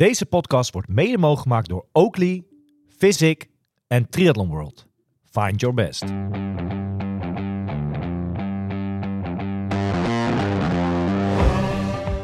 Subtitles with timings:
[0.00, 2.44] Deze podcast wordt mede mogelijk gemaakt door Oakley,
[2.98, 3.48] Physic
[3.86, 4.86] en Triathlon World.
[5.30, 6.04] Find your best.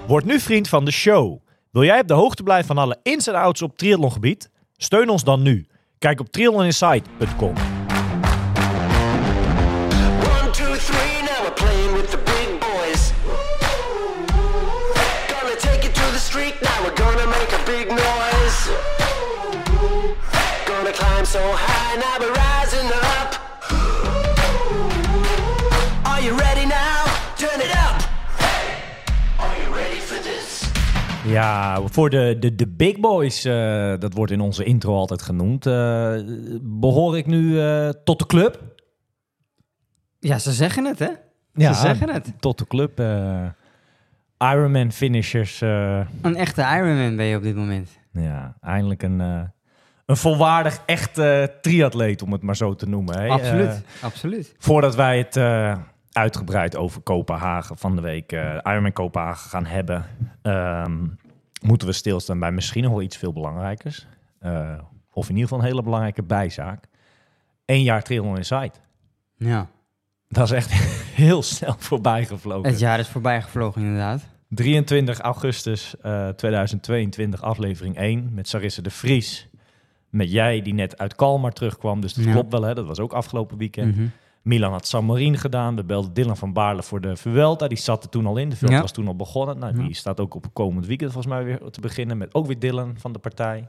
[0.07, 1.41] Word nu vriend van de show.
[1.71, 4.51] Wil jij op de hoogte blijven van alle ins en outs op triathlongebied?
[4.77, 5.67] Steun ons dan nu.
[5.99, 7.76] Kijk op triathloninsight.com.
[20.67, 23.31] Gonna climb so high, now we're rising up.
[26.03, 27.05] Are you ready now?
[27.37, 27.97] Turn it up.
[29.39, 30.71] Are you ready for this?
[31.25, 35.67] Ja, voor de, de, de big boys, eh, dat wordt in onze intro altijd genoemd.
[35.67, 36.15] eh,
[36.63, 38.63] behoor ik nu eh, tot de club?
[40.21, 41.11] Ja, ze zeggen het, hè?
[41.55, 42.33] Ze zeggen het.
[42.41, 42.99] Tot de club.
[44.39, 45.61] Eh Ironman finishers.
[45.61, 47.91] eh, Een echte Ironman ben je op dit moment.
[48.11, 49.41] ja, eindelijk een, eh,
[50.07, 53.19] een volwaardig echte triatleet, om het maar zo te noemen.
[53.21, 53.29] hè.
[53.29, 54.55] absoluut, Eh, absoluut.
[54.59, 55.79] voordat wij het eh,
[56.13, 60.05] uitgebreid over Kopenhagen van de week, eh Ironman Kopenhagen gaan hebben,
[60.43, 61.07] ehm,
[61.63, 64.07] moeten we stilstaan bij misschien nog wel iets veel belangrijkers.
[64.41, 64.73] Eh,
[65.13, 66.85] of in ieder geval een hele belangrijke bijzaak.
[67.65, 68.81] Eén jaar Triathlon Insight.
[69.37, 69.67] Ja.
[70.29, 70.71] Dat is echt
[71.17, 72.71] heel snel voorbij gevlogen.
[72.71, 74.23] Het jaar is voorbij gevlogen, inderdaad.
[74.49, 79.49] 23 augustus eh, 2022, aflevering 1, met Sarisse de Vries.
[80.11, 82.33] Met jij, die net uit Kalmar terugkwam, dus dat Ja.
[82.33, 82.75] klopt wel, hè?
[82.75, 83.97] dat was ook afgelopen weekend.
[83.97, 84.07] Mhm.
[84.43, 85.77] Milan had San Marino gedaan.
[85.77, 87.69] We belden Dylan van Baarle voor de Vuelta.
[87.69, 88.49] Die zat er toen al in.
[88.49, 88.81] De Vuelta Ja.
[88.83, 89.59] was toen al begonnen.
[89.59, 89.93] Nou, die Ja.
[89.93, 92.19] staat ook op komend weekend volgens mij weer te beginnen.
[92.19, 93.69] Met ook weer Dylan van de partij.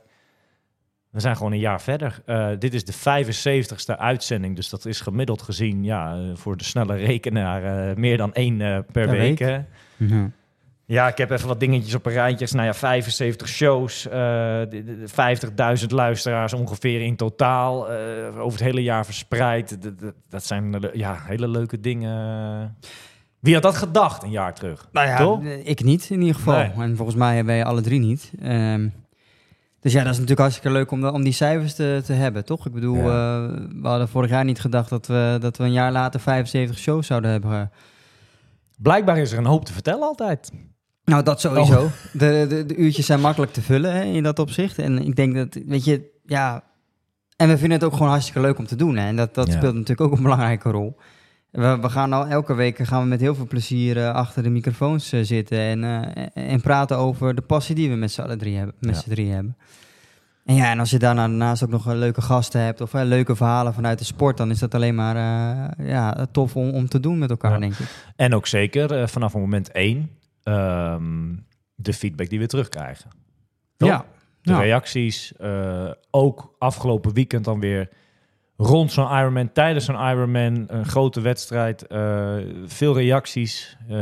[1.09, 2.21] We zijn gewoon een jaar verder.
[2.25, 4.55] Eh, dit is de 75ste uitzending.
[4.55, 8.57] Dus dat is gemiddeld gezien ja, eh, voor de snelle rekenaar eh, meer dan één
[8.57, 9.63] per, Per week.
[9.97, 10.27] Mhm.
[10.85, 12.47] Ja, ik heb even wat dingetjes op een rijtje.
[12.51, 17.87] Nou ja, 75 shows, eh, de- de- de 50.000 luisteraars ongeveer in totaal.
[18.37, 19.77] over het hele jaar verspreid.
[20.29, 22.77] Dat zijn ja, hele leuke dingen.
[23.39, 24.87] Wie had dat gedacht een jaar terug?
[24.91, 25.43] Nou ja, Toch?
[25.43, 26.57] ik niet in ieder geval.
[26.57, 26.71] Nee.
[26.77, 28.31] En volgens mij hebben wij alle drie niet.
[28.41, 28.87] Ehm,
[29.79, 32.65] dus ja, dat is natuurlijk hartstikke leuk om, om die cijfers te, te hebben, toch?
[32.65, 33.03] Ik bedoel, Ja.
[33.45, 36.77] eh, we hadden vorig jaar niet gedacht dat we, dat we een jaar later 75
[36.77, 37.71] shows zouden hebben.
[38.77, 40.51] Blijkbaar is er een hoop te vertellen altijd.
[41.05, 41.81] Nou, dat sowieso.
[41.83, 41.91] Oh.
[42.21, 44.77] De, de, de uurtjes zijn makkelijk te vullen hè, in dat opzicht.
[44.79, 46.63] En ik denk dat, weet je, ja...
[47.35, 48.97] En we vinden het ook gewoon hartstikke leuk om te doen.
[48.97, 49.07] Hè.
[49.07, 49.53] En dat, dat Ja.
[49.53, 50.97] speelt natuurlijk ook een belangrijke rol.
[51.51, 54.49] We, we gaan nou elke week gaan we met heel veel plezier eh, achter de
[54.49, 58.37] microfoons eh, zitten en, eh, en praten over de passie die we met z'n allen
[58.37, 58.75] drie hebben.
[58.79, 59.01] Met Ja.
[59.01, 59.57] z'n drie hebben.
[60.45, 63.35] En ja, en als je daarna daarnaast ook nog een leuke gasten hebt of leuke
[63.35, 65.15] verhalen vanuit de sport, dan is dat alleen maar
[65.83, 67.59] ja, tof om, om te doen met elkaar, Ja.
[67.59, 67.87] denk ik.
[68.15, 70.09] En ook zeker vanaf moment één
[70.43, 71.35] ehm,
[71.75, 73.09] de feedback die we terugkrijgen.
[73.77, 73.89] Toch?
[73.89, 74.05] Ja.
[74.41, 74.59] De Ja.
[74.59, 75.33] reacties.
[76.11, 77.89] ook afgelopen weekend dan weer
[78.57, 81.87] rond zo'n Ironman, tijdens zo'n Ironman, een grote wedstrijd.
[81.87, 82.35] eh,
[82.65, 83.77] veel reacties.
[83.87, 83.95] Eh,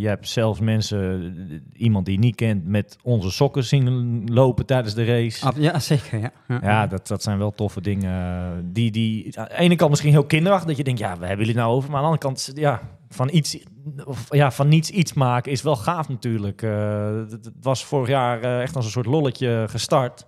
[0.00, 4.66] je hebt zelfs mensen, eh, iemand die je niet kent, met onze sokken zien lopen
[4.66, 5.52] tijdens de race.
[5.56, 6.18] Ja, zeker.
[6.18, 6.30] Ja.
[6.62, 8.70] Ja, dat, dat zijn wel toffe dingen.
[8.72, 11.46] Die, die aan de ene kant misschien heel kinderachtig, dat je denkt, ja, we hebben
[11.46, 11.90] jullie nou over.
[11.90, 13.58] Maar aan de andere kant, ja, van, iets,
[14.04, 16.62] of, ja, van niets iets maken is wel gaaf natuurlijk.
[16.62, 20.26] Eh, het, het was vorig jaar echt als een soort lolletje gestart.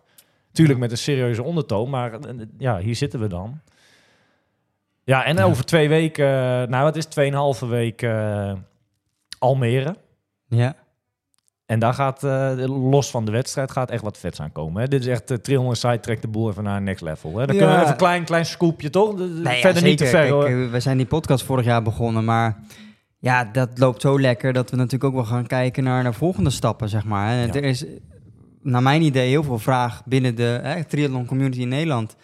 [0.58, 3.60] Tuurlijk met een serieuze ondertoon, maar eh, ja, hier zitten we dan.
[5.04, 8.52] Ja, en over twee weken, eh, nou het is tweeënhalve week eh,
[9.38, 9.96] Almere.
[10.48, 10.74] ja.
[11.66, 12.52] En daar gaat, eh,
[12.90, 14.82] los van de wedstrijd, gaat echt wat vets aankomen.
[14.82, 14.88] Hè?
[14.88, 17.30] Dit is echt, uh, 300 side trekt de boel even naar next level.
[17.36, 17.46] Hè?
[17.46, 17.60] Dan Ja.
[17.60, 19.14] kunnen we even een klein, klein scoopje, toch?
[19.14, 20.70] De- de- Nee, ja, Verder niet te ver, Kijk, hoor.
[20.70, 22.58] we zijn die podcast vorig jaar begonnen, maar
[23.18, 26.50] ja, dat loopt zo lekker dat we natuurlijk ook wel gaan kijken naar, naar volgende
[26.50, 27.30] stappen, zeg maar.
[27.30, 27.52] En Ja.
[27.52, 27.84] Er is,
[28.70, 32.16] naar mijn idee, heel veel vraag binnen de hè, triathlon community in Nederland.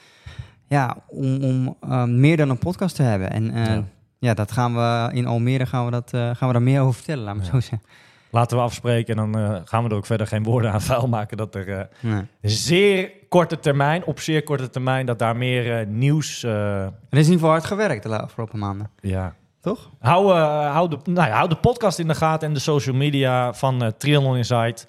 [0.69, 3.31] Ja, om, om eh, meer dan een podcast te hebben.
[3.31, 3.85] En eh, Ja.
[4.19, 4.35] ja.
[4.35, 7.25] dat gaan we in Almere gaan we, dat, eh, gaan we daar meer over vertellen,
[7.25, 7.47] laat me Ja.
[7.51, 7.83] zo zeggen.
[8.31, 11.09] Laten we afspreken en dan eh, gaan we er ook verder geen woorden aan vuil
[11.09, 11.37] maken.
[11.37, 12.23] Dat er Nee.
[12.43, 16.43] zeer korte termijn, op zeer korte termijn, dat daar meer nieuws...
[16.43, 19.35] Er is in ieder geval hard gewerkt de afgelopen maanden, ja.
[19.61, 19.91] toch?
[20.01, 22.97] hou, eh, hou, de, nou ja, hou de podcast in de gaten en de social
[22.97, 24.87] media van eh Triathlon Insight.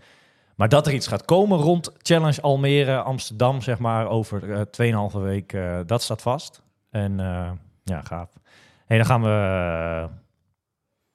[0.55, 4.61] Maar dat er iets gaat komen rond Challenge Almere, Amsterdam, zeg maar, over eh
[5.11, 6.61] 2,5 week, eh, dat staat vast.
[6.89, 7.51] En eh,
[7.83, 8.29] ja, gaaf.
[8.85, 10.07] Hey, dan gaan we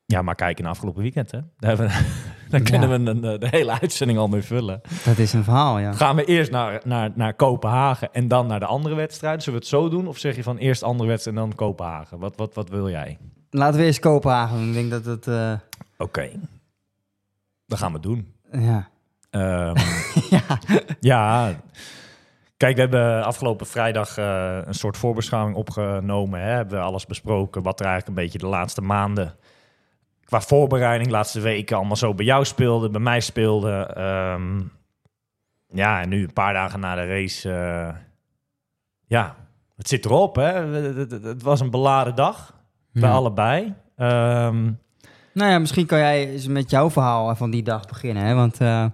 [0.07, 1.31] ja, maar kijken naar afgelopen weekend.
[1.31, 1.39] Hè?
[1.59, 1.93] Daar, hebben we,
[2.51, 2.71] daar Ja.
[2.71, 4.81] kunnen we een, de hele uitzending al mee vullen.
[5.05, 5.93] Dat is een verhaal, ja.
[5.93, 9.43] Gaan we eerst naar, naar, naar Kopenhagen en dan naar de andere wedstrijd?
[9.43, 10.07] Zullen we het zo doen?
[10.07, 12.19] Of zeg je van eerst andere wedstrijd en dan Kopenhagen?
[12.19, 13.19] Wat, wat, wat wil jij?
[13.51, 14.67] Laten we eerst Kopenhagen.
[14.69, 15.59] Ik denk dat het...
[15.99, 16.31] Oké.
[17.67, 18.35] Dat gaan we doen.
[18.53, 18.89] ja.
[19.31, 19.77] Ehm,
[20.31, 20.43] ja.
[21.01, 21.55] ja,
[22.57, 26.41] kijk, we hebben afgelopen vrijdag eh, een soort voorbeschouwing opgenomen.
[26.41, 26.51] Hè?
[26.51, 29.35] Hebben we alles besproken, wat er eigenlijk een beetje de laatste maanden
[30.25, 33.71] qua voorbereiding, laatste weken allemaal zo bij jou speelde, bij mij speelde.
[33.95, 34.61] Ehm,
[35.67, 37.95] ja, en nu een paar dagen na de race, eh,
[39.07, 39.37] ja,
[39.77, 40.37] het zit erop.
[40.37, 40.53] Hè?
[40.53, 42.55] Het, het- het was een beladen dag
[42.93, 43.15] bij Ja.
[43.15, 43.75] allebei.
[43.97, 44.71] Ehm,
[45.35, 48.23] Nou ja, misschien kan jij eens met jouw verhaal van die dag beginnen.
[48.25, 48.35] Hè?
[48.35, 48.85] Want eh,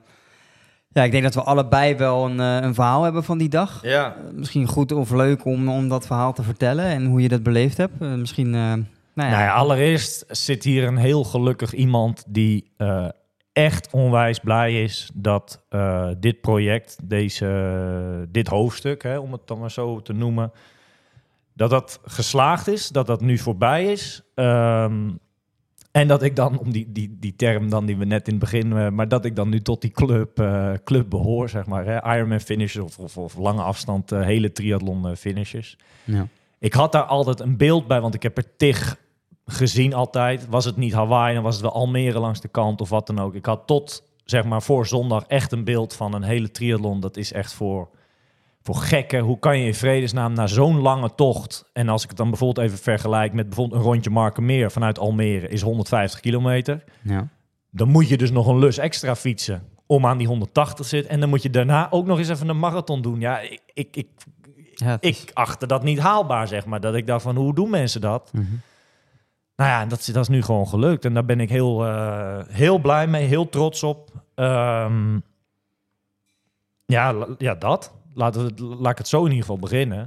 [0.97, 3.79] ja, ik denk dat we allebei wel een, eh, een verhaal hebben van die dag.
[3.83, 7.29] ja, Eh, misschien goed of leuk om, om dat verhaal te vertellen en hoe je
[7.29, 7.93] dat beleefd hebt.
[8.01, 8.85] Eh, misschien, nou
[9.15, 9.29] ja.
[9.29, 12.73] Nou ja, allereerst zit hier een heel gelukkig iemand die
[13.53, 15.63] echt onwijs blij is dat
[16.19, 20.53] dit project, deze, dit hoofdstuk, hè, om het dan maar zo te noemen,
[21.55, 24.23] dat dat geslaagd is, dat dat nu voorbij is.
[24.35, 25.09] Ehm,
[25.97, 28.43] en dat ik dan, om die, die, die term dan die we net in het
[28.43, 31.85] begin, eh, maar dat ik dan nu tot die club, eh, club behoor, zeg maar.
[31.85, 32.17] Hè?
[32.17, 35.77] Ironman finishers of, of, of lange afstand, eh, hele triathlon finishers.
[36.05, 36.27] Ja.
[36.59, 38.99] Ik had daar altijd een beeld bij, want ik heb er tig
[39.47, 40.47] gezien altijd.
[40.49, 43.19] Was het niet Hawaii, dan was het wel Almere langs de kant of wat dan
[43.19, 43.35] ook.
[43.35, 47.01] Ik had tot, zeg maar, voor zondag echt een beeld van een hele triathlon.
[47.01, 47.89] Dat is echt voor,
[48.67, 49.21] voor gekken.
[49.21, 51.65] Hoe kan je in vredesnaam na zo'n lange tocht...
[51.73, 55.49] en als ik het dan bijvoorbeeld even vergelijk met bijvoorbeeld een rondje Markenmeer vanuit Almere...
[55.49, 56.85] is 150 kilometer.
[57.03, 57.29] Ja.
[57.71, 61.11] Dan moet je dus nog een lus extra fietsen om aan die 180 te zitten.
[61.13, 63.21] En dan moet je daarna ook nog eens even een marathon doen.
[63.21, 64.09] Ja, ik, ik, ik,
[64.75, 66.81] Ja, het is- ik achtte dat niet haalbaar, zeg maar.
[66.81, 68.31] Dat ik dacht van, hoe doen mensen dat?
[68.33, 68.45] Mhm.
[69.57, 71.05] Nou ja, dat, is- dat is nu gewoon gelukt.
[71.05, 74.11] En daar ben ik heel, eh, heel blij mee, heel trots op.
[74.35, 75.19] Ehm,
[76.87, 77.95] ja, ja, dat.
[78.17, 79.99] Het- laat ik het zo in ieder geval beginnen.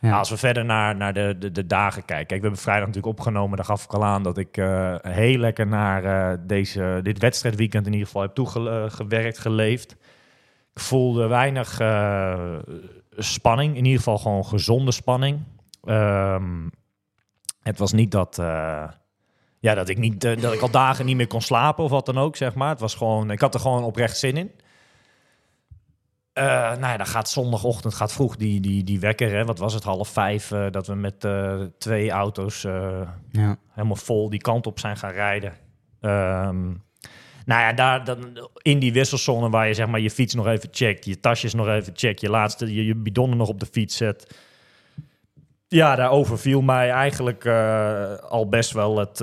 [0.00, 0.06] Ja.
[0.06, 2.26] Nou, als we verder naar, naar de, de, de dagen kijken.
[2.26, 3.56] Kijk, we hebben vrijdag natuurlijk opgenomen.
[3.56, 7.86] Daar gaf ik al aan dat ik eh, heel lekker naar eh, deze, dit wedstrijdweekend
[7.86, 9.92] in ieder geval heb toegewerkt, geleefd.
[10.74, 12.56] Ik voelde weinig eh,
[13.16, 13.76] spanning.
[13.76, 15.40] In ieder geval gewoon gezonde spanning.
[15.84, 16.68] Ehm,
[17.62, 18.84] het was niet dat, eh,
[19.58, 22.06] ja, dat, ik niet, eh, dat ik al dagen niet meer kon slapen of wat
[22.06, 22.68] dan ook, zeg maar.
[22.70, 24.50] Het was gewoon, ik had er gewoon oprecht zin in.
[26.32, 29.30] Eh, nou ja, dan gaat zondagochtend gaat vroeg die, die, die wekker.
[29.30, 32.62] Hè, wat was het, half vijf, eh, dat we met eh, twee auto's
[33.30, 33.56] ja.
[33.70, 35.52] helemaal vol die kant op zijn gaan rijden.
[36.00, 36.66] Ehm,
[37.44, 40.68] nou ja, daar, dan, in die wisselzone waar je zeg maar je fiets nog even
[40.72, 43.96] checkt, je tasjes nog even checkt, je laatste, je, je bidonnen nog op de fiets
[43.96, 44.36] zet.
[45.68, 47.46] Ja, daar overviel mij eigenlijk
[48.28, 49.20] al best wel het,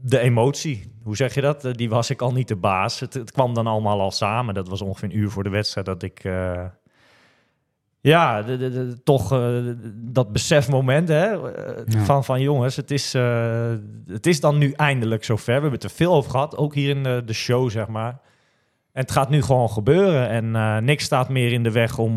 [0.00, 0.92] de emotie.
[1.02, 1.64] Hoe zeg je dat?
[1.64, 3.00] Eh, Die was ik al niet de baas.
[3.00, 4.54] Het, het kwam dan allemaal al samen.
[4.54, 6.24] Dat was ongeveer een uur voor de wedstrijd dat ik...
[6.24, 6.64] eh,
[8.00, 9.58] ja, de, de, de- toch eh,
[9.94, 11.44] dat besefmoment hè, Ja.
[11.86, 13.12] van, van jongens, het is,
[14.06, 15.44] het is dan nu eindelijk zover.
[15.46, 18.20] We hebben het er veel over gehad, ook hier in de, show, zeg maar.
[18.92, 22.12] En het gaat nu gewoon gebeuren en niks staat meer in de weg om,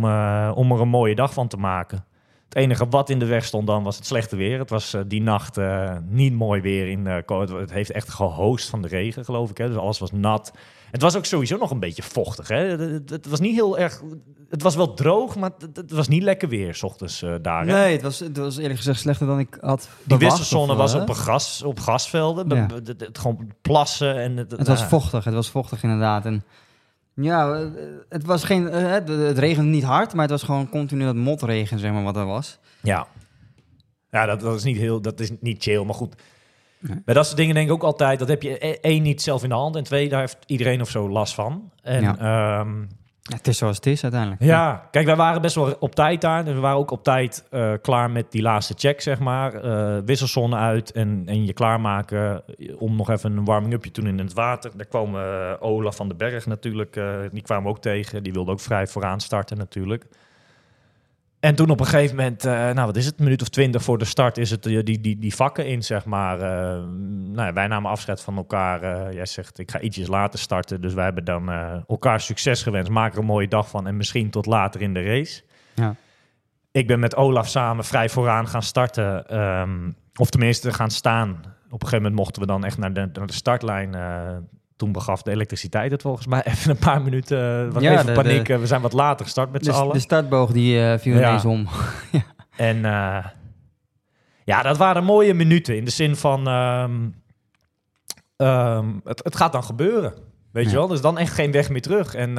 [0.54, 2.06] om er een mooie dag van te maken.
[2.53, 4.59] Het enige wat in de weg stond dan was het slechte weer.
[4.59, 6.88] Het was eh, die nacht eh, niet mooi weer.
[6.88, 9.57] In, Ko- het, heeft echt gehoost van de regen, geloof ik.
[9.57, 9.68] Hè?
[9.68, 10.51] Dus alles was nat.
[10.92, 12.48] Het was ook sowieso nog een beetje vochtig.
[12.48, 12.56] Hè?
[12.56, 14.01] Het, was niet heel erg...
[14.50, 17.65] Het was wel droog, maar het, het was niet lekker weer, s ochtends daar.
[17.65, 17.74] hè?
[17.74, 21.09] Nee, het was, het was eerlijk gezegd slechter dan ik had Die wisselzone was op,
[21.09, 22.50] een gras, op grasvelden.
[22.50, 22.65] Ja.
[22.74, 24.15] Het, het- het- gewoon plassen.
[24.15, 26.25] En het, Het was nou, vochtig, het was vochtig inderdaad.
[26.25, 26.44] En
[27.23, 27.65] ja, eh,
[28.09, 31.15] het was geen, eh, het, het regende niet hard, maar het was gewoon continu dat
[31.15, 32.60] motregen, zeg maar, wat er was.
[32.81, 33.07] Ja,
[34.10, 36.15] ja dat, dat is niet heel, dat is niet chill, maar goed.
[36.79, 37.01] Nee.
[37.05, 39.43] Bij dat soort dingen denk ik ook altijd, dat heb je e- één niet zelf
[39.43, 41.72] in de hand en twee, daar heeft iedereen of zo last van.
[41.81, 42.15] En Ja.
[42.19, 42.65] ja,
[43.22, 44.42] Het is zoals het is uiteindelijk.
[44.42, 46.46] ja kijk, wij waren best wel op tijd daar.
[46.46, 49.54] En we waren ook op tijd eh, klaar met die laatste check, zeg maar.
[49.54, 52.44] Eh wisselzone uit en, en je klaarmaken
[52.78, 54.72] om nog even een warming-upje te doen in het water.
[54.75, 58.24] Daar kwam eh, Olaf van den Berg natuurlijk, eh, die kwamen we ook tegen.
[58.24, 60.06] Die wilde ook vrij vooraan starten natuurlijk.
[61.41, 63.83] En toen op een gegeven moment, eh, nou wat is het, een minuut of twintig
[63.83, 66.39] voor de start is het eh, die, die, die vakken in, zeg maar.
[66.39, 69.13] Eh, nou ja, wij namen afscheid van elkaar.
[69.13, 70.81] Jij zegt, ik ga ietsjes later starten.
[70.81, 71.50] Dus wij hebben dan
[71.88, 72.91] elkaar succes gewenst.
[72.91, 75.41] Maak er een mooie dag van en misschien tot later in de race.
[75.74, 75.95] Ja.
[76.71, 79.27] Ik ben met Olaf samen vrij vooraan gaan starten.
[79.27, 81.29] ehm, of tenminste gaan staan.
[81.65, 83.95] Op een gegeven moment mochten we dan echt naar de, naar de startlijn.
[84.81, 87.65] Toen begaf de elektriciteit het volgens mij even een paar minuten.
[87.67, 88.45] eh, Wat Ja, even de- paniek.
[88.45, 89.93] de- eh, we zijn wat later gestart met z'n allen.
[89.93, 91.27] de startboog die eh, viel Ja.
[91.27, 91.67] ineens om.
[92.57, 92.77] En
[94.43, 97.09] ja, dat waren mooie minuten in de zin van ehm,
[98.38, 100.13] ehm, het, het gaat dan gebeuren.
[100.51, 100.88] Weet je wel?
[100.88, 102.15] Dus dan echt geen weg meer terug.
[102.15, 102.35] En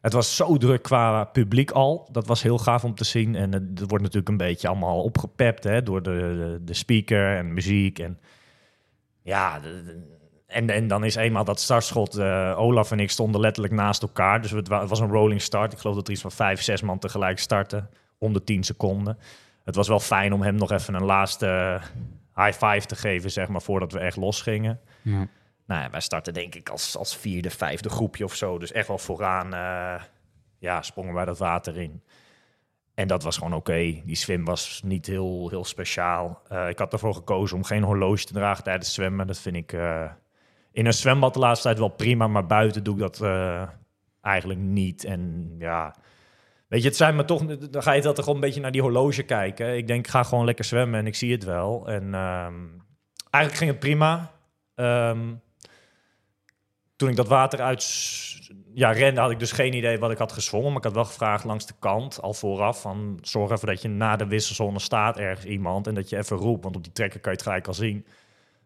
[0.00, 2.08] het was zo druk qua publiek al.
[2.12, 3.34] Dat was heel gaaf om te zien.
[3.34, 7.54] En het, het wordt natuurlijk een beetje allemaal opgepept hè, door de, de, speaker en
[7.54, 7.98] muziek.
[7.98, 8.18] En
[9.22, 9.60] ja,
[10.50, 12.16] en, en dan is eenmaal dat startschot.
[12.16, 14.40] eh, Olaf en ik stonden letterlijk naast elkaar.
[14.42, 15.72] Dus het, wa- het was een rolling start.
[15.72, 17.90] Ik geloof dat er iets van vijf, zes man tegelijk starten.
[18.18, 19.18] Om de tien seconden.
[19.64, 21.46] Het was wel fijn om hem nog even een laatste
[22.34, 24.80] eh, high five te geven, zeg maar, voordat we echt losgingen.
[25.02, 25.26] Ja.
[25.66, 28.58] Nou ja, wij starten denk ik als, als vierde, vijfde groepje of zo.
[28.58, 30.02] Dus echt wel vooraan eh,
[30.58, 32.02] ja, sprongen wij dat water in.
[32.94, 34.00] En dat was gewoon oké.
[34.04, 36.42] Die swim was niet heel, heel speciaal.
[36.68, 39.26] Ik had ervoor gekozen om geen horloge te dragen tijdens het zwemmen.
[39.26, 39.76] Dat vind ik
[40.72, 42.26] in een zwembad de laatste tijd wel prima.
[42.26, 43.68] Maar buiten doe ik dat eh,
[44.20, 45.04] eigenlijk niet.
[45.04, 45.94] En ja,
[46.68, 47.44] weet je, het zijn maar toch...
[47.44, 49.76] Dan ga je dat toch een beetje naar die horloge kijken.
[49.76, 51.88] Ik denk, ik ga gewoon lekker zwemmen en ik zie het wel.
[51.88, 52.54] En ehm,
[53.30, 54.30] eigenlijk ging het prima.
[54.74, 55.34] Ehm,
[56.96, 57.82] toen ik dat water uit
[58.74, 60.68] ja, rende, had ik dus geen idee wat ik had gezwommen.
[60.68, 63.88] Maar ik had wel gevraagd langs de kant, al vooraf, van zorg even dat je
[63.88, 65.86] na de wisselzone staat ergens iemand.
[65.86, 68.06] En dat je even roept, want op die trekker kan je het gelijk al zien.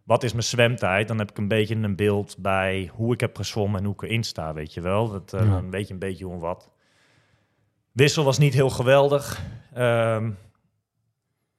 [0.05, 1.09] Wat is mijn zwemtijd?
[1.09, 4.03] Dan heb ik een beetje een beeld bij hoe ik heb gezwommen en hoe ik
[4.03, 5.09] erin sta, weet je wel.
[5.11, 5.51] Dat, eh, Ja.
[5.51, 6.69] Dan weet je een beetje hoe en wat.
[7.93, 9.41] Wissel was niet heel geweldig.
[9.75, 10.31] Ehm,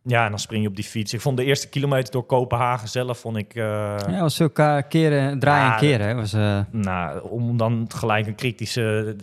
[0.04, 1.14] ja, en dan spring je op die fiets.
[1.14, 3.56] Ik vond de eerste kilometer door Kopenhagen zelf, vond ik...
[3.56, 3.64] eh,
[4.10, 6.08] Ja, was zulke keren, draaien en keren.
[6.08, 6.16] hè.
[6.16, 9.16] Was, eh, nou, om dan gelijk een kritische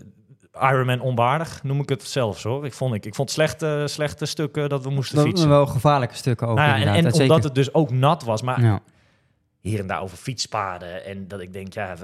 [0.60, 2.64] Ironman onwaardig, noem ik het zelfs hoor.
[2.66, 5.48] Ik vond, ik, ik vond slechte, slechte stukken dat we moesten wel, fietsen.
[5.48, 7.04] wel gevaarlijke stukken ook Nou ja, en inderdaad.
[7.04, 7.48] en Dat omdat zeker.
[7.56, 8.80] het dus ook nat was, maar Ja.
[9.62, 11.04] Hier en daar over fietspaden.
[11.04, 11.94] En dat ik denk, ja...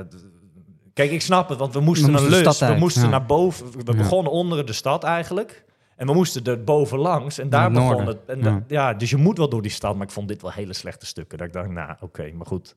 [0.92, 2.54] kijk, ik snap het, want we moesten, moesten een lus.
[2.56, 3.08] stad We moesten ja.
[3.08, 3.70] naar boven.
[3.72, 3.96] We Ja.
[3.96, 5.64] begonnen onder de stad eigenlijk.
[5.96, 7.38] En we moesten er bovenlangs.
[7.38, 8.18] En daar Naar begon het.
[8.26, 8.42] En Ja.
[8.44, 9.94] dat- ja, dus je moet wel door die stad.
[9.96, 11.38] Maar ik vond dit wel hele slechte stukken.
[11.38, 12.74] Dat ik dacht, nou, oké, maar goed.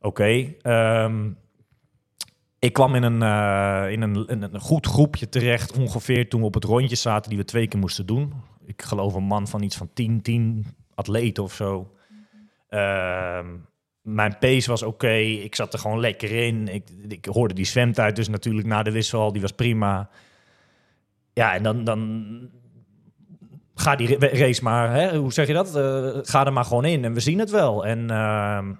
[0.00, 0.52] Oké.
[0.62, 1.28] ehm,
[2.58, 6.46] ik kwam in een, eh, in, een, in een goed groepje terecht, ongeveer toen we
[6.46, 8.32] op het rondje zaten, die we twee keer moesten doen.
[8.66, 11.94] Ik geloof een man van iets van 10, 10 atleten of zo.
[12.68, 13.46] Ehm,
[14.14, 16.68] mijn pace was oké, ik zat er gewoon lekker in.
[16.68, 20.10] Ik, ik hoorde die zwemtijd dus natuurlijk na de wissel al, die was prima.
[21.32, 22.24] Ja, en dan, dan
[23.74, 25.76] ga die ra- race maar, hè, hoe zeg je dat?
[25.76, 27.86] Eh, ga er maar gewoon in en we zien het wel.
[27.86, 28.72] En ehm,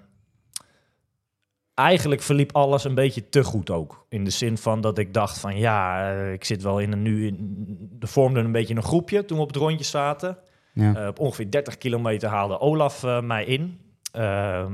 [1.73, 4.05] eigenlijk verliep alles een beetje te goed ook.
[4.09, 7.01] In de zin van dat ik dacht van ja, eh, ik zit wel in een
[7.01, 7.27] nu...
[7.27, 10.37] In, er vormde een beetje een groepje toen we op het rondje zaten.
[10.73, 10.95] Ja.
[10.95, 13.79] Eh, op ongeveer 30 kilometer haalde Olaf mij in.
[14.11, 14.73] Ehm,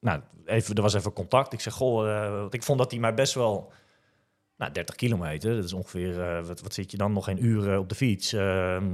[0.00, 1.52] nou, even, er was even contact.
[1.52, 3.72] Ik zeg, goh, want ik vond dat hij mij best wel...
[4.56, 7.72] Nou, 30 kilometer, dat is ongeveer, eh, wat, wat zit je dan, nog geen uur
[7.72, 8.32] eh, op de fiets.
[8.32, 8.84] Ehm,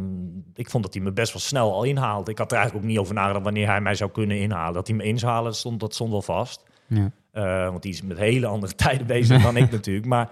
[0.55, 2.31] ik vond dat hij me best wel snel al inhaalde.
[2.31, 4.75] Ik had er eigenlijk ook niet over nagedacht wanneer hij mij zou kunnen inhalen.
[4.75, 6.63] Dat hij me in zou halen, dat stond, dat stond wel vast.
[6.87, 7.11] Ja.
[7.31, 10.07] Eh, want die is met hele andere tijden bezig dan ik natuurlijk.
[10.07, 10.31] Maar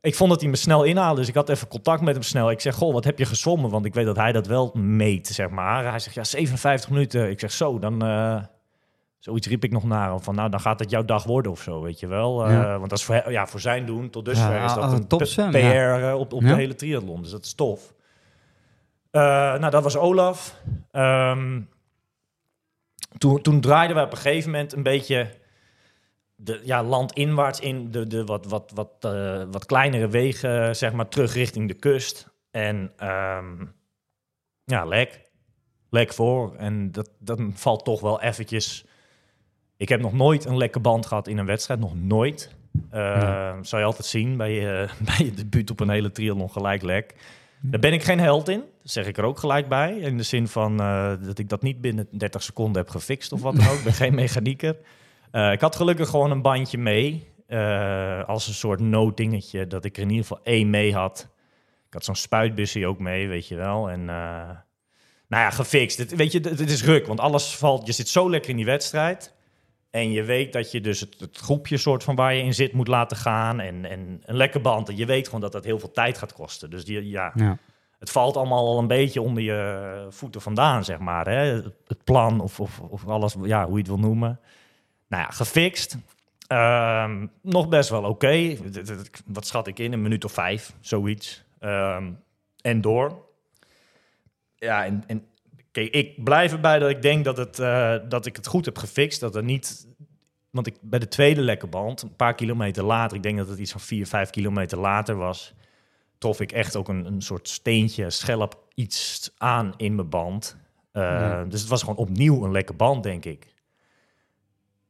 [0.00, 1.20] ik vond dat hij me snel inhaalde.
[1.20, 2.50] Dus ik had even contact met hem snel.
[2.50, 3.70] Ik zeg, goh, wat heb je gezwommen?
[3.70, 5.90] Want ik weet dat hij dat wel meet, zeg maar.
[5.90, 7.30] Hij zegt, ja, 57 minuten.
[7.30, 8.02] Ik zeg, zo, dan...
[8.02, 8.42] eh,
[9.22, 10.20] zoiets riep ik nog naar.
[10.20, 12.46] Van, nou, dan gaat het jouw dag worden of zo, weet je wel.
[12.46, 12.78] Eh.
[12.78, 14.92] Want dat is voor, ja, voor zijn doen, tot dusver Ja, is dat als
[15.36, 16.10] een een PR ja.
[16.10, 17.22] eh, op, op de hele triathlon.
[17.22, 17.94] Dus dat is tof.
[19.10, 19.22] Eh,
[19.58, 20.60] nou, dat was Olaf.
[20.90, 21.60] Ehm,
[23.18, 25.30] toen, toen draaiden we op een gegeven moment een beetje
[26.34, 29.14] de, ja, landinwaarts in de, de wat, wat, wat,
[29.50, 32.28] wat kleinere wegen, zeg maar, terug richting de kust.
[32.50, 33.64] En ehm,
[34.64, 35.30] ja, lek.
[35.90, 36.54] Lek voor.
[36.56, 38.84] En dat, dat valt toch wel eventjes...
[39.82, 41.80] Ik heb nog nooit een lekke band gehad in een wedstrijd.
[41.80, 42.54] Nog nooit.
[42.90, 46.82] Eh, Zou je altijd zien bij je, bij je debuut op een hele triathlon gelijk
[46.82, 47.14] lek.
[47.60, 48.58] Daar ben ik geen held in.
[48.58, 49.96] Dat zeg ik er ook gelijk bij.
[49.98, 53.42] In de zin van eh, dat ik dat niet binnen 30 seconden heb gefixt of
[53.42, 53.78] wat dan ook.
[53.78, 54.76] Ik ben geen mechanieker.
[55.30, 57.30] Eh, ik had gelukkig gewoon een bandje mee.
[57.46, 59.66] eh, als een soort nooddingetje.
[59.66, 61.28] Dat ik er in ieder geval één mee had.
[61.86, 63.90] Ik had zo'n spuitbusje ook mee, weet je wel.
[63.90, 64.16] En eh,
[65.28, 65.98] nou ja, gefixt.
[65.98, 67.06] Het, weet je, het, het is ruk.
[67.06, 67.86] Want alles valt...
[67.86, 69.34] Je zit zo lekker in die wedstrijd.
[69.92, 72.72] En je weet dat je dus het, het groepje soort van waar je in zit
[72.72, 73.60] moet laten gaan.
[73.60, 74.88] En, en een lekker band.
[74.88, 76.70] En je weet gewoon dat dat heel veel tijd gaat kosten.
[76.70, 77.58] Dus die, ja, Ja.
[77.98, 81.26] het valt allemaal al een beetje onder je voeten vandaan, zeg maar.
[81.28, 81.62] Hè?
[81.86, 84.40] Het plan of, of, of alles, ja, hoe je het wil noemen.
[85.08, 85.96] Nou ja, gefixt.
[86.46, 88.56] Ehm, nog best wel oké.
[89.26, 89.92] Wat schat ik in?
[89.92, 91.44] Een minuut of vijf, zoiets.
[91.58, 92.10] Ehm,
[92.60, 93.24] en door.
[94.56, 95.26] Ja, en, en
[95.72, 98.78] kijk, ik blijf erbij dat ik denk dat, het, eh, dat ik het goed heb
[98.78, 99.20] gefixt.
[99.20, 99.86] Dat er niet...
[100.50, 103.16] Want ik, bij de tweede lekke band, een paar kilometer later...
[103.16, 105.54] ik denk dat het iets van vier, vijf kilometer later was
[106.18, 110.56] trof ik echt ook een, een soort steentje, schelp, iets aan in mijn band.
[110.92, 111.44] Uh, Ja.
[111.44, 113.54] Dus het was gewoon opnieuw een lekke band, denk ik.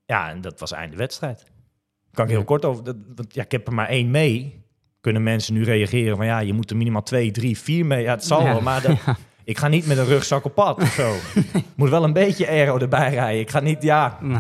[0.07, 1.45] Ja, en dat was einde wedstrijd.
[2.13, 2.47] Kan ik heel Ja.
[2.47, 2.85] kort over...
[2.85, 4.65] Dat, want ja, ik heb er maar één mee.
[5.01, 6.27] Kunnen mensen nu reageren van...
[6.27, 8.03] ja, je moet er minimaal twee, drie, vier mee.
[8.03, 8.53] Ja, het zal Ja.
[8.53, 8.99] wel, maar dat,
[9.45, 11.15] ik ga niet met een rugzak op pad of zo.
[11.77, 13.41] Moet wel een beetje aero erbij rijden.
[13.41, 14.19] Ik ga niet, ja...
[14.21, 14.37] Nee.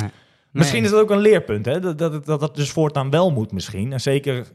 [0.50, 1.80] Misschien is dat ook een leerpunt, hè?
[1.80, 3.92] Dat, dat, het- dat dat dus voortaan wel moet misschien.
[3.92, 4.46] En zeker,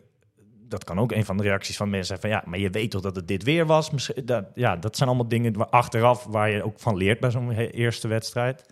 [0.67, 2.29] dat kan ook een van de reacties van mensen zijn van...
[2.29, 3.91] ja, maar je weet toch dat het dit weer was?
[3.91, 7.31] Misschien, dat, ja, dat zijn allemaal dingen waar, achteraf waar je ook van leert bij
[7.31, 8.65] zo'n eerste wedstrijd.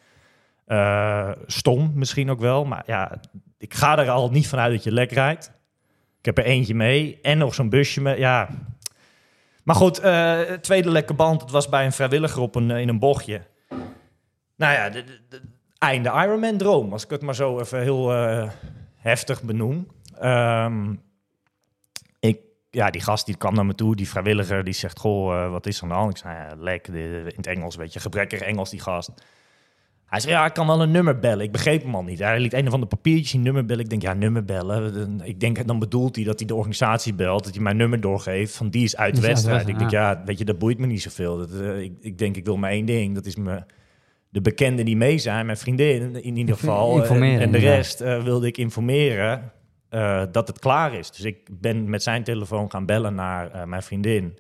[0.66, 3.20] Eh, stom misschien ook wel, maar ja,
[3.58, 5.52] ik ga er al niet vanuit dat je lek rijdt.
[6.20, 8.50] Ik heb er eentje mee en nog zo'n busje mee, ja...
[9.66, 11.42] Maar goed, eh, tweede lekke band.
[11.42, 13.42] Het was bij een vrijwilliger op een, in een bochtje.
[14.56, 15.42] Nou ja, de, de- de-
[15.78, 18.50] einde Ironman-droom, als ik het maar zo even heel eh,
[18.96, 19.88] heftig benoem.
[20.20, 20.96] Ehm,
[22.20, 25.52] ik, ja, die gast die kwam naar me toe, die vrijwilliger, die zegt, goh, eh,
[25.52, 26.10] wat is er hand?
[26.12, 29.12] Ik zei, ja, lek, in het Engels, weet je, gebrekkig Engels, die gast.
[30.06, 31.46] Hij zei, ja, ik kan wel een nummer bellen.
[31.46, 32.20] Ik begreep hem al niet.
[32.20, 33.84] Hij liet een van de papiertjes in nummer bellen.
[33.84, 35.22] Ik denk, ja, nummer bellen.
[35.24, 38.56] Ik denk, dan bedoelt hij dat hij de organisatie belt, dat hij mijn nummer doorgeeft,
[38.56, 39.68] van die is uit de wedstrijd.
[39.68, 41.38] Ik denk, ja, weet je, dat boeit me niet zoveel.
[41.38, 43.64] Dat, eh, ik, ik denk, ik wil maar één ding, dat is me
[44.30, 47.06] de bekenden die mee zijn, mijn vriendin in ieder geval.
[47.06, 49.52] en de rest eh, wilde ik informeren
[49.90, 51.12] eh, dat het klaar is.
[51.12, 54.38] Dus ik ben met zijn telefoon gaan bellen naar mijn vriendin.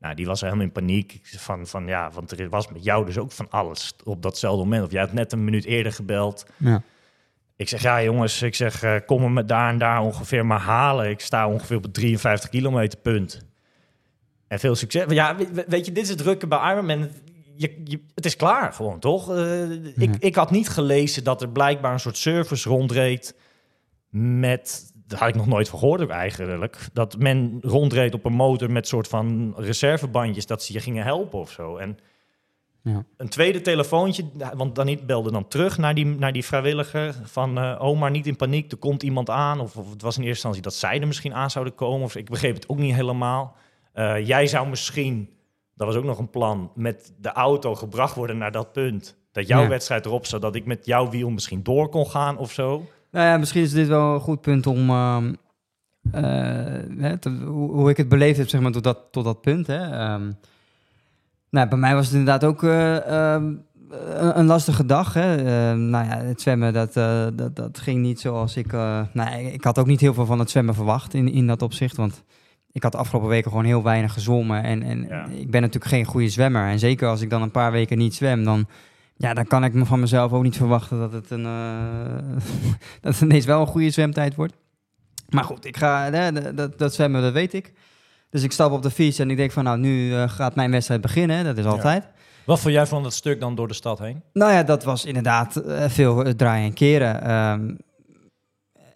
[0.00, 1.20] Nou, die was helemaal in paniek.
[1.22, 4.84] Van, van ja, want er was met jou dus ook van alles op datzelfde moment.
[4.84, 6.46] Of jij had net een minuut eerder gebeld.
[6.56, 6.82] Ja.
[7.56, 10.60] Ik zeg, ja jongens, ik zeg, eh, kom me met daar en daar ongeveer maar
[10.60, 11.10] halen.
[11.10, 13.44] Ik sta ongeveer op het 53 kilometer punt.
[14.48, 15.04] En veel succes.
[15.08, 17.08] Ja, we- weet je, dit is het drukke bij Ironman.
[17.56, 19.34] Je, je, het is klaar gewoon, toch?
[19.36, 23.34] Eh, ik, ik had niet gelezen dat er blijkbaar een soort service rondreed
[24.10, 24.89] met...
[25.10, 26.78] Daar had ik nog nooit van gehoord ook eigenlijk.
[26.92, 30.46] Dat men rondreed op een motor met soort van reservebandjes...
[30.46, 31.76] dat ze je gingen helpen of zo.
[31.76, 31.98] En
[32.82, 33.04] Ja.
[33.16, 34.24] een tweede telefoontje,
[34.54, 38.26] want Daniet belde dan terug naar die, naar die vrijwilliger van eh oh, maar niet
[38.26, 39.60] in paniek, er komt iemand aan.
[39.60, 42.04] Of, of het was in eerste instantie dat zij er misschien aan zouden komen.
[42.04, 43.56] Of ik begreep het ook niet helemaal.
[43.92, 45.28] Eh, jij zou misschien,
[45.74, 49.16] dat was ook nog een plan, met de auto gebracht worden naar dat punt.
[49.32, 49.68] Dat jouw Ja.
[49.68, 52.86] wedstrijd erop zat, dat ik met jouw wiel misschien door kon gaan of zo.
[53.10, 54.90] Nou ja, misschien is dit wel een goed punt om...
[54.90, 55.32] ehm,
[56.12, 56.22] eh,
[56.98, 59.66] hè, te- hoe, hoe ik het beleefd heb, zeg maar, tot dat, tot dat punt.
[59.66, 59.90] Hè.
[59.90, 60.30] Ehm,
[61.50, 63.44] nou, bij mij was het inderdaad ook eh, ehm,
[63.90, 65.14] een, een lastige dag.
[65.14, 65.36] Hè.
[65.76, 68.72] Nou ja, het zwemmen, dat, eh, dat, dat ging niet zoals ik...
[69.12, 71.96] nou, ik had ook niet heel veel van het zwemmen verwacht in, in dat opzicht,
[71.96, 72.24] want...
[72.72, 74.62] Ik had de afgelopen weken gewoon heel weinig gezwommen.
[74.62, 75.26] En, en Ja.
[75.26, 76.68] ik ben natuurlijk geen goede zwemmer.
[76.68, 78.66] En zeker als ik dan een paar weken niet zwem, dan,
[79.20, 82.38] ja, dan kan ik me van mezelf ook niet verwachten dat het, een, eh,
[83.00, 84.54] dat het ineens wel een goede zwemtijd wordt.
[85.28, 87.72] Maar goed, ik ga, hè, dat- dat, zwemmen, dat weet ik.
[88.30, 90.70] Dus ik stap op de fiets en ik denk van, nou, nu eh, gaat mijn
[90.70, 91.44] wedstrijd beginnen.
[91.44, 92.04] Dat is altijd.
[92.44, 94.22] Wat vond jij van dat stuk dan door de stad heen?
[94.32, 97.22] Nou ja, dat was inderdaad eh, veel draaien en keren.
[97.22, 97.74] Ehm,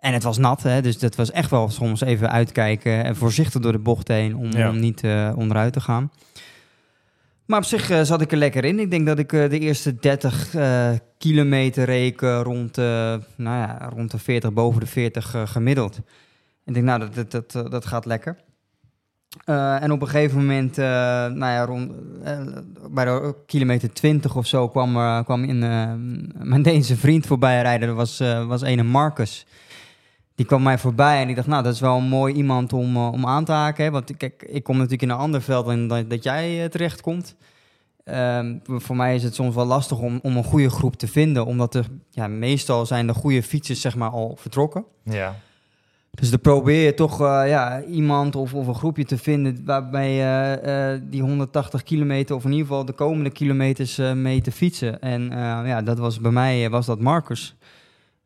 [0.01, 3.61] en het was nat, hè, dus dat was echt wel soms even uitkijken en voorzichtig
[3.61, 4.69] door de bocht heen om, Ja.
[4.69, 5.03] om niet
[5.37, 6.11] onderuit te gaan.
[7.46, 8.78] Maar op zich eh, zat ik er lekker in.
[8.78, 13.90] Ik denk dat ik eh, de eerste 30 eh, kilometer reek eh, rond, nou ja,
[13.94, 15.96] rond de 40, boven de 40 eh, gemiddeld.
[15.96, 16.04] En
[16.64, 18.37] ik denk, nou, dat, dat, dat, dat gaat lekker.
[19.44, 21.92] En op een gegeven moment, nou ja, rond,
[22.90, 25.59] bij de kilometer 20 of zo, kwam, kwam in,
[26.48, 27.88] mijn Deense vriend voorbij rijden.
[27.88, 29.46] Dat was, was een Marcus.
[30.35, 32.97] Die kwam mij voorbij en ik dacht, nou, dat is wel een mooi iemand om,
[32.97, 33.85] eh, om aan te haken.
[33.85, 33.90] Hè?
[33.90, 37.37] Want kijk, ik kom natuurlijk in een ander veld dan dat, dat jij eh, terechtkomt.
[38.05, 41.47] Ehm, voor mij is het soms wel lastig om, om een goede groep te vinden.
[41.47, 44.85] Omdat er, ja, meestal zijn de goede fietsers zeg maar al vertrokken.
[45.03, 45.37] Ja.
[46.11, 50.12] Dus dan probeer je toch eh, ja, iemand of, of een groepje te vinden waarbij
[50.12, 55.01] je die 180 kilometer of in ieder geval de komende kilometers mee te fietsen.
[55.01, 55.23] En
[55.66, 57.57] ja, dat was bij mij was dat Marcus.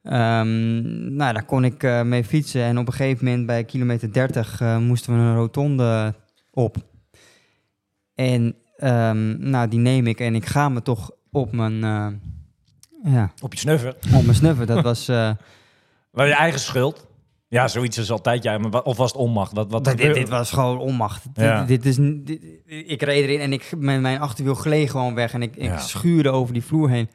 [0.09, 4.13] Ehm, nou, daar kon ik eh, mee fietsen en op een gegeven moment bij kilometer
[4.13, 6.15] 30 eh, moesten we een rotonde
[6.51, 6.77] op.
[8.15, 12.07] En ehm, nou, die neem ik en ik ga me toch op mijn, eh,
[13.13, 13.97] ja, Op je snuffer.
[14.15, 14.67] op mijn snuffen.
[14.67, 15.07] Dat was...
[16.13, 17.07] Maar je eigen schuld.
[17.49, 18.59] Ja, zoiets is altijd jij.
[18.59, 19.53] Maar of was het onmacht?
[19.53, 21.25] Wat, wat dit, dit was gewoon onmacht.
[21.35, 21.65] Dit- Ja.
[21.65, 25.33] Dit, is, dit- ik reed erin en ik, mijn, mijn achterwiel gleed gewoon weg.
[25.33, 25.79] En ik, ik Ja.
[25.79, 27.09] schuurde over die vloer heen,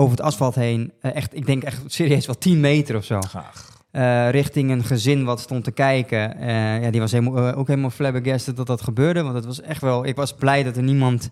[0.00, 0.92] over het asfalt heen.
[1.00, 3.20] Eh, echt, ik denk echt serieus wel 10 meter of zo.
[3.20, 3.78] Graag.
[3.90, 6.36] Eh, richting een gezin wat stond te kijken.
[6.36, 9.22] Eh, ja, die was helemaal, ook helemaal flabbergasted dat dat gebeurde.
[9.22, 10.06] Want het was echt wel...
[10.06, 11.28] Ik was blij dat er niemand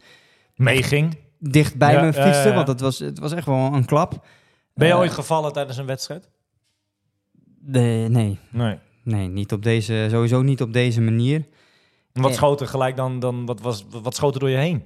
[0.54, 1.16] Meeging.
[1.38, 2.52] dicht bij Ja, me fietste.
[2.52, 4.26] Want het was, het was echt wel een klap.
[4.74, 6.28] Ben je ooit gevallen tijdens een wedstrijd?
[7.60, 8.78] nee, nee, Nee.
[9.02, 11.44] nee, niet op deze, sowieso niet op deze manier.
[12.12, 14.82] En Wat schoot er gelijk dan, dan wat, was, wat schoot er door je heen?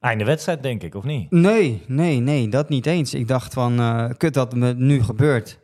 [0.00, 1.30] Einde wedstrijd, denk ik, of niet?
[1.30, 3.14] Nee, nee, nee, dat niet eens.
[3.14, 5.58] Ik dacht van, eh kut dat me nu gebeurt.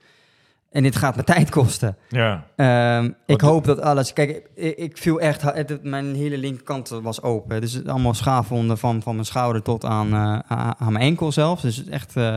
[0.71, 1.97] En dit gaat me tijd kosten.
[2.09, 2.47] Ja.
[2.57, 4.13] Ehm, ik hoop dat alles...
[4.13, 5.43] Kijk, ik, ik viel echt...
[5.43, 7.61] het- Mijn hele linkerkant was open.
[7.61, 10.39] Dus het allemaal schaafwonden van, van mijn schouder tot aan, eh,
[10.79, 11.63] aan mijn enkel zelfs.
[11.63, 12.17] Dus echt...
[12.17, 12.37] eh,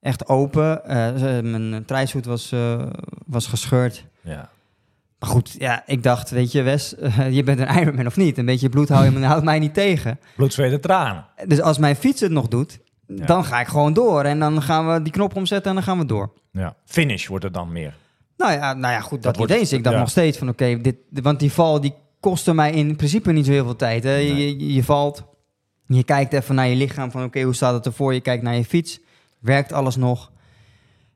[0.00, 0.80] Echt open.
[1.50, 2.54] Mijn trijshoed was,
[3.26, 4.04] was gescheurd.
[4.20, 4.48] Ja.
[5.20, 6.94] Maar goed, ja, ik dacht, weet je, Wes,
[7.30, 8.38] je bent een Ironman of niet?
[8.38, 10.18] Een beetje bloed houdt, houdt mij niet tegen.
[10.36, 11.26] Bloed, zweet en tranen.
[11.46, 13.26] Dus als mijn fiets het nog doet, Ja.
[13.26, 14.24] dan ga ik gewoon door.
[14.24, 16.32] En dan gaan we die knop omzetten en dan gaan we door.
[16.52, 16.74] Ja.
[16.84, 17.94] Finish wordt het dan meer.
[18.36, 19.72] Nou ja, nou ja goed, dat, Dat idee is.
[19.72, 20.00] Ik dacht ja.
[20.00, 23.52] nog steeds van, oké, dit, want die val die kostte mij in principe niet zo
[23.52, 24.04] heel veel tijd.
[24.04, 24.10] Hè?
[24.16, 24.34] Nee.
[24.36, 25.24] Je, je, je valt,
[25.86, 28.14] je kijkt even naar je lichaam van, oké, hoe staat het ervoor?
[28.14, 29.00] Je kijkt naar je fiets,
[29.40, 30.30] werkt alles nog?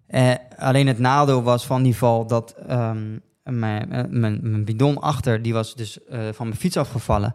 [0.06, 4.98] Eh, alleen het nadeel was van die val dat ehm, mijn, eh, mijn, mijn bidon
[5.00, 7.35] achter, die was dus eh, van mijn fiets afgevallen.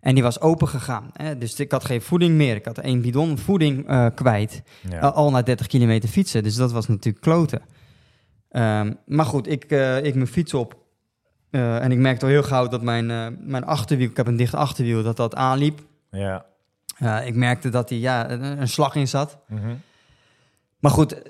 [0.00, 1.10] En die was open gegaan.
[1.12, 1.38] Hè?
[1.38, 2.56] Dus ik had geen voeding meer.
[2.56, 4.62] Ik had één bidon voeding eh, kwijt.
[4.88, 4.98] Ja.
[4.98, 6.42] Al- na 30 kilometer fietsen.
[6.42, 7.62] Dus dat was natuurlijk kloten.
[8.50, 9.64] Ehm, maar goed, ik,
[10.02, 10.78] ik mijn fiets op.
[11.50, 13.06] En ik merkte al heel gauw dat mijn,
[13.50, 15.80] mijn achterwiel, ik heb een dicht achterwiel, dat dat aanliep.
[16.10, 16.44] ja.
[17.24, 19.38] Ik merkte dat hij ja, een, een slag in zat.
[19.48, 19.74] Mhm.
[20.78, 21.22] Maar goed,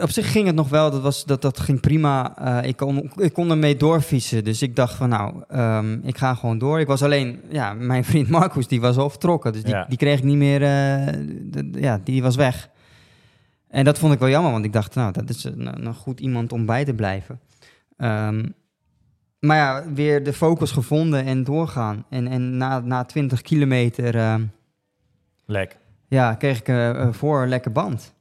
[0.00, 0.90] op zich ging het nog wel.
[0.90, 2.36] Dat, was, dat, dat ging prima.
[2.38, 4.44] Eh, ik, kon, ik kon ermee doorfietsen.
[4.44, 6.80] Dus ik dacht van nou, ehm, ik ga gewoon door.
[6.80, 9.52] Ik was alleen, ja, mijn vriend Marcus, die was al vertrokken.
[9.52, 9.84] Dus die, Ja.
[9.88, 12.68] die kreeg ik niet meer, eh, ja, die was weg.
[13.68, 16.20] En dat vond ik wel jammer, want ik dacht, nou, dat is een, een goed
[16.20, 17.40] iemand om bij te blijven.
[17.96, 18.48] Ehm,
[19.40, 22.04] maar ja, weer de focus gevonden en doorgaan.
[22.10, 24.16] En, en na, na 20 kilometer...
[24.16, 24.44] ehm,
[25.46, 25.76] Lek.
[26.08, 28.12] ja, kreeg ik eh, eh, voor een lekker band.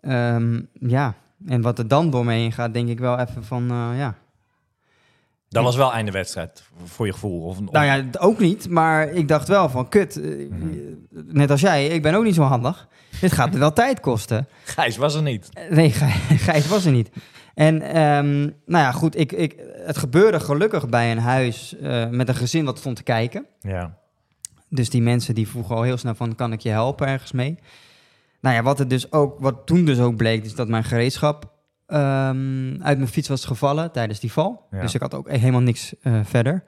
[0.00, 1.14] Ehm, ja,
[1.46, 4.14] en wat er dan door me heen gaat, denk ik wel even van, eh, ja.
[5.48, 7.42] Dat was wel einde wedstrijd voor je gevoel.
[7.42, 10.48] Of, of- Nou ja, ook niet, maar ik dacht wel van, kut, eh,
[11.10, 12.88] net als jij, ik ben ook niet zo handig.
[13.20, 14.48] Dit gaat wel tijd kosten.
[14.64, 15.48] Gijs was er niet.
[15.52, 17.10] Eh, Nee, Gij- Gijs was er niet.
[17.54, 22.28] En ehm, nou ja, goed, ik, ik, het gebeurde gelukkig bij een huis eh, met
[22.28, 23.46] een gezin wat stond te kijken.
[23.60, 23.96] Ja.
[24.68, 27.58] Dus die mensen die vroegen al heel snel van, kan ik je helpen ergens mee?
[28.40, 31.52] Nou ja, wat, het dus ook, wat toen dus ook bleek, is dat mijn gereedschap
[31.86, 34.66] ehm, uit mijn fiets was gevallen tijdens die val.
[34.70, 34.80] Ja.
[34.80, 36.64] Dus ik had ook helemaal niks eh, verder.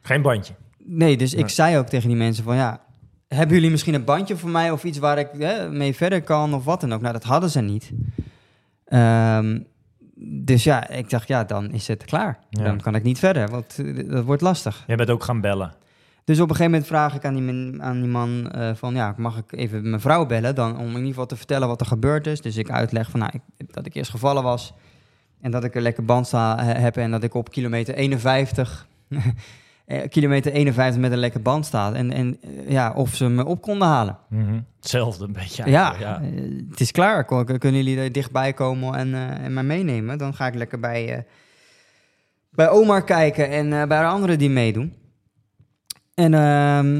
[0.00, 0.54] Geen bandje.
[0.78, 2.80] Nee, dus ik zei ook tegen die mensen van, ja,
[3.28, 6.54] hebben jullie misschien een bandje voor mij of iets waar ik hè, mee verder kan
[6.54, 7.00] of wat dan ook?
[7.00, 7.92] Nou, dat hadden ze niet.
[8.84, 9.58] Ehm,
[10.18, 12.38] dus ja, ik dacht, ja, dan is het klaar.
[12.50, 12.64] Ja.
[12.64, 14.84] Dan kan ik niet verder, want eh, dat wordt lastig.
[14.86, 15.74] Jij bent ook gaan bellen.
[16.26, 18.94] Dus op een gegeven moment vraag ik aan die, man- aan die man eh, van,
[18.94, 21.80] ja, mag ik even mijn vrouw bellen dan om in ieder geval te vertellen wat
[21.80, 22.40] er gebeurd is.
[22.40, 24.74] Dus ik uitleg van, nou, ik- dat ik eerst gevallen was
[25.40, 28.86] en dat ik een lekker band sta, heb en dat ik op kilometer 51,
[29.86, 31.92] eh, kilometer 51 met een lekker band sta.
[31.92, 34.18] En, en eh, ja, of ze me op konden halen.
[34.28, 34.60] Mhm.
[34.80, 35.70] Hetzelfde een beetje.
[35.70, 36.20] Ja, ja.
[36.70, 37.24] het is klaar.
[37.44, 40.18] Kunnen jullie er dichtbij komen en, en mij meenemen?
[40.18, 41.26] Dan ga ik lekker bij,
[42.50, 45.04] bij Omar kijken en bij de anderen die meedoen.
[46.16, 46.98] En ehm,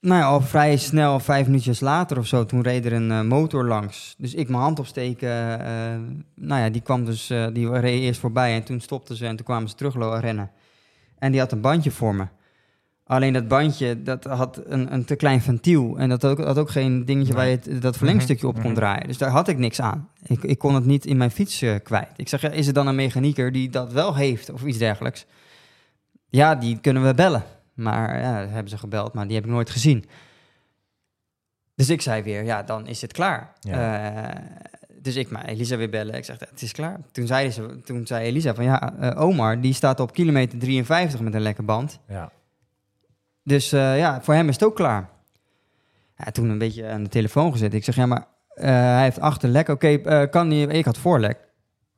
[0.00, 3.22] nou ja, al vrij snel, vijf minuutjes later of zo, toen reed er een eh,
[3.22, 4.14] motor langs.
[4.18, 5.60] Dus ik mijn hand opsteken.
[5.60, 5.96] eh,
[6.34, 9.36] nou ja, die kwam dus, eh, die reed eerst voorbij en toen stopten ze en
[9.36, 10.50] toen kwamen ze terug rennen.
[11.18, 12.26] En die had een bandje voor me.
[13.04, 15.98] Alleen dat bandje, dat had een, een te klein ventiel.
[15.98, 18.64] En dat had ook, had ook geen dingetje waar je het, dat verlengstukje op kon
[18.64, 18.74] Mhm.
[18.74, 19.06] draaien.
[19.06, 20.08] Dus daar had ik niks aan.
[20.26, 22.08] Ik, ik kon het niet in mijn fiets kwijt.
[22.16, 25.26] Ik zeg, ja, is er dan een mechanieker die dat wel heeft of iets dergelijks?
[26.28, 27.42] Ja, die kunnen we bellen.
[27.78, 30.04] Maar ja, hebben ze gebeld, maar die heb ik nooit gezien.
[31.74, 33.52] Dus ik zei weer, ja, dan is het klaar.
[33.60, 34.10] Ja.
[34.10, 34.42] Eh,
[35.00, 36.14] dus ik maar Elisa weer bellen.
[36.14, 37.00] Ik zeg, het is klaar.
[37.12, 41.20] Toen zei, ze, toen zei Elisa van, ja, eh, Omar, die staat op kilometer 53
[41.20, 41.98] met een lekker band.
[42.08, 42.30] Ja.
[43.42, 45.08] Dus eh, ja, voor hem is het ook klaar.
[46.16, 47.74] Ja, toen een beetje aan de telefoon gezet.
[47.74, 49.68] Ik zeg, ja, maar hij heeft achterlek.
[49.68, 50.62] Oké, kan hij...
[50.62, 51.47] Ik had voorlek.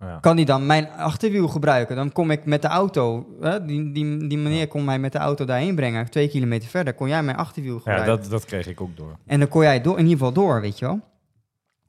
[0.01, 0.19] Ja.
[0.21, 1.97] Kan hij dan mijn achterwiel gebruiken?
[1.97, 3.27] Dan kom ik met de auto...
[3.41, 6.11] Hè, die, die, die meneer kon mij met de auto daarheen brengen.
[6.11, 8.07] Twee kilometer verder kon jij mijn achterwiel Ja, gebruiken.
[8.21, 9.17] dat, dat kreeg ik ook door.
[9.27, 11.01] En dan kon jij door, in ieder geval door, weet je wel.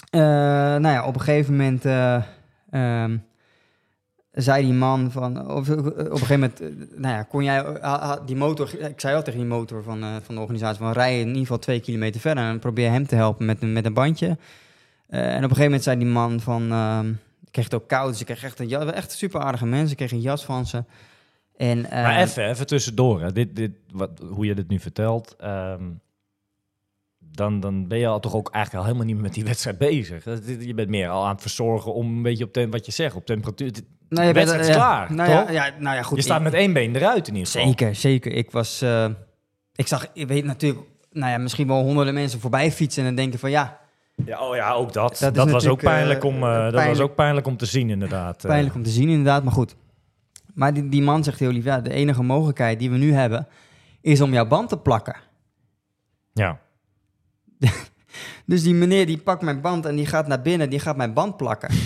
[0.09, 0.21] Eh,
[0.79, 2.21] nou ja, op een gegeven moment eh,
[2.69, 3.17] ehm,
[4.31, 5.51] zei die man van...
[5.51, 7.65] Of, op een gegeven moment, eh, nou ja, kon jij
[8.25, 8.79] die motor...
[8.79, 10.91] Ik zei al tegen die motor van, eh, van de organisatie van...
[10.91, 13.85] rij in ieder geval twee kilometer verder en probeer hem te helpen met, een- met
[13.85, 14.37] een bandje.
[15.07, 16.71] Eh, en op een gegeven moment zei die man van...
[17.51, 18.91] ik kreeg het ook koud, dus ik kreeg echt een.
[18.93, 19.91] Echt super aardige mensen.
[19.91, 20.83] Ik kreeg een jas van ze.
[21.57, 23.21] En, eh, maar even, even tussendoor.
[23.21, 23.31] Hè.
[23.31, 25.83] Dit, dit, wat, hoe je dit nu vertelt, ehm,
[27.19, 29.77] dan, dan ben je al toch ook eigenlijk al helemaal niet meer met die wedstrijd
[29.77, 30.23] bezig.
[30.65, 33.15] Je bent meer al aan het verzorgen om een beetje op tem- wat je zegt,
[33.15, 33.71] op temperatuur.
[34.09, 35.51] Nou, je de wedstrijd is ja, klaar, nou ja, toch?
[35.51, 36.17] ja, nou ja, goed.
[36.17, 37.67] je staat ik- met één been eruit in ieder geval.
[37.67, 38.31] Zeker, zeker.
[38.31, 39.09] Ik was, eh,
[39.75, 43.39] ik zag, ik weet natuurlijk, nou ja, misschien wel honderden mensen voorbij fietsen en denken
[43.39, 43.79] van ja,
[44.25, 45.17] Ja, oh ja, ook dat.
[45.19, 47.89] Dat was ook natuurlijk, pijnlijk eh, om, eh, dat was ook pijnlijk om te zien
[47.89, 48.43] inderdaad.
[48.43, 48.49] eh.
[48.49, 49.75] pijnlijk om te zien inderdaad, maar goed.
[50.53, 53.47] Maar die, die man zegt heel lief, ja, de enige mogelijkheid die we nu hebben,
[54.01, 55.15] is om jouw band te plakken.
[56.33, 56.59] Ja,
[58.45, 61.13] Dus die meneer die pakt mijn band en die gaat naar binnen, die gaat mijn
[61.13, 61.69] band plakken.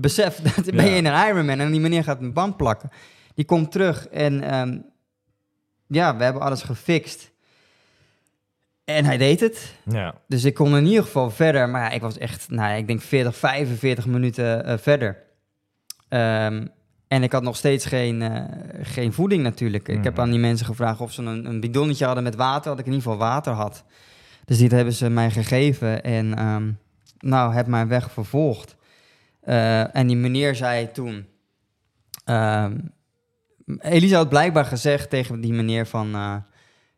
[0.00, 2.90] Besef, dat ben je in een Ironman en die meneer gaat mijn band plakken.
[3.34, 4.78] Die komt terug en ehm,
[5.86, 7.31] ja, we hebben alles gefixt.
[8.96, 9.74] En hij deed het.
[9.84, 10.14] Ja.
[10.28, 11.68] Dus ik kon in ieder geval verder.
[11.68, 15.16] Maar ja, ik was echt, nou ja, ik denk 40, 45 minuten eh, verder.
[16.08, 16.66] Ehm,
[17.08, 18.42] en ik had nog steeds geen, eh,
[18.82, 19.88] geen voeding natuurlijk.
[19.88, 20.22] Ik heb Mhm.
[20.22, 22.70] aan die mensen gevraagd of ze een, een bidonnetje hadden met water.
[22.70, 23.84] Dat ik in ieder geval water had.
[24.44, 26.02] Dus dit hebben ze mij gegeven.
[26.02, 26.70] En ehm,
[27.18, 28.76] nou, heb mijn weg vervolgd.
[29.40, 31.26] Eh, en die meneer zei toen...
[32.24, 32.78] ehm,
[33.78, 36.42] Elisa had blijkbaar gezegd tegen die meneer van...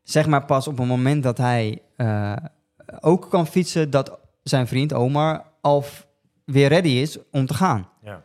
[0.02, 2.36] zeg maar pas op het moment dat hij eh,
[3.00, 3.90] ook kan fietsen...
[3.90, 5.84] dat zijn vriend Omar al
[6.44, 7.88] weer ready is om te gaan.
[8.02, 8.22] Ja.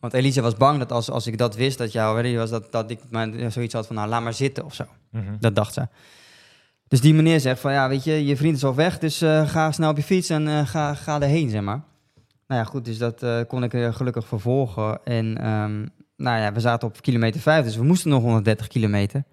[0.00, 2.50] Want Elisa was bang dat als, als ik dat wist, dat jij al ready was...
[2.50, 4.84] dat, dat ik maar zoiets had van, nou, laat maar zitten of zo.
[5.10, 5.36] Mhm.
[5.40, 5.88] Dat dacht ze.
[6.88, 8.98] Dus die meneer zegt van, ja, weet je, je vriend is al weg...
[8.98, 11.80] dus eh, ga snel op je fiets en eh, ga, ga erheen, zeg maar.
[12.46, 15.04] Nou ja, goed, dus dat kon ik gelukkig vervolgen.
[15.04, 19.24] En ehm, nou ja, we zaten op kilometer 5, dus we moesten nog 130 kilometer.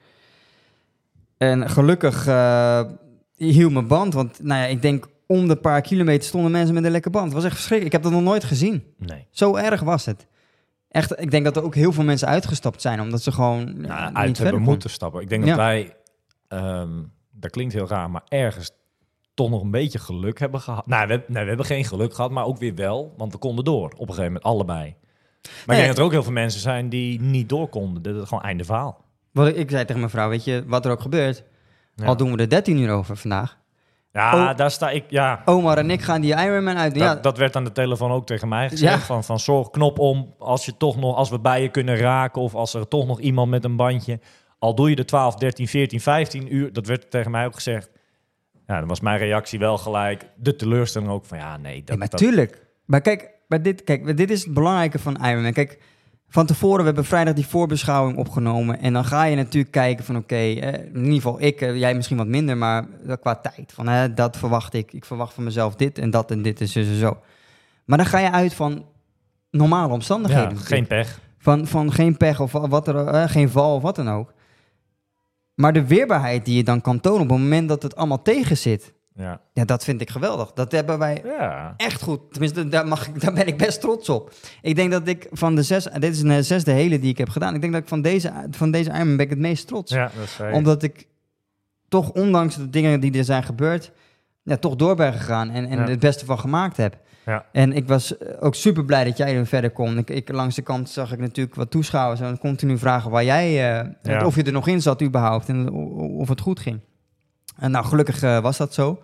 [1.37, 2.25] En gelukkig
[3.35, 6.83] hield mijn band, want nou ja, ik denk om de paar kilometer stonden mensen met
[6.83, 7.25] een lekke band.
[7.25, 7.95] Het was echt verschrikkelijk.
[7.95, 8.83] Ik heb dat nog nooit gezien.
[8.97, 9.27] Nee.
[9.31, 10.27] Zo erg was het.
[10.89, 14.13] Echt, ik denk dat er ook heel veel mensen uitgestapt zijn, omdat ze gewoon Nou,
[14.13, 15.21] uit hebben moeten stappen.
[15.21, 15.47] Ik denk Ja.
[15.49, 15.95] dat wij,
[16.47, 16.89] ehm,
[17.31, 18.71] dat klinkt heel raar, maar ergens
[19.33, 20.87] toch nog een beetje geluk hebben gehad.
[20.87, 23.65] Nou, we, nee, we hebben geen geluk gehad, maar ook weer wel, want we konden
[23.65, 24.95] door op een gegeven moment, allebei.
[25.43, 25.75] Maar ik Nee.
[25.77, 28.01] denk dat er ook heel veel mensen zijn die niet door konden.
[28.03, 29.05] Dit is gewoon einde verhaal.
[29.31, 31.43] Wat ik, ik zei tegen mijn vrouw, weet je, wat er ook gebeurt,
[31.95, 32.05] Ja.
[32.05, 33.57] al doen we er 13 uur over vandaag.
[34.11, 34.57] Ja, Oh.
[34.57, 35.41] daar sta ik, ja.
[35.45, 36.93] Omar en ik gaan die Ironman uit.
[36.93, 38.93] Dat, Ja, dat werd aan de telefoon ook tegen mij gezegd.
[38.93, 38.99] Ja.
[39.05, 42.41] Van, van zorg knop om als je toch nog, als we bij je kunnen raken
[42.41, 44.19] of als er toch nog iemand met een bandje.
[44.59, 46.73] Al doe je de 12, 13, 14, 15 uur.
[46.73, 47.89] Dat werd tegen mij ook gezegd.
[48.67, 50.25] Ja, dan was mijn reactie wel gelijk.
[50.35, 51.79] De teleurstelling ook van ja, nee.
[51.79, 52.65] Dat, Ja, maar dat- tuurlijk.
[52.85, 55.53] Maar kijk, maar dit, kijk, dit is het belangrijke van Ironman.
[55.53, 55.79] Kijk,
[56.33, 58.79] van tevoren, we hebben vrijdag die voorbeschouwing opgenomen.
[58.79, 61.95] En dan ga je natuurlijk kijken van, oké, eh, in ieder geval ik, eh, jij
[61.95, 63.71] misschien wat minder, maar wel qua tijd.
[63.73, 64.93] Van, hè, dat verwacht ik.
[64.93, 67.17] Ik verwacht van mezelf dit en dat en dit en zo en zo.
[67.85, 68.85] Maar dan ga je uit van
[69.51, 70.57] normale omstandigheden.
[70.57, 71.19] ja, geen pech.
[71.37, 74.33] Van, van geen pech of wat er, eh, geen val of wat dan ook.
[75.53, 78.57] Maar de weerbaarheid die je dan kan tonen op het moment dat het allemaal tegen
[78.57, 78.93] zit.
[79.15, 79.41] Ja.
[79.53, 80.51] Ja, dat vind ik geweldig.
[80.53, 81.73] Dat hebben wij ja.
[81.77, 82.19] echt goed.
[82.31, 84.31] Tenminste, daar, mag ik, daar ben ik best trots op.
[84.61, 85.83] Ik denk dat ik van de zes...
[85.83, 87.55] Dit is een eh, zesde hele die ik heb gedaan.
[87.55, 89.91] Ik denk dat ik van deze, van deze Ironman ben ik het meest trots.
[89.91, 91.07] Ja, dat Omdat ik
[91.87, 93.91] toch, ondanks de dingen die er zijn gebeurd...
[94.43, 95.87] Ja, toch door ben gegaan en, en Ja.
[95.89, 96.97] het beste van gemaakt heb.
[97.25, 97.45] Ja.
[97.51, 99.97] En ik was eh, ook super blij dat jij er verder kon.
[99.97, 103.47] Ik, ik, langs de kant zag ik natuurlijk wat toeschouwers en continu vragen waar jij,
[103.47, 104.25] eh, Ja.
[104.25, 105.71] of je er nog in zat überhaupt en
[106.19, 106.79] of het goed ging.
[107.55, 109.01] En nou, gelukkig eh, was dat zo.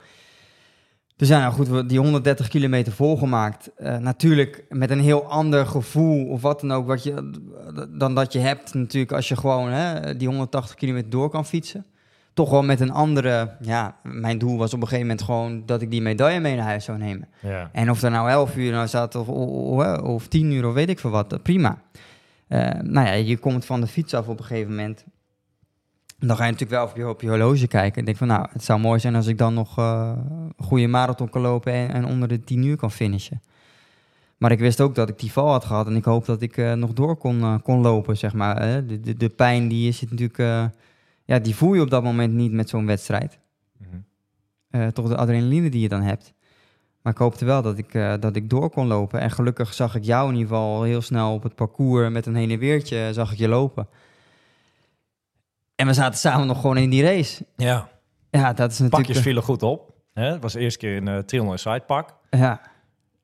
[1.19, 3.73] Dus ja, nou goed, we die 130 kilometer volgemaakt.
[3.75, 7.31] Eh, natuurlijk met een heel ander gevoel of wat dan ook, wat je,
[7.89, 11.85] dan dat je hebt natuurlijk als je gewoon hè, die 180 kilometer door kan fietsen.
[12.33, 15.81] Toch wel met een andere, ja, mijn doel was op een gegeven moment gewoon dat
[15.81, 17.27] ik die medaille mee naar huis zou nemen.
[17.39, 17.69] ja.
[17.73, 20.89] En of er nou 11 uur nou zat of, of, of 10 uur of weet
[20.89, 21.81] ik veel wat, eh, prima.
[22.81, 25.05] Nou ja, je komt van de fiets af op een gegeven moment.
[26.19, 27.99] Dan ga je natuurlijk wel op je, op je horloge kijken.
[27.99, 30.11] En denk van, nou, het zou mooi zijn als ik dan nog eh,
[30.57, 33.41] een goede marathon kan lopen en, en onder de 10 uur kan finishen.
[34.39, 36.57] Maar ik wist ook dat ik die val had gehad en ik hoop dat ik
[36.57, 38.85] eh, nog door kon, eh, kon lopen, zeg maar.
[38.87, 40.65] De, de, de pijn die is natuurlijk, eh,
[41.25, 43.39] ja, die voel je op dat moment niet met zo'n wedstrijd.
[43.77, 44.91] Mhm.
[44.91, 46.33] Toch de adrenaline die je dan hebt.
[47.01, 49.19] Maar ik hoopte wel dat ik, dat ik door kon lopen.
[49.19, 52.35] En gelukkig zag ik jou in ieder geval heel snel op het parcours met een
[52.35, 53.87] heen en weertje zag ik je lopen.
[55.79, 57.45] En we zaten samen nog gewoon in die race.
[57.55, 57.89] ja.
[58.31, 59.05] Ja, dat is natuurlijk...
[59.05, 59.93] Pakjes vielen goed op.
[60.13, 60.31] Hè?
[60.31, 62.15] Het was de eerste keer een uh, 300 sidepak.
[62.29, 62.61] Ja,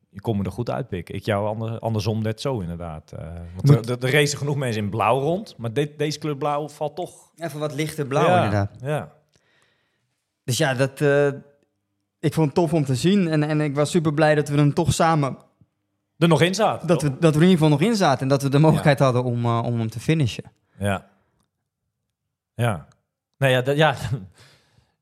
[0.10, 1.16] Je kon me er goed uitpikken.
[1.16, 3.12] Ik jou ander, andersom net zo inderdaad.
[3.12, 3.28] Eh,
[3.62, 5.56] want er, er, racen genoeg mensen in blauw rond.
[5.58, 7.32] Maar dit, deze kleur blauw valt toch...
[7.36, 8.72] even wat lichter blauw ja, inderdaad.
[8.82, 9.12] Ja.
[10.44, 11.28] Dus ja, dat, eh,
[12.20, 13.28] ik vond het tof om te zien.
[13.28, 15.38] En, en ik was super blij dat we hem toch samen...
[16.18, 16.88] Er nog in zaten.
[16.88, 17.10] Dat toch?
[17.10, 18.22] we, dat we er in ieder geval nog in zaten.
[18.22, 20.52] En dat we de mogelijkheid hadden om, eh, om hem te finishen.
[20.80, 21.14] Ja.
[22.56, 22.88] Ja.
[23.38, 23.96] Nou ja, dat, ja.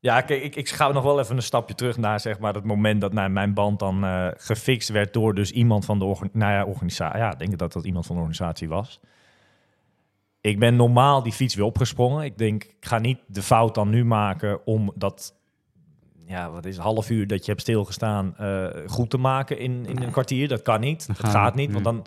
[0.00, 2.64] Ja, kijk, ik, ik ga nog wel even een stapje terug naar zeg maar, het
[2.64, 6.28] moment dat nou, mijn band dan eh, gefixt werd door dus iemand van de orga-
[6.32, 7.18] nou ja, organisatie.
[7.18, 9.00] Ja, ik denk dat dat iemand van de organisatie was.
[10.40, 12.24] Ik ben normaal die fiets weer opgesprongen.
[12.24, 15.34] Ik denk, ik ga niet de fout dan nu maken om dat,
[16.26, 19.86] ja, wat is het, half uur dat je hebt stilgestaan eh, goed te maken in,
[19.86, 20.48] in een kwartier.
[20.48, 21.06] Dat kan niet.
[21.06, 22.06] Dat gaat niet, want dan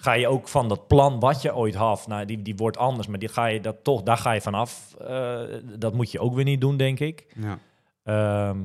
[0.00, 3.06] ga je ook van dat plan wat je ooit had, nou, die, die wordt anders,
[3.06, 4.94] maar die ga je dat toch, daar ga je vanaf.
[4.94, 5.40] Eh
[5.78, 7.26] dat moet je ook weer niet doen, denk ik.
[7.36, 7.58] Ja.
[8.04, 8.58] Ehm,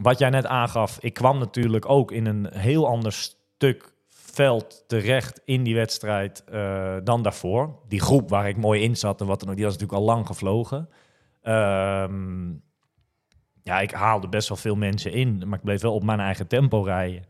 [0.00, 5.40] wat jij net aangaf, ik kwam natuurlijk ook in een heel ander stuk veld terecht
[5.44, 7.78] in die wedstrijd eh, dan daarvoor.
[7.88, 10.06] Die groep waar ik mooi in zat en wat dan ook, die was natuurlijk al
[10.06, 10.88] lang gevlogen.
[11.42, 12.50] Ehm,
[13.62, 16.46] ja, ik haalde best wel veel mensen in, maar ik bleef wel op mijn eigen
[16.46, 17.24] tempo rijden.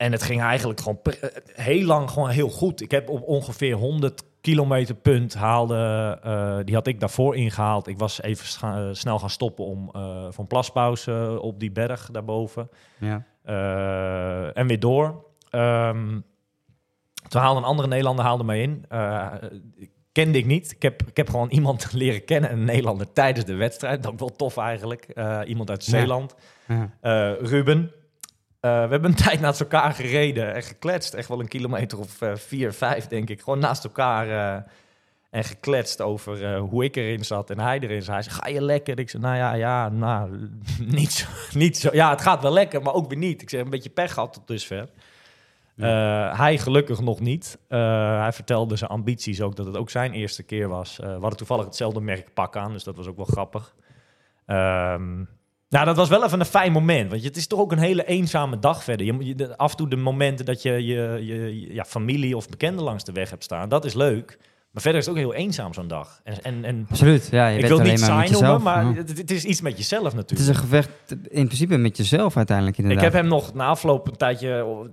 [0.00, 2.80] En het ging eigenlijk gewoon eh, heel lang gewoon heel goed.
[2.80, 7.86] Ik heb op ongeveer 100 kilometer punt haalde, eh, die had ik daarvoor ingehaald.
[7.86, 9.90] Ik was even eh, snel gaan stoppen om
[10.30, 12.68] voor een plaspauze op die berg daarboven.
[12.98, 13.24] Ja.
[14.54, 15.24] En weer door.
[15.50, 16.20] Ehm,
[17.28, 18.84] toen haalde een andere Nederlander haalde mij in.
[20.12, 20.72] Kende ik niet.
[20.72, 24.02] Ik heb, ik heb gewoon iemand leren kennen, een Nederlander, tijdens de wedstrijd.
[24.02, 25.06] Dat ook wel tof eigenlijk.
[25.44, 25.84] Iemand uit.
[25.84, 26.34] Zeeland.
[27.00, 27.36] Ja.
[27.40, 27.92] Ruben.
[28.60, 31.14] Eh, we hebben een tijd naast elkaar gereden en gekletst.
[31.14, 33.40] Echt wel een kilometer of eh, vier, vijf, denk ik.
[33.40, 34.62] Gewoon naast elkaar eh,
[35.30, 38.14] en gekletst over hoe ik erin zat en hij erin zat.
[38.14, 38.98] Hij zei, ga je lekker?
[38.98, 40.48] Ik zei, nou ja, ja, nou,
[40.98, 41.88] niet zo, niet zo.
[41.92, 43.42] Ja, het gaat wel lekker, maar ook weer niet.
[43.42, 44.88] Ik zeg, een beetje pech gehad tot dusver.
[45.76, 47.58] Eh, hij gelukkig nog niet.
[47.68, 50.96] Hij vertelde zijn ambities ook, dat het ook zijn eerste keer was.
[50.96, 53.74] We hadden toevallig hetzelfde merkpak aan, dus dat was ook wel grappig.
[54.46, 55.24] Ehm,
[55.70, 57.10] nou, dat was wel even een fijn moment.
[57.10, 59.06] Want je- het is toch ook een hele eenzame dag verder.
[59.06, 62.84] Je, je, af en toe de momenten dat je je, je, ja, familie of bekenden
[62.84, 64.38] langs de weg hebt staan, dat is leuk.
[64.72, 66.20] Maar verder is het ook heel eenzaam zo'n dag.
[66.24, 67.28] En, en, en Absoluut.
[67.30, 68.94] Ja, je ik bent wil alleen niet saai noemen, maar Ja.
[68.94, 70.40] het, het is iets met jezelf Het natuurlijk.
[70.50, 70.90] is een gevecht
[71.28, 73.12] in principe met jezelf uiteindelijk Ik inderdaad.
[73.12, 74.86] heb hem nog na afloop een tijdje oh,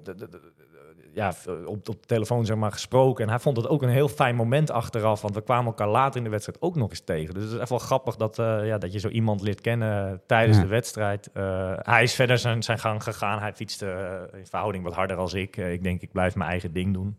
[1.17, 1.33] ja,
[1.65, 3.23] op, op de telefoon zeg maar, gesproken.
[3.23, 5.21] En hij vond het ook een heel fijn moment achteraf.
[5.21, 7.33] Want we kwamen elkaar later in de wedstrijd ook nog eens tegen.
[7.33, 10.21] Dus het is echt wel grappig dat, eh, ja, dat je zo iemand leert kennen
[10.27, 10.63] tijdens Ja.
[10.63, 11.29] de wedstrijd.
[11.33, 13.39] Eh, hij is verder zijn, zijn gang gegaan.
[13.39, 15.57] Hij fietste eh, in verhouding wat harder als ik.
[15.57, 17.17] Ik denk, ik blijf mijn eigen ding doen.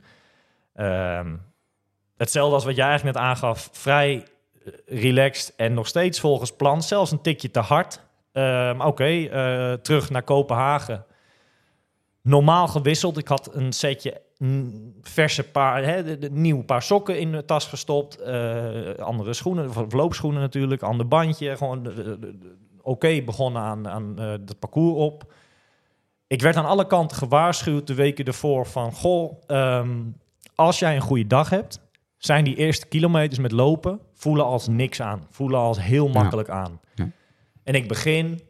[0.75, 1.37] Ehm,
[2.17, 3.69] hetzelfde als wat jij eigenlijk net aangaf.
[3.73, 4.25] Vrij
[4.87, 6.83] relaxed en nog steeds volgens plan.
[6.83, 8.07] Zelfs een tikje te hard.
[8.33, 9.29] Maar oké,
[9.83, 11.05] terug naar Kopenhagen.
[12.29, 13.19] Normaal gewisseld.
[13.19, 14.21] Ik had een setje
[15.03, 18.17] verse paar, hè, de, de- nieuw paar sokken in de tas gestopt.
[18.17, 20.83] eh, andere schoenen, of loopschoenen natuurlijk.
[20.83, 21.57] Ander bandje.
[21.57, 21.93] Gewoon
[22.83, 25.33] oké begonnen aan, aan eh, het parcours op.
[26.27, 28.93] Ik werd aan alle kanten gewaarschuwd de weken ervoor van...
[28.93, 29.97] Goh, ehm,
[30.55, 31.81] als jij een goede dag hebt...
[32.17, 34.01] zijn die eerste kilometers met lopen...
[34.15, 35.27] voelen als niks aan.
[35.31, 36.81] Voelen als heel makkelijk aan.
[36.95, 37.11] Ja.
[37.65, 38.41] En ik begin...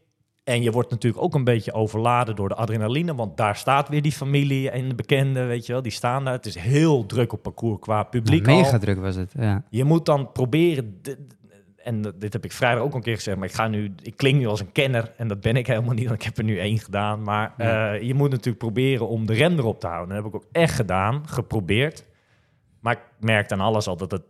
[0.49, 4.03] En je wordt natuurlijk ook een beetje overladen door de adrenaline, want daar staat weer
[4.03, 6.33] die familie en de bekenden, weet je wel, die staan daar.
[6.33, 8.47] Het is heel druk op parcours qua publiek.
[8.47, 8.59] Ja, al.
[8.59, 9.33] mega druk was het.
[9.39, 9.63] Ja.
[9.71, 11.01] Je moet dan proberen,
[11.77, 14.39] en dit heb ik vrijdag ook een keer gezegd, maar ik ga nu, ik klink
[14.39, 16.59] nu als een kenner en dat ben ik helemaal niet, want ik heb er nu
[16.59, 17.23] één gedaan.
[17.23, 17.93] Maar Ja.
[17.95, 20.15] eh, je moet natuurlijk proberen om de rem erop te houden.
[20.15, 22.05] Dat heb ik ook echt gedaan, geprobeerd.
[22.81, 24.23] Maar ik merkte aan alles al dat het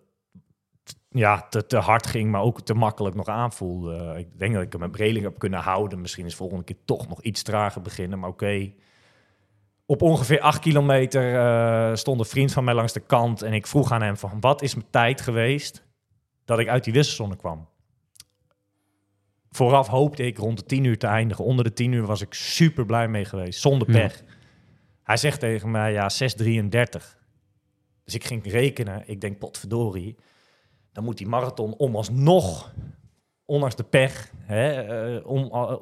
[1.11, 4.15] ja, te, te hard ging, maar ook te makkelijk nog aanvoelde.
[4.19, 6.01] Ik denk dat ik hem met Breling heb kunnen houden.
[6.01, 8.73] Misschien is de volgende keer toch nog iets trager beginnen, maar oké.
[9.87, 13.67] Op ongeveer acht kilometer eh, stond een vriend van mij langs de kant en ik
[13.67, 15.85] vroeg aan hem van wat is mijn tijd geweest
[16.45, 17.69] dat ik uit die wisselzone kwam.
[19.51, 21.45] Vooraf hoopte ik rond de 10 uur te eindigen.
[21.45, 23.99] Onder de 10 uur was ik super blij mee geweest, zonder Ja.
[23.99, 24.23] pech.
[25.03, 27.19] Hij zegt tegen mij, ja, 6.33.
[28.05, 29.03] Dus ik ging rekenen.
[29.07, 30.17] Ik denk, potverdorie.
[30.99, 32.73] Dan moet die marathon om alsnog,
[33.45, 34.71] ondanks de pech, hè,
[35.17, 35.73] eh, om, uh,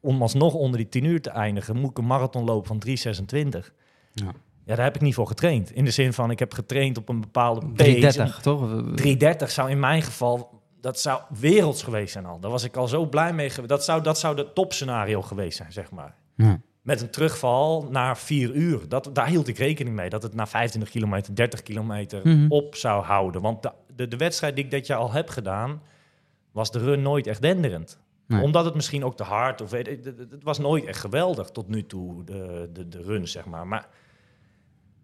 [0.00, 3.72] om alsnog onder die 10 uur te eindigen, moet ik een marathon lopen van 3.26.
[4.12, 4.24] Ja.
[4.64, 5.70] Ja, daar heb ik niet voor getraind.
[5.70, 7.72] In de zin van, ik heb getraind op een bepaalde pace.
[7.74, 8.60] 330, toch?
[8.94, 12.40] 330 zou in mijn geval, dat zou werelds geweest zijn al.
[12.40, 13.50] Daar was ik al zo blij mee.
[13.50, 13.68] geweest.
[13.68, 16.14] Dat zou, dat zou de topscenario geweest zijn, zeg maar.
[16.36, 16.60] Ja.
[16.82, 18.88] Met een terugval naar 4 uur.
[18.88, 20.08] Dat, daar hield ik rekening mee.
[20.08, 22.46] Dat het na 25 kilometer, 30 kilometer Mhm.
[22.48, 23.42] op zou houden.
[23.42, 25.82] Want de, de, de wedstrijd die ik dit jaar al heb gedaan,
[26.52, 27.98] was de run nooit echt denderend.
[28.26, 28.42] Nee.
[28.42, 31.68] Omdat het misschien ook te hard, of weet het, het was nooit echt geweldig tot
[31.68, 33.66] nu toe, de, de, de run, zeg maar.
[33.66, 33.88] Maar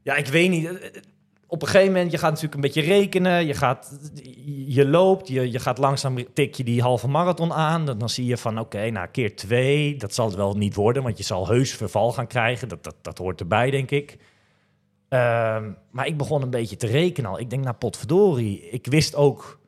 [0.03, 0.65] ja, ik weet niet.
[0.67, 1.03] eh, eh,
[1.47, 3.47] Op een gegeven moment, je gaat natuurlijk een beetje rekenen.
[3.47, 4.11] Je, gaat,
[4.67, 7.87] je loopt, je, je gaat langzaam tik je die halve marathon aan.
[7.87, 9.97] Dan, dan zie je van, oké, nou, keer twee.
[9.97, 12.69] Dat zal het wel niet worden, want je zal heus verval gaan krijgen.
[12.69, 14.17] Dat, dat, dat hoort erbij, denk ik.
[15.11, 17.39] Ehm, maar ik begon een beetje te rekenen al.
[17.41, 18.71] Ik denk, nou, potverdorie.
[18.71, 19.59] Ik wist ook...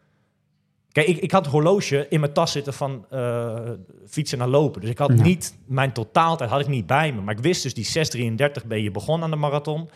[0.93, 3.71] Kijk, ik, ik had het horloge in mijn tas zitten van eh,
[4.07, 4.81] fietsen naar lopen.
[4.81, 5.23] Dus ik had Ja.
[5.23, 5.59] niet...
[5.67, 7.21] Mijn totaaltijd had ik niet bij me.
[7.21, 8.31] Maar ik wist dus die
[8.63, 9.91] 6.33 ben je begonnen aan de marathon.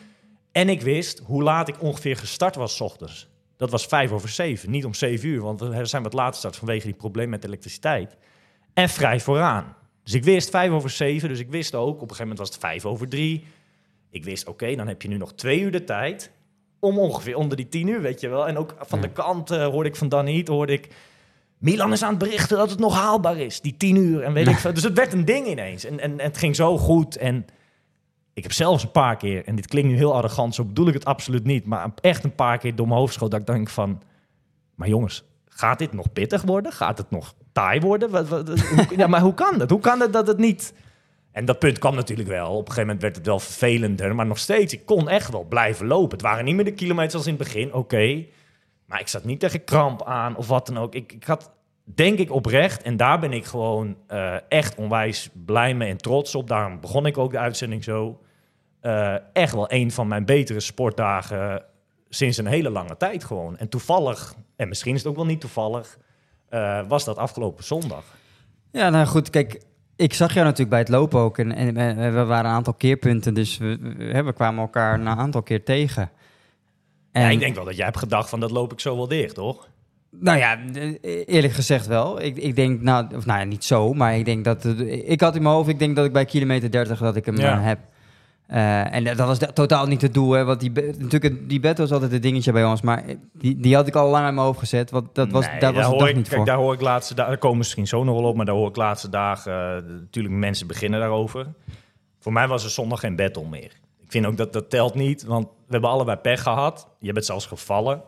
[0.53, 3.28] En ik wist hoe laat ik ongeveer gestart was 's ochtends.
[3.57, 5.40] Dat was vijf over zeven, niet om zeven uur.
[5.42, 8.16] Want we zijn wat later gestart vanwege die probleem met elektriciteit.
[8.74, 9.76] En vrij vooraan.
[10.03, 11.28] Dus ik wist vijf over zeven.
[11.28, 13.44] Dus ik wist ook, op een gegeven moment was het vijf over drie.
[14.16, 16.30] Ik wist, oké, dan heb je nu nog twee uur de tijd.
[16.80, 18.48] Om ongeveer onder die tien uur, weet je wel.
[18.48, 20.88] En ook van de kant eh, hoorde ik van Daniet, hoorde ik...
[21.58, 24.22] Milan is aan het berichten dat het nog haalbaar is, die tien uur.
[24.22, 24.74] En weet ik veel.
[24.74, 25.84] Dus het werd een ding ineens.
[25.84, 27.16] En, en, en het ging zo goed.
[27.16, 27.46] En
[28.34, 30.94] ik heb zelfs een paar keer, en dit klinkt nu heel arrogant, zo bedoel ik
[30.94, 33.68] het absoluut niet, maar echt een paar keer door mijn hoofd schoot dat ik denk
[33.68, 34.02] van,
[34.74, 36.72] maar jongens, gaat dit nog pittig worden?
[36.72, 38.10] Gaat het nog taai worden?
[38.10, 39.70] Wat, wat, hoe- ja, maar hoe kan dat?
[39.70, 40.72] Hoe kan het dat het niet...
[41.37, 42.51] En dat punt kwam natuurlijk wel.
[42.51, 45.45] Op een gegeven moment werd het wel vervelender, maar nog steeds, ik kon echt wel
[45.45, 46.11] blijven lopen.
[46.11, 48.24] Het waren niet meer de kilometers als in het begin, oké.
[48.87, 50.95] maar ik zat niet tegen kramp aan of wat dan ook.
[50.95, 51.51] Ik, ik had,
[51.84, 56.34] denk ik oprecht, en daar ben ik gewoon eh, echt onwijs blij mee en trots
[56.34, 56.49] op.
[56.49, 58.20] Daarom begon ik ook de uitzending zo.
[58.80, 61.64] Eh, echt wel een van mijn betere sportdagen
[62.09, 63.57] sinds een hele lange tijd gewoon.
[63.57, 65.99] En toevallig, en misschien is het ook wel niet toevallig,
[66.49, 68.05] eh, was dat afgelopen zondag.
[68.70, 69.61] Ja, nou goed, kijk,
[69.97, 71.38] ik zag jou natuurlijk bij het lopen ook.
[71.38, 75.09] En, en, en we waren een aantal keerpunten, dus we, we, we kwamen elkaar een
[75.09, 76.11] aantal keer tegen.
[77.12, 79.09] En, Ja, ik denk wel dat jij hebt gedacht van dat loop ik zo wel
[79.09, 79.68] dicht, toch?
[80.11, 82.22] Nou ja, eh, eerlijk gezegd wel.
[82.22, 84.64] Ik, ik denk, nou, of nou ja, niet zo, maar ik denk dat...
[84.88, 87.36] Ik had in mijn hoofd, ik denk dat ik bij kilometer 30 dat ik hem
[87.36, 87.59] Ja.
[87.59, 87.78] eh, heb.
[88.47, 90.44] Eh, en dat was totaal niet het doel, hè.
[90.44, 93.86] Want die, natuurlijk, die bed was altijd het dingetje bij ons, maar die, die had
[93.86, 94.90] ik al lang in mijn hoofd gezet.
[94.90, 96.47] Want dat was, Nee, daar was daar hoor dag ik, niet kijk, voor.
[96.47, 98.68] daar hoor ik laatste dagen, daar komen misschien zo nog wel op, maar daar hoor
[98.68, 101.47] ik laatste dagen, eh, natuurlijk mensen beginnen daarover.
[102.18, 103.72] Voor mij was er zondag geen battle meer.
[104.03, 106.88] Ik vind ook dat dat telt niet, want we hebben allebei pech gehad.
[106.99, 108.03] Je bent zelfs gevallen.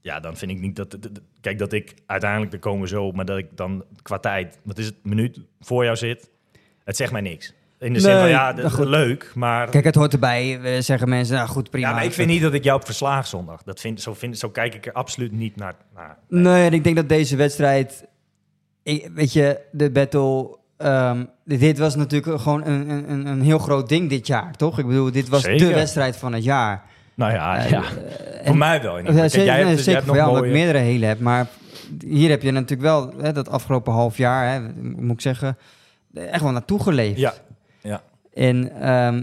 [0.00, 0.98] Ja, dan vind ik niet dat...
[1.40, 4.86] Kijk, dat ik uiteindelijk, daar komen zo, maar dat ik dan qua tijd, wat is
[4.86, 6.30] het, minuut voor jou zit,
[6.84, 7.54] het zegt mij niks.
[7.80, 8.86] In de zin Nee, van, ja, dat- goed.
[8.86, 9.68] leuk, maar...
[9.70, 11.88] Kijk, het hoort erbij, eh, zeggen mensen, nou goed, prima.
[11.88, 13.62] ja, maar ik vind niet dat ik jou heb verslagen zondag.
[13.62, 15.74] Dat vind, zo, vind, zo kijk ik er absoluut niet naar.
[15.94, 18.04] naar Nee, en ik denk dat deze wedstrijd...
[18.82, 20.56] Ik, weet je, de battle...
[20.76, 24.78] ehm, dit was natuurlijk gewoon een, een, een- heel groot ding dit jaar, toch?
[24.78, 26.82] Ik bedoel, dit was de wedstrijd van het jaar.
[27.14, 27.82] nou ja, Eh, ja.
[27.82, 28.98] eh, voor mij wel.
[28.98, 31.20] Ja, zeker, jij hebt, dus- zeker voor jou, ik meerdere hele heb.
[31.20, 31.46] Maar
[32.04, 35.56] hier heb je natuurlijk wel hè, dat afgelopen half jaar, hè, moet ik zeggen,
[36.14, 37.18] echt wel naartoe geleefd.
[37.18, 37.34] Ja.
[38.48, 39.22] En ehm,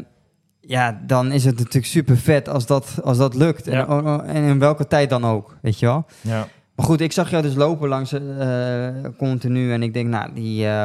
[0.61, 3.65] ja, dan is het natuurlijk super vet als dat, als dat lukt.
[3.65, 3.87] Ja.
[3.87, 6.05] En, en in welke tijd dan ook, weet je wel.
[6.21, 6.47] ja.
[6.75, 8.87] Maar goed, ik zag jou dus lopen langs eh
[9.17, 9.71] continu.
[9.73, 10.67] En ik denk, nou, die...
[10.67, 10.83] eh,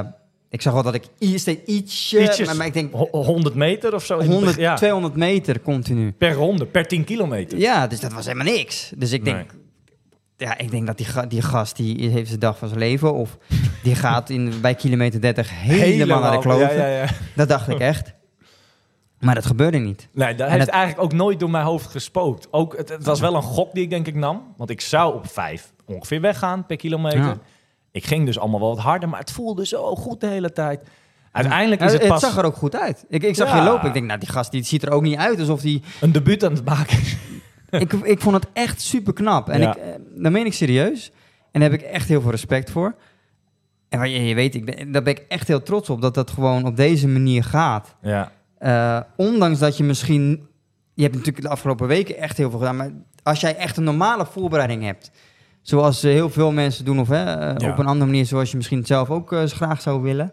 [0.49, 2.23] ik zag wel dat ik steeds ietsje...
[2.23, 2.47] Ietsjes.
[2.47, 4.15] Maar, maar ik denk Ho- 100 meter of zo?
[4.15, 4.77] in het 100, begin, ja.
[4.77, 6.13] 200 meter continu.
[6.13, 7.59] Per ronde, per 10 kilometer.
[7.59, 8.93] Ja, dus dat was helemaal niks.
[8.97, 9.51] Dus ik denk...
[10.37, 13.15] Ja, ik denk dat die, die gast, die heeft zijn dag van zijn leven.
[13.15, 13.39] Of
[13.83, 16.77] die gaat in, bij kilometer 30 helemaal, naar de kloven.
[16.77, 17.09] Ja, ja, ja.
[17.37, 18.13] Dat dacht ik echt.
[19.25, 20.09] Maar dat gebeurde niet.
[20.13, 22.49] Nee, dat En heeft het- eigenlijk ook nooit door mijn hoofd gespookt.
[22.51, 24.55] Ook, het, het was wel een gok die ik denk ik nam.
[24.57, 27.19] Want ik zou op 5 ongeveer weggaan per kilometer.
[27.21, 27.37] Ja.
[27.91, 30.89] Ik ging dus allemaal wel wat harder, maar het voelde zo goed de hele tijd.
[31.33, 33.05] Uiteindelijk Ja, is het het pas zag er ook goed uit.
[33.09, 33.57] Ik, ik zag Ja.
[33.57, 33.87] je lopen.
[33.87, 35.83] Ik denk, nou, die gast die ziet er ook niet uit alsof die...
[36.01, 36.99] een debuut aan het maken.
[37.71, 39.49] ik, ik vond het echt super knap.
[39.49, 41.11] En ik, eh, dat meen ik serieus.
[41.51, 42.95] En daar heb ik echt heel veel respect voor.
[43.89, 46.31] En je, je weet, ik ben, daar ben ik echt heel trots op dat dat
[46.31, 47.95] gewoon op deze manier gaat.
[48.03, 48.33] Ja.
[48.63, 50.47] Eh, ondanks dat je misschien...
[50.95, 52.77] Je hebt natuurlijk de afgelopen weken echt heel veel gedaan.
[52.77, 52.91] Maar
[53.23, 55.11] als jij echt een normale voorbereiding hebt...
[55.63, 57.71] Zoals heel veel mensen doen, of hè, eh, Ja.
[57.71, 60.33] op een andere manier, zoals je misschien zelf ook eh, graag zou willen.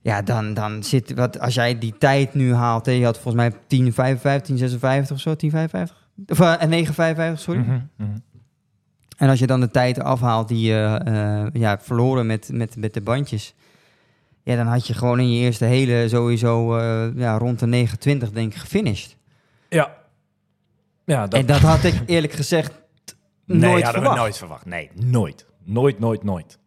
[0.00, 2.86] Ja, dan, dan zit wat als jij die tijd nu haalt.
[2.86, 6.08] Hè, je had volgens mij 10, 55, 10, 56 of zo, 10, 55.
[6.26, 7.60] Of uh, 9, 55, sorry.
[7.60, 8.10] Mhm, mhm.
[9.16, 13.00] En als je dan de tijd afhaalt die je ja, verloren met, met, met de
[13.00, 13.54] bandjes.
[14.44, 18.30] Ja, dan had je gewoon in je eerste hele sowieso eh, ja, rond de 29
[18.30, 19.16] denk ik gefinished.
[19.68, 19.94] Ja.
[21.04, 22.72] Ja, dat, En dat had ik eerlijk gezegd
[23.46, 24.14] nee, nooit hadden verwacht.
[24.16, 24.64] we nooit verwacht.
[24.66, 25.46] Nee, nooit.
[25.64, 26.58] Nooit, nooit, nooit.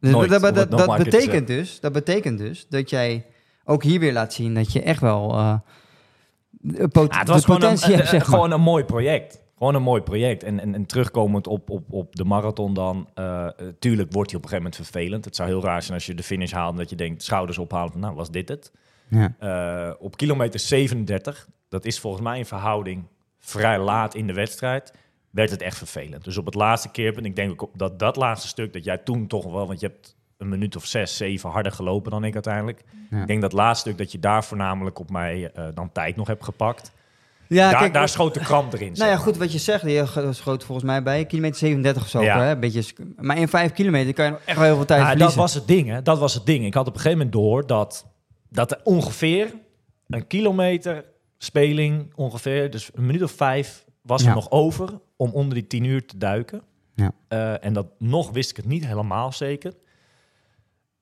[0.00, 3.26] Dus Nooit, dat, dat, betekent dus, dat betekent dus dat jij
[3.64, 5.54] ook hier weer laat zien dat je echt wel eh
[6.50, 8.34] de pot- Ja, het was gewoon, een, potentie hebt, een- zeg maar.
[8.34, 9.42] gewoon een mooi project.
[9.60, 10.42] Gewoon een mooi project.
[10.42, 13.08] En, en, en terugkomend op, op, op de marathon dan.
[13.14, 13.46] eh,
[13.78, 15.24] tuurlijk wordt hij op een gegeven moment vervelend.
[15.24, 16.72] Het zou heel raar zijn als je de finish haalt...
[16.72, 18.00] en dat je denkt, schouders ophalen van...
[18.00, 18.72] nou, was dit het?
[19.08, 19.34] Ja.
[19.38, 23.04] Eh, op kilometer 37, dat is volgens mij een verhouding
[23.38, 24.92] vrij laat in de wedstrijd...
[25.30, 26.24] werd het echt vervelend.
[26.24, 28.72] Dus op het laatste keerpunt, ik denk ook dat, dat laatste stuk...
[28.72, 29.66] dat jij toen toch wel...
[29.66, 32.84] want je hebt een minuut of zes, zeven harder gelopen dan ik uiteindelijk.
[33.10, 33.20] Ja.
[33.20, 36.26] Ik denk dat laatste stuk dat je daar voornamelijk op mij eh, dan tijd nog
[36.26, 36.92] hebt gepakt.
[37.56, 38.92] Ja, daar, kijk, daar schoot de kramp erin.
[38.94, 39.82] Nou ja, goed wat je zegt.
[39.82, 42.22] Je schoot volgens mij bij kilometer 37 of zo.
[42.22, 42.42] Ja.
[42.42, 42.56] Hè?
[42.58, 42.82] Beetje,
[43.16, 45.54] maar in 5 kilometer kan je nog echt wel heel veel tijd Ah, dat was
[45.54, 46.02] het ding, hè?
[46.02, 46.64] Dat was het ding.
[46.64, 48.06] Ik had op een gegeven moment door dat,
[48.48, 49.54] dat er ongeveer
[50.08, 51.04] een kilometer
[51.38, 54.28] speling, ongeveer, dus een minuut of vijf, was Ja.
[54.28, 56.62] er nog over om onder die tien uur te duiken.
[56.94, 57.12] Ja.
[57.28, 59.72] Eh, en dat nog wist ik het niet helemaal zeker.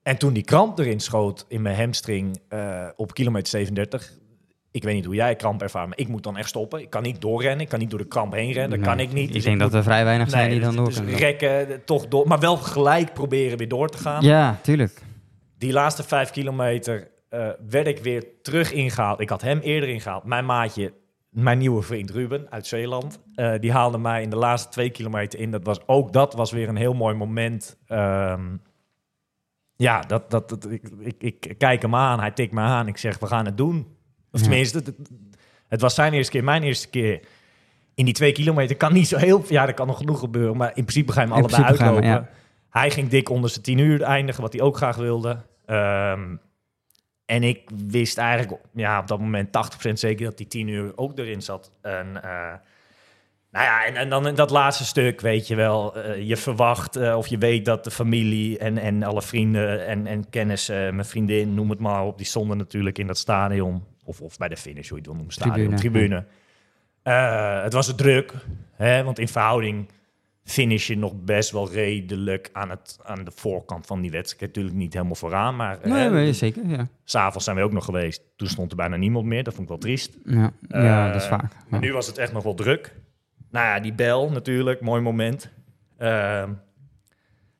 [0.02, 4.12] En toen die kramp erin schoot in mijn hamstring eh, op kilometer 37,
[4.78, 6.80] Ik weet niet hoe jij kramp ervaart, maar ik moet dan echt stoppen.
[6.80, 8.70] Ik kan niet doorrennen, ik kan niet door de kramp heen rennen.
[8.70, 9.28] Dat Nee, kan ik niet.
[9.28, 11.76] Ik Dus denk dat moet- er vrij weinig zijn die dan door dus rekken, eh,
[11.84, 14.22] toch door, maar wel gelijk proberen weer door te gaan.
[14.22, 15.02] Ja, tuurlijk.
[15.58, 19.20] Die laatste vijf kilometer eh, werd ik weer terug ingehaald.
[19.20, 20.24] Ik had hem eerder ingehaald.
[20.24, 20.92] Mijn maatje,
[21.30, 25.38] mijn nieuwe vriend Ruben uit Zeeland, eh, die haalde mij in de laatste twee kilometer
[25.38, 25.50] in.
[25.50, 27.76] Dat was ook dat was weer een heel mooi moment.
[27.86, 28.42] Ehm,
[29.76, 32.88] ja, dat, dat, dat, ik, ik, ik kijk hem aan, hij tikt me aan.
[32.88, 33.96] Ik zeg, we gaan het doen.
[34.32, 34.94] Of tenminste, het,
[35.68, 37.20] het was zijn eerste keer, mijn eerste keer.
[37.94, 39.44] In die twee kilometer kan niet zo heel...
[39.48, 42.28] Ja, er kan nog genoeg gebeuren, maar in principe ga je hem In allebei uitlopen.
[42.70, 45.44] Hij ging dik onder zijn tien uur eindigen, wat hij ook graag wilde.
[45.66, 46.36] Ehm,
[47.28, 49.48] en ik wist eigenlijk ja, op dat moment
[49.88, 51.70] 80% zeker dat die 10 uur ook erin zat.
[51.82, 52.54] En, eh,
[53.50, 56.96] nou ja, en, en dan in dat laatste stuk, weet je wel, eh, je verwacht
[56.96, 61.06] eh, of je weet dat de familie en, en alle vrienden en, en kennissen, mijn
[61.06, 63.84] vriendin, noem het maar op, die stonden natuurlijk in dat stadion.
[64.08, 66.24] Of, of bij de finish, hoe je het wil noemen, stadion, Tribune, tribune.
[67.02, 68.32] Eh, het was druk,
[68.72, 69.88] hè, want in verhouding
[70.44, 74.42] finish je nog best wel redelijk aan, het, aan de voorkant van die wedstrijd.
[74.42, 76.88] Natuurlijk niet helemaal vooraan, maar Nee, hè, nee, zeker, ja.
[77.04, 78.22] S'avonds zijn we ook nog geweest.
[78.36, 79.42] Toen stond er bijna niemand meer.
[79.42, 80.16] Dat vond ik wel triest.
[80.24, 81.52] Ja, ja Eh, dat is vaak.
[81.68, 82.94] Maar nu was het echt nog wel druk.
[83.50, 84.80] Nou ja, die bel natuurlijk.
[84.80, 85.50] Mooi moment.
[85.98, 86.50] Ehm,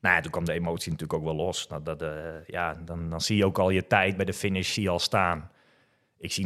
[0.01, 1.67] nou ja, toen kwam de emotie natuurlijk ook wel los.
[1.67, 2.09] Nou, dat, eh,
[2.47, 4.99] ja, dan, dan zie je ook al je tijd bij de finish zie je al
[4.99, 5.49] staan.
[6.19, 6.45] Ik zie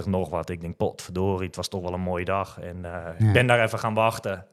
[0.00, 0.48] 9,54 nog wat.
[0.50, 2.58] Ik denk, potverdorie, het was toch wel een mooie dag.
[2.60, 3.26] En eh, Ja.
[3.26, 4.46] ik ben daar even gaan wachten.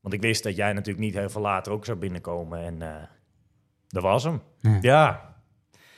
[0.00, 2.64] Want ik wist dat jij natuurlijk niet heel veel later ook zou binnenkomen.
[2.64, 2.88] En eh
[3.88, 4.40] dat was hem.
[4.60, 4.78] Ja.
[4.80, 5.34] Ja,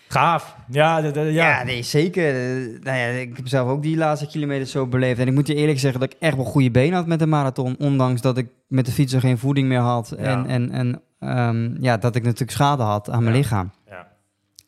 [0.09, 0.57] gaaf.
[0.69, 1.23] Ja, ja.
[1.23, 2.35] Ja, nee, zeker.
[2.35, 5.19] Eh, nou ja, ik heb zelf ook die laatste kilometer zo beleefd.
[5.21, 7.27] En ik moet je eerlijk zeggen dat ik echt wel goede benen had met de
[7.27, 7.77] marathon.
[7.79, 10.15] Ondanks dat ik met de fietser geen voeding meer had.
[10.17, 10.25] Ja.
[10.25, 13.41] En, en, en ehm, ja, dat ik natuurlijk schade had aan mijn Ja.
[13.41, 13.71] lichaam.
[13.87, 14.09] Ja.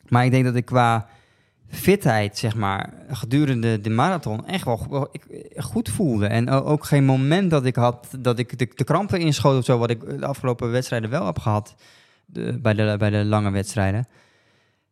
[0.09, 1.07] Maar ik denk dat ik qua
[1.75, 5.09] fitheid, zeg maar, gedurende de marathon echt wel,
[5.57, 6.27] goed voelde.
[6.27, 9.91] En ook geen moment dat ik had, dat ik de, krampen inschoot of zo, wat
[9.91, 11.75] ik de afgelopen wedstrijden wel heb gehad,
[12.27, 14.07] de, bij, de, bij de lange wedstrijden.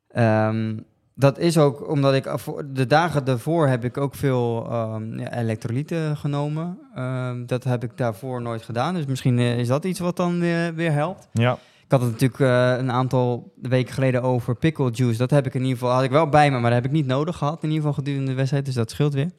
[0.08, 0.76] Ehm,
[1.14, 2.36] dat is ook omdat ik
[2.72, 6.78] de dagen daarvoor heb ik ook veel ehm, ja, elektrolyten genomen.
[6.94, 8.94] Ehm, dat heb ik daarvoor nooit gedaan.
[8.94, 11.28] Dus misschien eh, is dat iets wat dan weer, weer helpt.
[11.32, 11.58] ja.
[11.92, 15.18] Ik had het natuurlijk eh, een aantal weken geleden over pickle juice.
[15.18, 16.96] Dat heb ik in ieder geval had ik wel bij me, maar dat heb ik
[16.96, 18.64] niet nodig gehad in ieder geval gedurende de wedstrijd.
[18.64, 19.30] Dus dat scheelt weer.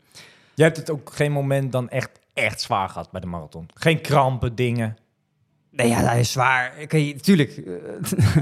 [0.56, 3.66] Jij hebt het ook geen moment dan echt, echt zwaar gehad bij de marathon.
[3.74, 4.98] Geen krampen, dingen.
[5.72, 6.74] Nee, ja, dat is zwaar.
[6.82, 7.58] Oké, tuurlijk.
[7.58, 7.64] eh,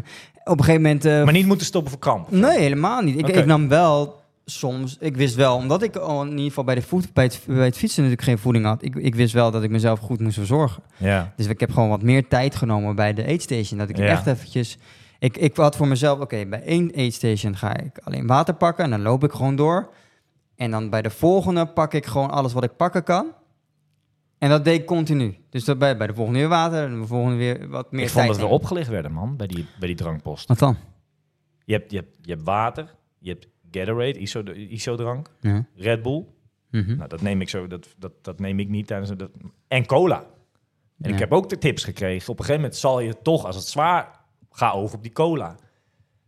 [0.54, 1.06] op een gegeven moment.
[1.06, 2.32] eh, Maar niet moeten stoppen voor kramp.
[2.32, 3.18] nee, helemaal niet.
[3.20, 4.21] Ik, ik nam wel
[4.58, 4.98] soms.
[5.00, 7.78] Ik wist wel, omdat ik in ieder geval bij, de voet, bij, het, bij het
[7.78, 8.84] fietsen natuurlijk geen voeding had.
[8.84, 10.84] Ik, ik wist wel dat ik mezelf goed moest verzorgen.
[10.98, 11.34] Ja.
[11.36, 13.80] Dus ik heb gewoon wat meer tijd genomen bij de aidstation.
[13.80, 14.06] Dat ik Ja.
[14.06, 14.78] echt eventjes...
[15.20, 18.90] Ik, ik had voor mezelf, oké, bij één aidstation ga ik alleen water pakken en
[18.90, 19.90] dan loop ik gewoon door.
[20.56, 23.28] En dan bij de volgende pak ik gewoon alles wat ik pakken kan.
[24.38, 25.38] En dat deed ik continu.
[25.50, 28.10] Dus dat bij, bij de volgende weer water en de volgende weer wat meer ik
[28.10, 28.26] tijd.
[28.26, 30.48] vond dat we opgelicht werden, man, bij die, bij die drankpost.
[30.48, 30.78] Wat dan?
[31.66, 35.66] Je hebt, je, hebt, je hebt water, je hebt Gatorade, ISO, ISO-drank, Ja.
[35.76, 36.26] Red Bull.
[36.72, 36.96] Mhm.
[36.98, 39.30] Nou, dat neem ik zo, dat, dat, dat neem ik niet tijdens dat.
[39.68, 40.18] En cola.
[41.02, 41.14] En Ja.
[41.14, 42.30] ik heb ook de tips gekregen.
[42.30, 44.10] Op een gegeven moment zal je toch, als het zwaar,
[44.52, 45.56] ga over op die cola.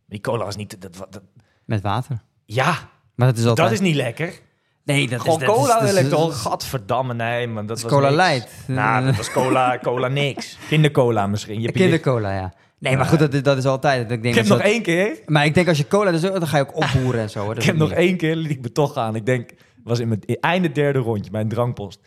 [0.07, 0.81] Die cola was niet.
[0.81, 1.21] Dat, dat,
[1.65, 2.21] Met water.
[2.45, 3.67] ja, Maar dat is altijd...
[3.69, 4.39] dat is niet lekker.
[4.85, 5.45] Nee, dat Gewoon is...
[5.47, 6.25] dat is- cola is- electrol.
[6.27, 7.55] dat is- Gadverdamme, nee, man.
[7.55, 8.67] Dat dat is was cola light.
[8.67, 10.57] Nou, dat was cola, cola niks.
[10.69, 11.61] Kindercola misschien.
[11.61, 12.53] Je Kindercola, ja.
[12.83, 14.01] Nee, maar goed, dat, is- dat is altijd.
[14.01, 15.19] Ik, denk Ik heb nog dat- één keer.
[15.25, 17.43] Maar ik denk als je cola, dus, dan ga je ook opboeren en zo.
[17.43, 17.57] hoor.
[17.57, 19.15] Ik heb nog niet één keer, liet ik me toch aan.
[19.15, 19.49] Ik denk,
[19.83, 21.99] was in mijn einde derde rondje, mijn drankpost.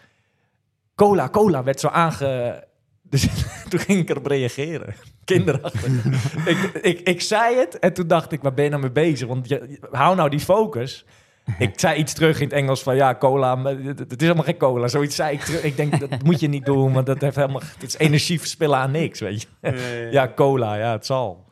[0.95, 2.65] Cola, cola werd zo aange...
[3.11, 3.27] Dus
[3.69, 4.95] toen ging ik erop reageren.
[5.25, 5.85] Kinderachtig.
[6.53, 9.29] ik, ik, ik zei het en toen dacht ik, waar ben je nou mee bezig?
[9.29, 11.05] Want je- hou nou die focus.
[11.59, 14.45] Ik zei iets terug in het Engels van ja, cola, maar het, het is helemaal
[14.45, 14.89] geen cola.
[14.89, 15.63] Zoiets zei ik terug.
[15.63, 17.61] Ik denk, dat moet je niet doen, want dat heeft helemaal...
[17.79, 20.09] Het is energie verspillen aan niks, weet je.
[20.11, 21.45] Ja, cola, ja, het zal.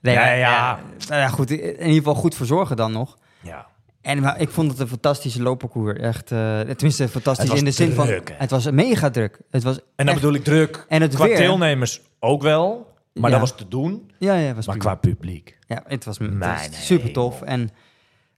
[0.00, 0.78] Nee, Ja, ja.
[1.08, 1.50] Nou ja, goed.
[1.50, 3.18] In ieder geval goed verzorgen dan nog.
[3.40, 3.66] Ja.
[4.02, 5.98] En maar ik vond het een fantastische loopparcours.
[5.98, 8.06] Echt, eh, tenminste fantastisch in de zin van...
[8.06, 8.18] hè?
[8.34, 9.38] Het was mega druk.
[9.50, 10.84] Het was En dan echt- bedoel ik druk.
[10.88, 11.36] En het qua weer.
[11.36, 13.38] deelnemers ook wel, maar Ja.
[13.38, 14.10] dat was te doen.
[14.18, 14.94] Ja, ja, was Maar prima.
[14.96, 15.58] qua publiek.
[15.66, 17.42] Ja, het was, Nee, het was nee, super tof.
[17.42, 17.70] En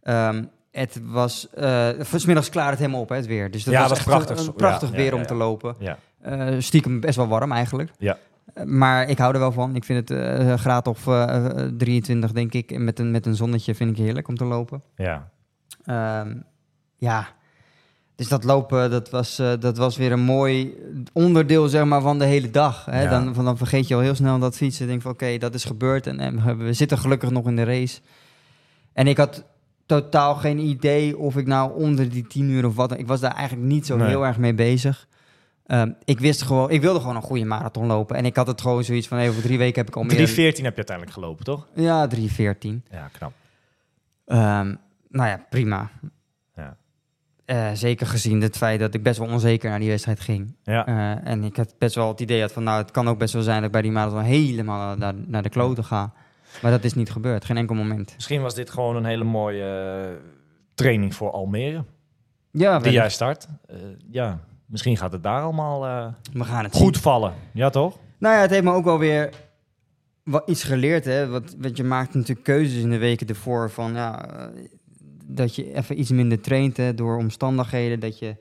[0.03, 1.49] ehm, het was...
[1.51, 3.51] eh vanmiddags klaar het helemaal op, hè, het weer.
[3.51, 4.47] Dus dat Ja, was, was prachtig.
[4.47, 5.75] een prachtig ja, weer ja, om te lopen.
[5.79, 5.99] Ja.
[6.21, 7.91] Eh, stiekem best wel warm eigenlijk.
[7.99, 8.19] Ja.
[8.55, 9.77] Eh, Maar ik hou er wel van.
[9.77, 12.71] Ik vind het graad of eh, eh, 23, denk ik.
[12.73, 14.83] En met een, met een zonnetje vind ik heerlijk om te lopen.
[14.97, 15.31] Ja.
[15.85, 16.35] Ehm,
[16.97, 17.29] ja,
[18.15, 20.75] dus dat lopen, dat was, dat was weer een mooi
[21.13, 22.85] onderdeel zeg maar, van de hele dag.
[22.85, 23.09] Hè?
[23.09, 24.87] Dan, van, dan vergeet je al heel snel dat fietsen.
[24.87, 28.01] Denk van oké, dat is gebeurd en, en we zitten gelukkig nog in de race.
[28.93, 29.45] En ik had
[29.87, 32.99] totaal geen idee of ik nou onder die 10 uur of wat.
[32.99, 34.09] Ik was daar eigenlijk niet zo Nee.
[34.09, 35.09] heel erg mee bezig.
[35.67, 38.17] Ehm, ik wist gewoon, ik wilde gewoon een goede marathon lopen.
[38.17, 40.29] En ik had het gewoon zoiets van, hey, over drie weken heb ik al meer...
[40.29, 41.67] 3.14 heb je uiteindelijk gelopen, toch?
[41.75, 42.83] Ja, 3.14.
[42.91, 43.33] Ja, knap.
[44.27, 44.75] Ehm,
[45.09, 45.91] nou ja, prima.
[46.57, 46.77] Ja.
[47.45, 50.55] Eh, zeker gezien het feit dat ik best wel onzeker naar die wedstrijd ging.
[50.63, 50.87] Ja.
[50.87, 53.33] Eh, en ik had best wel het idee had van, nou, het kan ook best
[53.33, 56.13] wel zijn dat ik bij die marathon helemaal naar, naar de kloten ga.
[56.63, 58.13] Maar dat is niet gebeurd, geen enkel moment.
[58.15, 60.25] Misschien was dit gewoon een hele mooie eh,
[60.75, 61.85] training voor Almere.
[62.51, 63.49] Ja, die jij start.
[63.67, 63.77] Eh,
[64.11, 67.03] ja, misschien gaat het daar allemaal eh, we gaan het goed zien.
[67.03, 67.35] vallen.
[67.53, 67.99] Ja, toch?
[68.19, 69.31] Nou ja, het heeft me ook wel weer
[70.25, 71.29] wat iets geleerd, hè.
[71.29, 74.29] Want, want je maakt natuurlijk keuzes in de weken ervoor van, ja,
[75.25, 78.37] dat je even iets minder traint, hè, door omstandigheden, dat je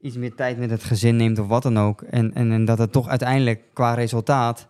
[0.00, 2.02] iets meer tijd met het gezin neemt of wat dan ook.
[2.02, 4.68] En, en, en dat het toch uiteindelijk qua resultaat,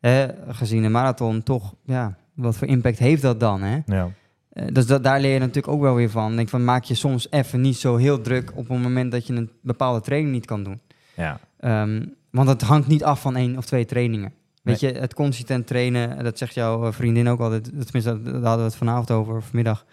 [0.00, 3.78] hè, gezien de marathon, toch, ja, wat voor impact heeft dat dan, hè?
[3.86, 4.10] Ja.
[4.52, 6.36] Eh, dus dat, daar leer je natuurlijk ook wel weer van.
[6.36, 9.32] Denk van, maak je soms even niet zo heel druk op het moment dat je
[9.34, 10.80] een bepaalde training niet kan doen.
[11.14, 11.40] ja.
[11.60, 14.32] Ehm, want het hangt niet af van één of twee trainingen.
[14.62, 18.56] Weet je, het consistent trainen, dat zegt jouw eh, vriendin ook altijd, tenminste, daar hadden
[18.56, 19.84] we het vanavond over, vanmiddag.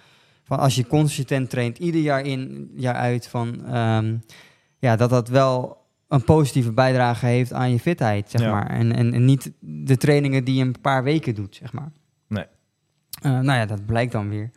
[0.44, 4.16] Van als je consistent traint, ieder jaar in, jaar uit, van, ehm,
[4.80, 5.78] ja, dat dat wel
[6.08, 8.52] een positieve bijdrage heeft aan je fitheid, zeg Ja.
[8.52, 8.68] maar.
[8.70, 11.92] En, en, en niet de trainingen die je een paar weken doet, zeg maar.
[13.22, 14.52] Eh, nou ja, dat blijkt dan weer.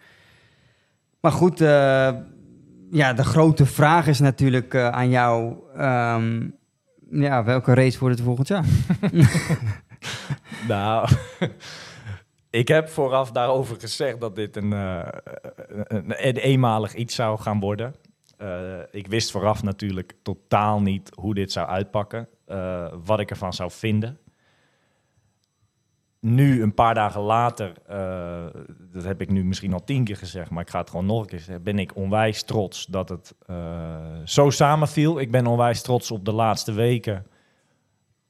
[1.21, 2.15] Maar goed, eh,
[2.91, 5.55] ja, de grote vraag is natuurlijk eh, aan jou...
[5.77, 6.49] ehm,
[7.11, 8.65] ja, welke race wordt het volgend jaar?
[10.69, 11.09] Nou,
[12.51, 17.95] ik heb vooraf daarover gezegd dat dit een, een, een eenmalig iets zou gaan worden.
[18.91, 22.29] Ik wist vooraf natuurlijk totaal niet hoe dit zou uitpakken,
[23.05, 24.19] wat ik ervan zou vinden.
[26.27, 28.45] Nu, een paar dagen later, eh,
[28.93, 31.21] dat heb ik nu misschien al tien keer gezegd, maar ik ga het gewoon nog
[31.21, 35.19] een keer zeggen, ben ik onwijs trots dat het eh, zo samenviel.
[35.21, 37.27] Ik ben onwijs trots op de laatste weken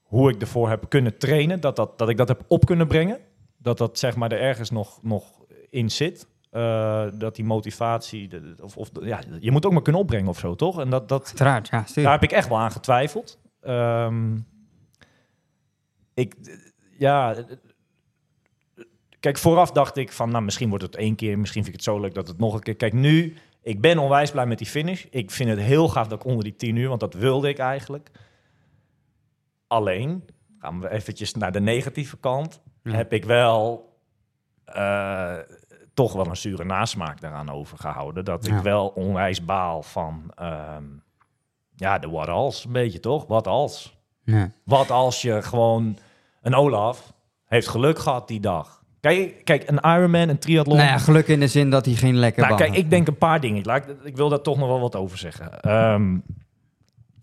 [0.03, 3.19] hoe ik ervoor heb kunnen trainen, dat, dat, dat ik dat heb op kunnen brengen.
[3.57, 5.25] Dat dat zeg maar er ergens nog, nog
[5.71, 6.29] in zit.
[6.51, 10.39] Eh, dat die motivatie, de- of, of ja, je moet ook maar kunnen opbrengen of
[10.39, 10.81] zo, toch?
[10.81, 12.03] En dat, dat, Uiteraard, ja, stuur.
[12.03, 13.39] daar heb ik echt wel aan getwijfeld.
[13.61, 14.37] Ehm,
[16.15, 16.35] ik,
[16.99, 17.35] ja,
[19.25, 21.91] kijk, vooraf dacht ik van, nou, misschien wordt het één keer, misschien vind ik het
[21.91, 22.77] zo leuk dat het nog een keer.
[22.77, 25.05] Kijk, nu, ik ben onwijs blij met die finish.
[25.11, 27.59] Ik vind het heel gaaf dat ik onder die 10 uur, want dat wilde ik
[27.59, 28.11] eigenlijk.
[29.67, 30.25] Alleen,
[30.59, 32.93] gaan we eventjes naar de negatieve kant, Ja.
[32.93, 33.93] heb ik wel
[34.65, 35.37] eh,
[35.95, 38.25] toch wel een zure nasmaak daaraan overgehouden.
[38.25, 40.85] Dat ik wel onwijs baal van, ehm,
[41.75, 43.27] ja, de what als, een beetje toch?
[43.27, 43.99] Wat als?
[44.25, 44.51] Ja.
[44.65, 45.99] Wat als je gewoon,
[46.43, 47.13] een Olaf
[47.45, 48.84] heeft geluk gehad die dag.
[49.05, 50.77] Kijk, kijk een Ironman, een triathlon.
[50.77, 53.19] Nou ja, geluk in de zin dat hij geen lekker Nou, kijk, ik denk een
[53.19, 53.65] paar dingen.
[53.65, 55.61] Laat Ik, ik wil daar toch nog wel wat over zeggen.
[55.61, 56.13] Ehm,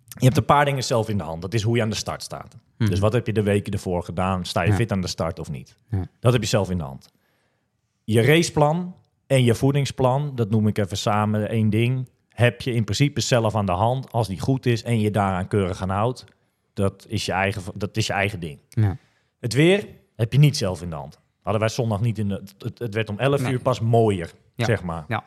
[0.05, 1.41] je hebt een paar dingen zelf in de hand.
[1.41, 2.57] Dat is hoe je aan de start staat.
[2.77, 2.89] Mhm.
[2.89, 4.45] Dus wat heb je de weken ervoor gedaan?
[4.45, 4.75] Sta je Ja.
[4.75, 5.77] fit aan de start of niet?
[5.89, 6.07] Ja.
[6.19, 7.09] Dat heb je zelf in de hand.
[8.03, 8.95] Je raceplan
[9.27, 13.55] en je voedingsplan, dat noem ik even samen één ding, heb je in principe zelf
[13.55, 14.11] aan de hand.
[14.11, 16.25] Als die goed is en je daaraan keurig aan houdt,
[16.73, 18.59] dat is je eigen, dat is je eigen ding.
[18.69, 18.97] Ja.
[19.39, 21.20] Het weer heb je niet zelf in de hand.
[21.41, 22.43] Hadden wij zondag niet in de...
[22.57, 23.51] Het, het werd om 11 Nee.
[23.51, 24.65] uur pas mooier, Ja.
[24.65, 25.05] zeg maar.
[25.07, 25.23] Ja.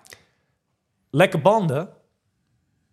[1.10, 1.88] Lekke banden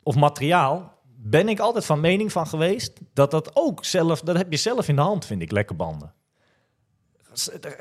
[0.04, 4.22] of materiaal ben ik altijd van mening van geweest dat dat ook zelf...
[4.22, 6.14] Dat heb je zelf in de hand, vind ik, lekke banden.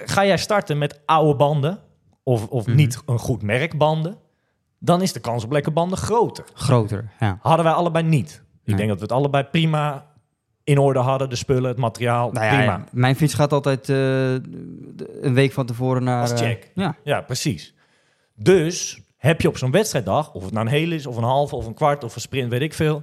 [0.05, 1.81] Ga jij starten met oude banden
[2.23, 2.77] of, of Mhm.
[2.77, 4.19] niet een goed merk banden...
[4.79, 6.45] dan is de kans op lekke banden groter.
[6.55, 7.39] Groter, ja.
[7.43, 8.43] Hadden wij allebei niet.
[8.63, 8.77] Ik Nee.
[8.77, 10.10] denk dat we het allebei prima
[10.71, 11.29] in orde hadden.
[11.29, 12.85] De spullen, het materiaal, Nou ja, prima.
[12.93, 16.21] mijn fiets gaat altijd eh, de- een week van tevoren naar...
[16.21, 16.71] Als eh, check.
[16.75, 17.75] ja, Ja, precies.
[18.35, 21.57] Dus heb je op zo'n wedstrijddag, of het nou een hele is, of een halve,
[21.57, 23.03] of een kwart, of een sprint, weet ik veel,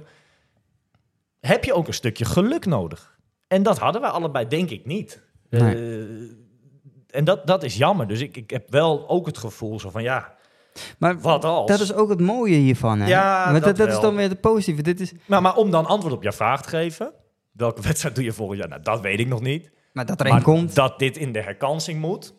[1.40, 3.16] heb je ook een stukje geluk nodig.
[3.48, 5.22] En dat hadden wij allebei, denk ik, niet.
[5.50, 5.74] Nee.
[5.74, 6.04] Eh,
[7.10, 8.08] en dat, dat is jammer.
[8.08, 10.36] Dus ik, ik heb wel ook het gevoel zo van, ja,
[10.98, 11.66] maar wat als?
[11.70, 13.06] dat is ook het mooie hiervan, hè?
[13.08, 14.82] Ja, Want dat dat, is dan weer het positieve.
[14.82, 17.12] Dit is, Nou, maar om dan antwoord op jouw vraag te geven,
[17.58, 18.68] welke wedstrijd doe je volgend jaar?
[18.68, 19.70] Nou, dat weet ik nog niet.
[19.92, 20.74] maar dat er Maar komt...
[20.74, 22.34] dat dit in de herkansing moet,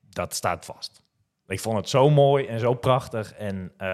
[0.00, 1.02] dat staat vast.
[1.46, 3.34] Ik vond het zo mooi en zo prachtig.
[3.34, 3.88] En eh,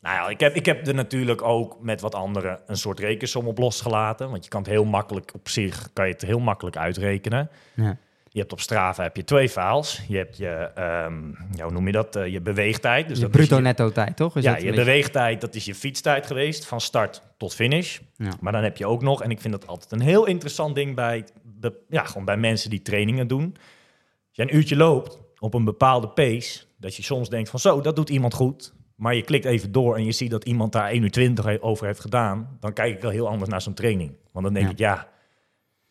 [0.00, 3.46] nou ja, ik heb, ik heb er natuurlijk ook met wat anderen een soort rekensom
[3.46, 4.30] op losgelaten.
[4.30, 7.50] Want je kan het heel makkelijk op zich, kan je het heel makkelijk uitrekenen.
[7.74, 7.96] Ja.
[8.34, 10.02] Je hebt op Strava heb je twee files.
[10.08, 13.08] Je hebt je, ehm, ja, hoe noem je dat, Eh, je beweegtijd.
[13.08, 14.36] Dus dat is bruto je- netto tijd, toch?
[14.36, 17.98] Is ja, je beweegtijd, dat is je fietstijd geweest, van start tot finish.
[18.16, 18.30] Ja.
[18.40, 20.94] Maar dan heb je ook nog, en ik vind dat altijd een heel interessant ding
[20.94, 21.24] bij,
[21.60, 23.52] de, ja, gewoon bij mensen die trainingen doen.
[23.54, 27.80] Als je een uurtje loopt op een bepaalde pace, Dat je soms denkt van zo,
[27.80, 28.74] dat doet iemand goed.
[28.96, 31.62] Maar je klikt even door en je ziet dat iemand daar 1 uur 20 he-
[31.62, 32.56] over heeft gedaan.
[32.60, 34.12] Dan kijk ik wel heel anders naar zo'n training.
[34.32, 34.72] Want dan denk Ja.
[34.72, 35.08] ik, ja,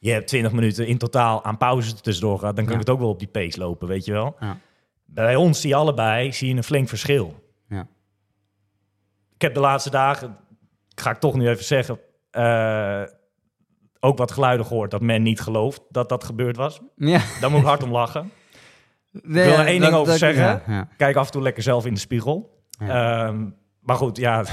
[0.04, 2.56] je hebt 20 minuten in totaal aan pauze tussendoor gehad.
[2.56, 2.80] Dan kan Ja.
[2.80, 4.36] ik het ook wel op die pace lopen, weet je wel.
[4.39, 4.58] Ja.
[5.06, 7.43] Bij ons zie je allebei zie je een flink verschil.
[7.68, 7.88] Ja.
[9.36, 10.38] Ik heb de laatste dagen,
[10.95, 11.99] ga ik toch nu even zeggen,
[12.32, 13.02] eh,
[13.99, 16.80] ook wat geluiden gehoord dat men niet gelooft dat dat gebeurd was.
[16.95, 17.22] Ja.
[17.41, 18.32] Daar moet ik hard om lachen.
[19.12, 20.88] wil er één ding over zeggen.
[20.97, 22.64] Kijk af en toe lekker zelf in de spiegel.
[22.80, 23.49] Ehm,
[23.80, 24.43] maar goed, ja,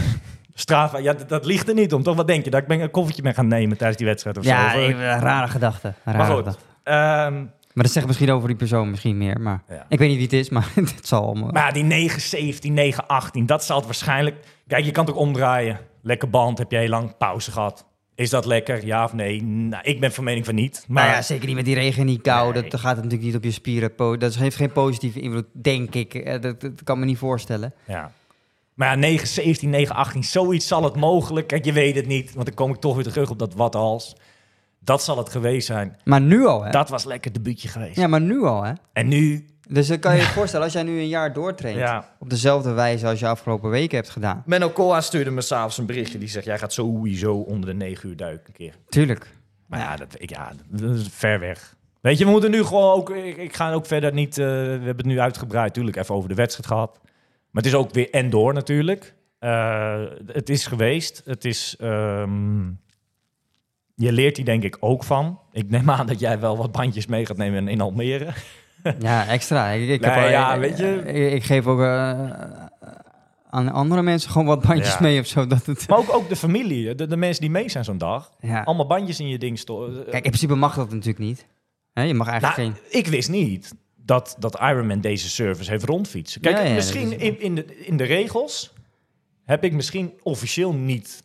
[0.61, 2.02] Strava, ja, dat, dat ligt er niet om.
[2.02, 2.16] Toch?
[2.16, 2.50] Wat denk je?
[2.50, 4.78] Dat ik ben een koffertje ben gaan nemen tijdens die wedstrijd of Ja, zo?
[4.78, 5.94] Of, ik- eh, rare gedachte.
[6.04, 6.61] Rare maar goed, gedachte.
[6.82, 7.34] ehm,
[7.74, 9.40] Maar dat zegt misschien over die persoon misschien meer.
[9.40, 9.84] Maar Ja.
[9.88, 11.50] ik weet niet wie het is, maar het zal allemaal.
[11.50, 14.36] maar ja, die 9, 17, 9, 18, dat zal het waarschijnlijk...
[14.66, 15.78] Kijk, je kan het ook omdraaien.
[16.02, 17.86] Lekker band, heb je heel lang pauze gehad.
[18.14, 19.42] Is dat lekker, ja of nee?
[19.42, 20.84] Nou, ik ben van mening van niet.
[20.88, 22.52] Maar Maar ja, zeker niet met die regen en die kou.
[22.52, 22.62] Nee.
[22.62, 23.92] Dat dat gaat natuurlijk niet op je spieren.
[24.18, 26.14] Dat heeft geen positieve invloed, denk ik.
[26.14, 27.72] Eh, Dat, dat kan me niet voorstellen.
[27.86, 28.11] Ja.
[28.79, 31.47] Maar ja, 9, 17, 9, 18, zoiets zal het mogelijk.
[31.47, 33.74] Kijk, je weet het niet, want dan kom ik toch weer terug op dat wat
[33.74, 34.16] als.
[34.79, 35.97] Dat zal het geweest zijn.
[36.05, 36.70] Maar nu al, hè?
[36.70, 37.97] Dat was lekker debuutje geweest.
[37.97, 38.72] Ja, maar nu al, hè?
[38.93, 41.79] En nu, Dus dan kan je je voorstellen, als jij nu een jaar doortraint...
[41.79, 42.14] ja.
[42.18, 44.43] op dezelfde wijze als je afgelopen weken hebt gedaan.
[44.47, 46.18] Menno Koa stuurde me s'avonds een berichtje.
[46.18, 48.74] Die zegt, jij gaat sowieso onder de 9 uur duiken een keer.
[48.89, 49.33] Tuurlijk.
[49.66, 51.76] Maar ja, dat, ik, ja, dat is ver weg.
[52.01, 53.11] Weet je, we moeten nu gewoon ook...
[53.11, 54.39] Ik, ik ga ook verder niet...
[54.39, 57.01] eh, we hebben het nu uitgebreid, natuurlijk even over de wedstrijd gehad.
[57.51, 59.14] Maar het is ook weer en door natuurlijk.
[59.38, 61.22] Eh, het is geweest.
[61.24, 61.76] Het is...
[61.78, 62.66] ehm,
[63.94, 65.40] je leert die denk ik ook van.
[65.53, 68.28] Ik neem aan dat jij wel wat bandjes mee gaat nemen in, Almere.
[68.99, 69.70] Ja, extra.
[69.70, 71.03] Ik, ik, Nee, heb, al- ja, ik- weet je.
[71.07, 72.30] Ik, ik geef ook eh,
[73.51, 75.01] aan andere mensen gewoon wat bandjes Ja.
[75.01, 75.46] mee of zo.
[75.46, 78.30] Dat het, Maar ook, ook de familie, de, de mensen die mee zijn zo'n dag.
[78.40, 78.62] ja.
[78.62, 79.94] Allemaal bandjes in je ding storen.
[80.05, 81.46] Kijk, in principe mag dat natuurlijk niet.
[81.92, 82.99] Je mag eigenlijk Nou, geen...
[83.01, 83.74] ik wist niet
[84.09, 86.40] dat, dat Ironman deze service heeft rondfietsen.
[86.40, 88.72] Kijk, Ja, ja, misschien is- in, in, de, in de regels
[89.44, 91.22] heb ik misschien officieel niet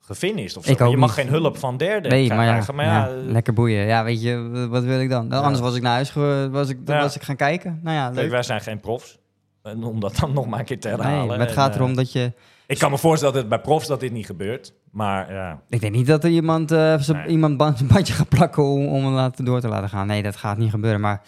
[0.00, 0.88] gefinished of zo.
[0.90, 1.26] Je mag niet.
[1.26, 2.64] geen hulp van derden Nee, maar ja.
[2.74, 3.86] Maar ja, ja, lekker boeien.
[3.86, 5.26] Ja, weet je, wat wil ik dan?
[5.26, 5.42] Nou.
[5.44, 6.12] Anders was ik naar huis,
[6.50, 7.80] was ik, was ik gaan kijken.
[7.82, 8.30] Nou ja, kijk, leuk.
[8.30, 9.18] wij zijn geen profs.
[9.62, 11.26] En om dat dan nog maar een keer te Nee, herhalen.
[11.26, 12.32] maar het En, gaat eh, erom dat je...
[12.66, 14.72] ik kan me voorstellen dat het bij profs dat dit niet gebeurt.
[14.90, 17.26] Maar ja, Ik denk niet dat er iemand, eh, Nee.
[17.26, 20.06] iemand een bandje gaat plakken om, om hem laten, door te laten gaan.
[20.06, 21.00] Nee, dat gaat niet gebeuren.
[21.00, 21.22] Maar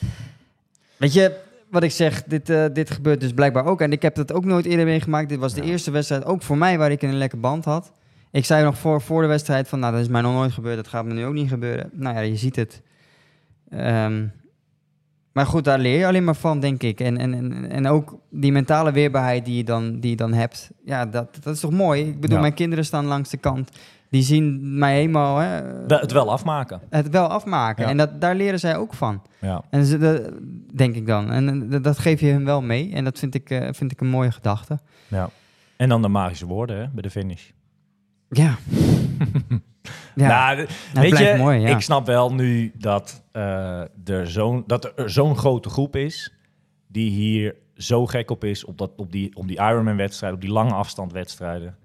[0.98, 1.36] weet je,
[1.70, 3.80] wat ik zeg, dit, eh, dit gebeurt dus blijkbaar ook.
[3.80, 5.28] En ik heb dat ook nooit eerder meegemaakt.
[5.28, 5.68] Dit was de Ja.
[5.68, 7.92] eerste wedstrijd, ook voor mij, waar ik een lekker band had.
[8.30, 10.76] Ik zei nog voor, voor de wedstrijd van, nou, dat is mij nog nooit gebeurd.
[10.76, 11.90] Dat gaat me nu ook niet gebeuren.
[11.92, 12.82] Nou ja, je ziet het.
[13.70, 14.26] Ehm,
[15.32, 17.00] maar goed, daar leer je alleen maar van, denk ik.
[17.00, 20.70] En, en, en, en ook die mentale weerbaarheid die je dan, die je dan hebt.
[20.84, 22.08] Ja, dat, dat is toch mooi?
[22.08, 22.42] Ik bedoel, Ja.
[22.42, 23.70] mijn kinderen staan langs de kant.
[24.10, 26.80] Die zien mij helemaal hè, het wel afmaken.
[26.90, 27.84] het wel afmaken.
[27.84, 27.90] Ja.
[27.90, 29.22] En dat, daar leren zij ook van.
[29.40, 29.62] Ja.
[29.70, 30.30] En ze, dat,
[30.74, 31.30] denk ik dan.
[31.30, 32.92] En dat, dat geef je hen wel mee.
[32.92, 34.78] En dat vind ik, eh, vind ik een mooie gedachte.
[35.08, 35.30] Ja.
[35.76, 37.50] En dan de magische woorden hè, bij de finish.
[38.28, 38.56] Ja.
[40.14, 40.28] ja.
[40.28, 40.68] Nou, dat
[41.02, 41.68] weet je, mooi, ja.
[41.68, 46.32] ik snap wel nu dat, eh, er zo'n, dat er zo'n grote groep is
[46.86, 50.54] die hier zo gek op is op, dat, op die, op die Ironman-wedstrijden, op die
[50.54, 51.76] lange afstandwedstrijden.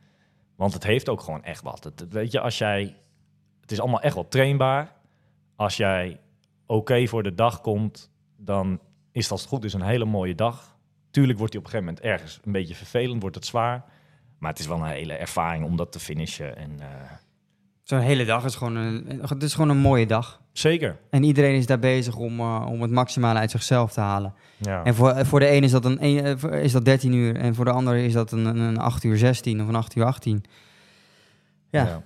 [0.55, 1.83] Want het heeft ook gewoon echt wat.
[1.83, 2.97] Het, weet je, als jij,
[3.61, 4.95] het is allemaal echt wel trainbaar.
[5.55, 6.19] Als jij
[6.65, 8.79] oké voor de dag komt, dan
[9.11, 10.77] is dat als het goed is een hele mooie dag.
[11.11, 13.85] Tuurlijk wordt die op een gegeven moment ergens een beetje vervelend, wordt het zwaar.
[14.37, 16.57] Maar het is wel een hele ervaring om dat te finishen.
[16.57, 17.11] En, eh,
[17.83, 20.42] Zo'n hele dag is gewoon een, het is gewoon een mooie dag.
[20.53, 20.97] Zeker.
[21.09, 24.33] En iedereen is daar bezig om, eh, om het maximale uit zichzelf te halen.
[24.57, 24.83] Ja.
[24.83, 27.35] En voor, voor de ene is dat, een, een- eh, is dat 13 uur.
[27.35, 29.95] En voor de andere is dat een, een, een 8 uur 16 of een 8
[29.95, 30.43] uur 18.
[31.69, 32.03] Ja.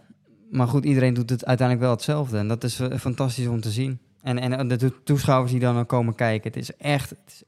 [0.52, 2.38] Maar goed, iedereen doet het uiteindelijk wel hetzelfde.
[2.38, 4.00] En dat is eh, fantastisch om te zien.
[4.22, 7.10] En, en de to- toeschouwers die dan komen kijken, het is echt...
[7.10, 7.44] het is-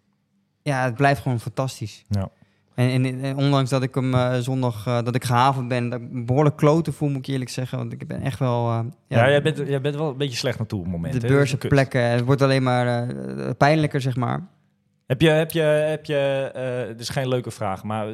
[0.61, 2.05] ja, het blijft gewoon fantastisch.
[2.09, 2.29] Ja.
[2.79, 6.01] En, en, en ondanks dat ik hem eh, zondag, eh, dat ik gehavend ben, dat
[6.01, 7.77] ik behoorlijk kloten voel, moet ik eerlijk zeggen.
[7.77, 8.69] Want ik ben echt wel...
[8.69, 11.13] eh, Ja, jij, bent, jij bent wel een beetje slecht naartoe op het moment.
[11.13, 11.21] de hè?
[11.21, 11.69] Dat is beurzen kut.
[11.69, 12.01] plekken.
[12.01, 13.07] Het wordt alleen maar
[13.55, 14.47] pijnlijker, zeg maar.
[15.05, 16.13] Heb je, heb je, heb je
[16.87, 18.07] het is geen leuke vraag, maar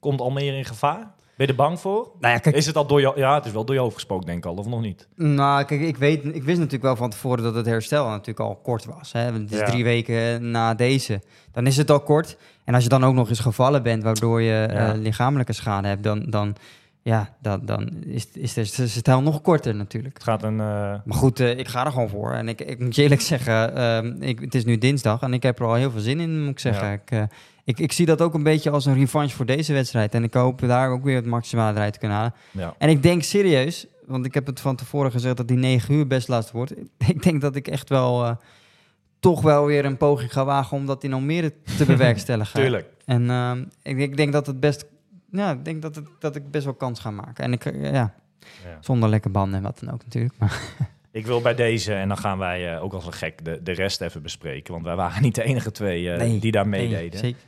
[0.00, 0.98] komt Almere in gevaar?
[1.36, 2.10] Ben je er bang voor?
[2.20, 3.94] Nou ja, kijk, Is het al door je, ja, het is wel door je hoofd
[3.94, 5.08] gesproken, denk ik al, of nog niet?
[5.16, 8.56] Nou, kijk, ik, weet, ik wist natuurlijk wel van tevoren dat het herstel natuurlijk al
[8.56, 9.12] kort was.
[9.12, 9.24] Hè?
[9.24, 9.64] Want Het is Ja.
[9.64, 11.22] drie weken na deze.
[11.52, 12.36] Dan is het al kort.
[12.68, 16.02] En als je dan ook nog eens gevallen bent, waardoor je eh, lichamelijke schade hebt,
[16.02, 16.56] dan, dan,
[17.02, 20.14] ja, dan, dan is, is de is het herstel nog korter natuurlijk.
[20.14, 20.60] Het gaat een...
[20.60, 22.32] eh, Maar goed, eh, ik ga er gewoon voor.
[22.32, 25.42] En ik, ik moet je eerlijk zeggen, ehm, ik, het is nu dinsdag en ik
[25.42, 26.88] heb er al heel veel zin in, moet ik zeggen.
[26.88, 27.22] Ja.
[27.22, 27.28] Ik,
[27.64, 30.14] ik, ik zie dat ook een beetje als een revanche voor deze wedstrijd.
[30.14, 32.34] En ik hoop daar ook weer het maximale eruit te kunnen halen.
[32.50, 32.74] ja.
[32.78, 36.06] En ik denk serieus, want ik heb het van tevoren gezegd dat die 9 uur
[36.06, 36.72] best laatst wordt.
[37.14, 38.36] Ik denk dat ik echt wel
[39.20, 42.60] toch wel weer een poging ga wagen om dat in Almere te bewerkstelligen.
[42.60, 42.86] Tuurlijk.
[43.04, 44.86] En ehm, ik, ik denk dat het best,
[45.30, 47.44] ja, ik denk dat, het, dat ik best wel kans ga maken.
[47.44, 48.14] En ik, eh, ja,
[48.64, 48.78] Ja.
[48.80, 50.34] zonder lekke banden en wat dan ook natuurlijk.
[50.38, 50.60] Maar,
[51.10, 53.72] Ik wil bij deze, en dan gaan wij eh, ook als een gek de, de
[53.72, 54.72] rest even bespreken.
[54.72, 57.18] Want wij waren niet de enige twee eh, Nee, die daar nee, meededen.
[57.18, 57.40] zeker.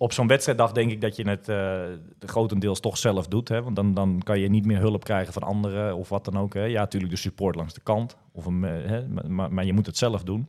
[0.00, 1.82] Op zo'n wedstrijddag denk ik dat je het eh,
[2.20, 3.48] grotendeels toch zelf doet.
[3.48, 3.62] Hè?
[3.62, 6.54] Want dan, dan kan je niet meer hulp krijgen van anderen of wat dan ook.
[6.54, 6.64] Hè?
[6.64, 8.16] Ja, natuurlijk de support langs de kant.
[8.32, 9.08] Of een, eh, hè?
[9.08, 10.48] Maar, maar, je moet het zelf doen.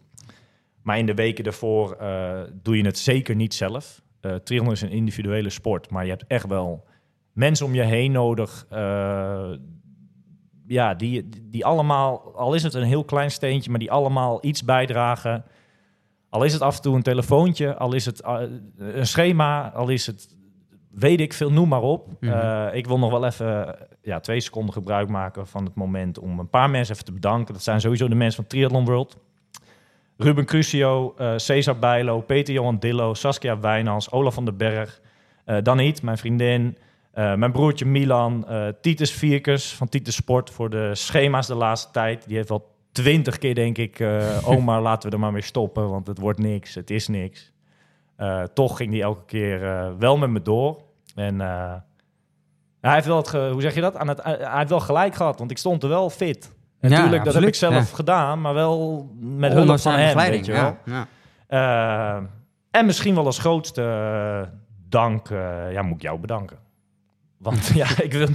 [0.82, 4.02] Maar in de weken daarvoor eh, doe je het zeker niet zelf.
[4.20, 6.86] Eh triathlon is een individuele sport, maar je hebt echt wel
[7.32, 8.66] mensen om je heen nodig.
[10.68, 14.64] ja, die, die allemaal, al is het een heel klein steentje, maar die allemaal iets
[14.64, 15.44] bijdragen.
[16.32, 18.40] Al is het af en toe een telefoontje, al is het eh,
[18.78, 20.36] een schema, al is het
[20.90, 22.08] weet ik veel, noem maar op.
[22.20, 22.32] Mhm.
[22.32, 26.20] Eh, ik wil nog wel even eh, ja, twee seconden gebruik maken van het moment
[26.20, 27.54] om een paar mensen even te bedanken.
[27.54, 29.18] Dat zijn sowieso de mensen van Triathlon World.
[30.18, 35.02] Ruben Crucio, eh Cesar Bijlo, Peter Johan Dillo, Saskia Wijnals, Olaf van den Berg,
[35.46, 36.78] eh Daniet, mijn vriendin,
[37.14, 38.46] mijn broertje Milan,
[38.82, 42.28] Titus Vierkes van Titus Sport voor de schema's de laatste tijd.
[42.28, 45.90] Die heeft wel twintig keer, denk ik, eh, oma, laten we er maar mee stoppen,
[45.90, 47.52] want het wordt niks, het is niks.
[48.16, 50.82] Eh, toch ging die elke keer eh, wel met me door.
[51.16, 51.40] En
[52.82, 53.96] hij heeft wel het, ge- hoe zeg je dat?
[53.96, 56.52] Aan het, hij heeft wel gelijk gehad, want ik stond er wel fit.
[56.80, 57.82] Ja, natuurlijk, dat heb ik zelf ja.
[57.96, 60.78] gedaan, maar wel met hulp van hem, weet je wel.
[62.72, 64.50] en misschien wel als grootste
[64.90, 65.30] dank,
[65.72, 66.58] ja, moet ik jou bedanken.
[67.38, 68.28] Want ja, ik wil...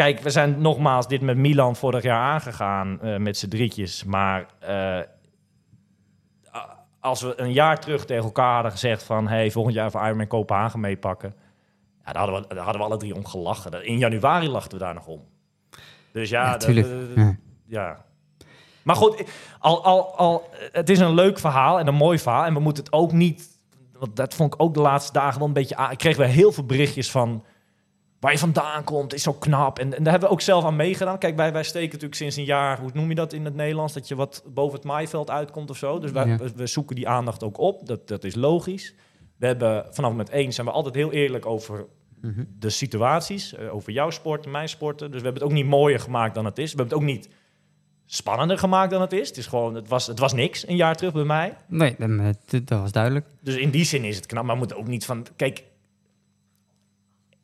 [0.00, 4.04] Kijk, we zijn nogmaals dit met Milan vorig jaar aangegaan eh, met z'n drietjes.
[4.04, 4.98] Maar eh,
[7.00, 9.28] als we een jaar terug tegen elkaar hadden gezegd van...
[9.28, 11.34] hey, volgend jaar voor Ironman Kopenhagen meepakken.
[12.04, 13.84] Ja, daar, hadden we, daar hadden we alle drie om gelachen.
[13.86, 15.20] In januari lachten we daar nog om.
[16.12, 16.88] Dus ja, Ja, dat- tuurlijk.
[16.88, 17.36] dat- Ja.
[17.66, 18.04] ja.
[18.82, 19.24] Maar goed,
[19.58, 22.44] al, al, al, het is een leuk verhaal en een mooi verhaal.
[22.44, 23.48] En we moeten het ook niet...
[23.98, 25.88] Want dat vond ik ook de laatste dagen wel een beetje...
[25.90, 27.44] Ik kreeg weer heel veel berichtjes van...
[28.20, 29.78] Waar je vandaan komt, is zo knap.
[29.78, 31.18] En, en daar hebben we ook zelf aan meegedaan.
[31.18, 32.80] Kijk, wij, wij steken natuurlijk sinds een jaar...
[32.80, 33.92] Hoe noem je dat in het Nederlands?
[33.92, 35.98] Dat je wat boven het maaiveld uitkomt of zo.
[35.98, 36.36] Dus wij, Ja.
[36.36, 37.86] we, we zoeken die aandacht ook op.
[37.86, 38.94] Dat, dat is logisch.
[39.36, 41.86] We hebben vanaf met één zijn we altijd heel eerlijk over
[42.20, 42.44] Mhm.
[42.58, 43.54] de situaties.
[43.54, 45.10] eh, over jouw sport, mijn sporten.
[45.10, 46.72] Dus we hebben het ook niet mooier gemaakt dan het is.
[46.72, 47.28] We hebben het ook niet
[48.06, 49.28] spannender gemaakt dan het is.
[49.28, 51.56] Het, is gewoon, het, was, het was niks een jaar terug bij mij.
[51.68, 53.26] Nee, dat, dat- dat was duidelijk.
[53.42, 54.42] Dus in die zin is het knap.
[54.44, 55.26] Maar we moeten ook niet van...
[55.36, 55.64] Kijk,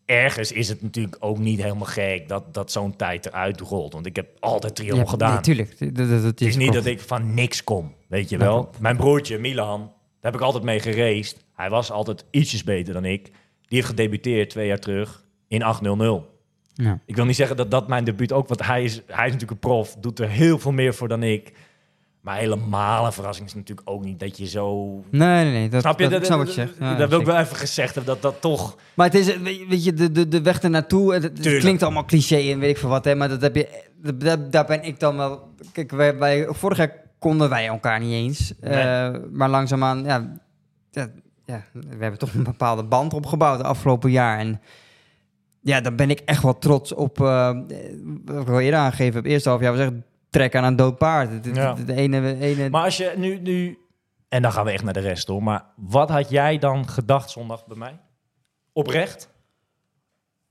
[0.06, 2.28] ergens is het natuurlijk ook niet helemaal gek...
[2.28, 3.92] dat, dat zo'n tijd eruit rolt.
[3.92, 5.34] Want ik heb altijd triathlon Ja, gedaan.
[5.34, 5.78] Natuurlijk.
[5.78, 8.70] Dat, dat, dat het is niet dat ik van niks kom, weet je wel.
[8.80, 11.44] Mijn broertje Milan, daar heb ik altijd mee geraced.
[11.54, 13.24] Hij was altijd ietsjes beter dan ik.
[13.24, 13.32] Die
[13.78, 16.24] heeft gedebuteerd twee jaar terug in 800.
[16.74, 17.00] Ja.
[17.06, 18.48] Ik wil niet zeggen dat dat mijn debuut ook...
[18.48, 21.22] want hij is, hij is natuurlijk een prof, doet er heel veel meer voor dan
[21.22, 21.52] ik...
[22.26, 25.68] Maar helemaal een verrassing is natuurlijk ook niet dat je zo Nee, nee, nee.
[25.68, 26.08] Dat, Snap je?
[26.08, 26.74] dat, ik snap wat je zegt.
[26.80, 28.76] Ja, dat wil ik wel even gezegd hebben, dat dat toch...
[28.94, 32.36] Maar het is, weet je- de, de, de weg ernaartoe, het, het klinkt allemaal cliché
[32.52, 33.68] en weet ik veel wat, hè, maar dat heb je,
[34.02, 35.48] dat- daar, daar ben ik dan wel...
[35.72, 38.72] Kijk, wij, wij, vorig jaar konden wij elkaar niet eens, Nee.
[38.72, 40.36] Eh, maar langzaamaan, ja,
[40.90, 41.08] ja,
[41.44, 44.60] ja, we hebben toch een bepaalde band opgebouwd de afgelopen jaar en
[45.60, 47.50] ja, dan ben ik echt wel trots op, eh,
[48.24, 49.92] wat ik al eerder aangegeven heb, eerste half jaar was echt
[50.30, 51.44] trek aan een dood paard.
[51.44, 51.72] De, Ja.
[51.74, 53.78] de, ene, ene Maar als je nu, nu...
[54.28, 55.42] En dan gaan we echt naar de rest hoor.
[55.42, 57.98] Maar wat had jij dan gedacht zondag bij mij?
[58.72, 59.28] Oprecht?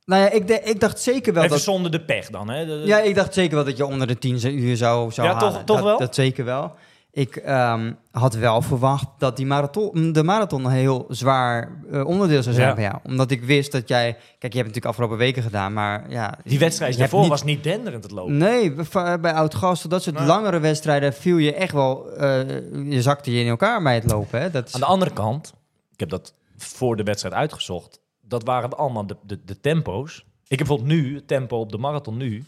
[0.06, 1.66] nou ja, ik, de- ik dacht zeker wel Even dat...
[1.66, 2.66] zonder de pech dan, hè?
[2.66, 5.34] De- Ja, ik dacht zeker wel dat je onder de 10 uur zou, zou Ja,
[5.34, 5.52] halen.
[5.54, 5.98] toch- toch dat, wel?
[6.00, 6.76] Dat zeker wel.
[7.16, 12.44] Ik ehm, had wel verwacht dat die marathon, de marathon een heel zwaar eh, onderdeel
[12.44, 12.74] zou zijn Ja.
[12.76, 12.96] bij jou.
[13.04, 14.12] Omdat ik wist dat jij...
[14.14, 16.38] Kijk, je hebt natuurlijk afgelopen weken gedaan, maar ja...
[16.44, 18.38] Die wedstrijd daarvoor niet- was niet denderend het lopen.
[18.38, 18.74] Nee,
[19.20, 22.12] bij- oud-gasten, dat soort langere wedstrijden viel je echt wel...
[22.12, 22.48] eh,
[22.92, 24.52] je zakte je in elkaar bij het lopen, hè.
[24.52, 25.54] Dat is, Aan de andere kant,
[25.94, 28.00] ik heb dat voor de wedstrijd uitgezocht.
[28.22, 30.18] Dat waren allemaal de, de, de tempo's.
[30.48, 32.46] Ik heb bijvoorbeeld nu, het tempo op de marathon nu...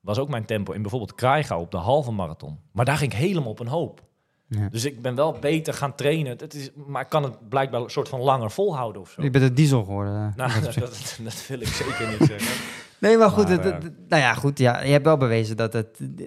[0.00, 2.58] was ook mijn tempo in bijvoorbeeld Krijga op de halve marathon.
[2.72, 4.06] Maar daar ging ik helemaal op een hoop.
[4.50, 4.68] Ja.
[4.68, 6.36] Dus ik ben wel beter gaan trainen.
[6.38, 9.22] Het is, maar ik kan het blijkbaar een soort van langer volhouden of zo.
[9.22, 10.32] je bent een diesel geworden.
[10.36, 12.62] Nou, dat, dat, dat wil ik zeker niet zeggen.
[12.98, 15.56] Nee, maar goed, Maar, het- eh, het- nou ja, goed, ja, je hebt wel bewezen
[15.56, 16.26] dat het, eh,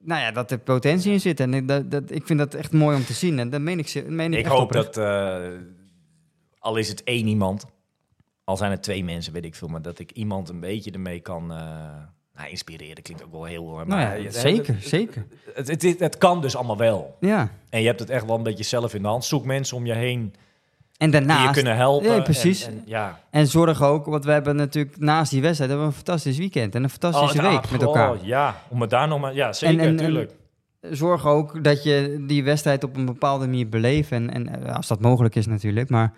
[0.00, 1.40] nou ja, dat er potentie in zit.
[1.40, 3.38] En ik- dat, dat, ik vind dat echt mooi om te zien.
[3.38, 4.94] En dat meen ik, ze- meen ik, Ik echt hoop oprecht.
[4.94, 5.04] dat,
[5.42, 5.48] eh,
[6.58, 7.64] al is het één iemand,
[8.44, 11.20] al zijn het twee mensen, weet ik veel, maar dat ik iemand een beetje ermee
[11.20, 11.96] kan eh,
[12.38, 13.02] nou, inspireren.
[13.02, 13.66] Klinkt ook wel heel...
[13.68, 15.26] eh, Nou maar ja, het- zeker, het- zeker.
[15.54, 17.16] Het, het, kan dus allemaal wel.
[17.20, 19.24] Ja, En je hebt het echt wel een beetje zelf in de hand.
[19.24, 20.34] Zoek mensen om je heen
[20.96, 22.14] en die je daarnaast, kunnen helpen.
[22.14, 22.66] Ja, precies.
[22.66, 23.20] En, en, ja.
[23.30, 26.74] en zorg ook, want we hebben natuurlijk naast die wedstrijd hebben we een fantastisch weekend
[26.74, 28.12] en een fantastische Oh, week ah, met elkaar.
[28.12, 29.34] oh, ja, om het daar nog maar...
[29.34, 30.32] Ja, zeker, En- natuurlijk.
[30.82, 34.10] zorg ook dat je die wedstrijd op een bepaalde manier beleeft.
[34.12, 35.90] En, en eh, als dat mogelijk is natuurlijk.
[35.90, 36.12] Maar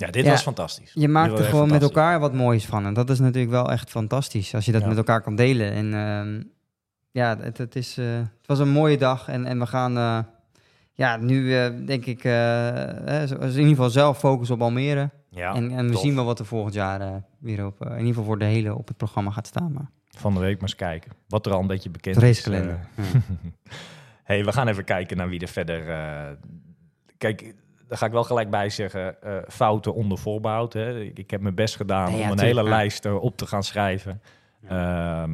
[0.00, 0.30] Ja, dit Ja.
[0.30, 0.90] was fantastisch.
[0.94, 2.86] je maakt er gewoon met elkaar wat moois van.
[2.86, 4.54] En dat is natuurlijk wel echt fantastisch.
[4.54, 4.88] Als je dat Ja.
[4.88, 5.72] met elkaar kan delen.
[5.72, 6.42] En ehm,
[7.10, 9.28] ja, het, het, is, eh, het was een mooie dag.
[9.28, 10.18] En, en we gaan eh,
[10.92, 15.10] ja, nu eh, denk ik in ieder geval zelf focussen op Almere.
[15.30, 16.00] Ja, en en we tof.
[16.02, 18.88] zien wel wat er volgend jaar weer op, in ieder geval voor de hele op
[18.88, 19.72] het programma gaat staan.
[19.72, 21.10] Maar Van de week maar eens kijken.
[21.28, 22.44] Wat er al een beetje bekend de is.
[22.44, 22.88] racekalender.
[22.96, 23.02] ja.
[24.24, 25.82] hey, we gaan even kijken naar wie er verder...
[27.18, 27.54] kijk,
[27.90, 29.22] daar ga ik wel gelijk bij zeggen.
[29.22, 30.72] eh, fouten onder voorbehoud.
[30.72, 31.00] Hè.
[31.00, 32.68] Ik, ik heb mijn best gedaan Ja, om een hele ja.
[32.68, 34.22] lijst eh, op te gaan schrijven.
[34.68, 35.30] Ehm,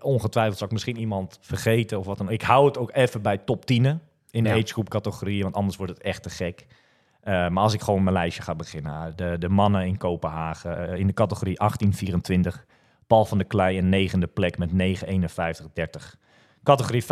[0.00, 2.30] ongetwijfeld zal ik misschien iemand vergeten of wat dan.
[2.30, 3.84] Ik hou het ook even bij top 10
[4.30, 4.54] in de Ja.
[4.54, 6.66] agegroep categorieën, want anders wordt het echt te gek.
[7.20, 9.12] Eh, maar als ik gewoon mijn lijstje ga beginnen.
[9.16, 12.64] De, de mannen in Kopenhagen eh, in de categorie 18-24.
[13.06, 16.16] Paul van der Klei een negende plek met 9-51-30.
[16.62, 17.06] Categorie 25-29.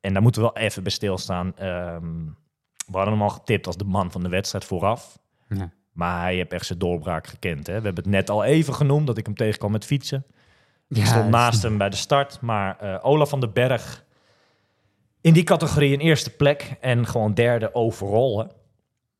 [0.00, 1.56] En daar moeten we wel even bij stilstaan.
[1.56, 2.04] Ehm
[2.90, 5.18] we hadden hem al getipt als de man van de wedstrijd vooraf.
[5.48, 5.70] Ja.
[5.92, 7.66] Maar hij heeft echt zijn doorbraak gekend.
[7.66, 7.78] Hè?
[7.78, 10.24] We hebben het net al even genoemd dat ik hem tegenkwam met fietsen.
[10.88, 12.40] Ik Ja, stond naast hem bij de start.
[12.40, 14.04] Maar eh, Olaf van den Berg
[15.20, 16.76] in die categorie een eerste plek.
[16.80, 18.36] En gewoon derde overall.
[18.36, 18.44] Hè?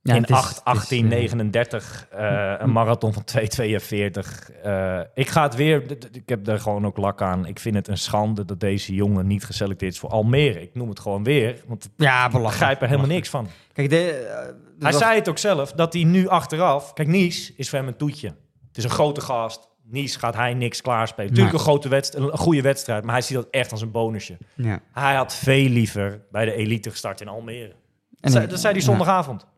[0.03, 2.07] Ja, in het is- 8, het is, 18, eh, 39.
[2.11, 4.51] eh, een marathon van 2,42.
[4.63, 5.83] Eh, ik ga het weer...
[6.13, 7.47] Ik heb daar gewoon ook lak aan.
[7.47, 10.63] Ik vind het een schande dat deze jongen niet geselecteerd is voor Almere.
[10.63, 11.63] Ik noem het gewoon weer.
[11.67, 12.43] Want ik Ja, belachelijk.
[12.43, 13.49] begrijp er helemaal niks van.
[13.73, 14.35] Kijk, de, eh,
[14.83, 16.93] Hij was- zei het ook zelf, dat hij nu achteraf...
[16.93, 18.29] Kijk, Nies is voor hem een toetje.
[18.69, 19.69] Het is een grote gast.
[19.85, 21.27] Nies gaat hij niks klaarspelen.
[21.31, 21.65] Natuurlijk Nee.
[21.65, 24.37] een, grote wedstrijd, een goede wedstrijd, maar hij ziet dat echt als een bonusje.
[24.55, 24.81] Ja.
[24.93, 27.75] Hij had veel liever bij de elite gestart in Almere.
[28.21, 28.89] En, Zei- dat zei hij ja.
[28.89, 29.43] zondagavond.
[29.43, 29.49] En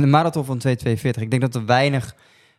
[0.00, 1.22] de marathon van 242.
[1.22, 2.14] Ik denk dat er weinig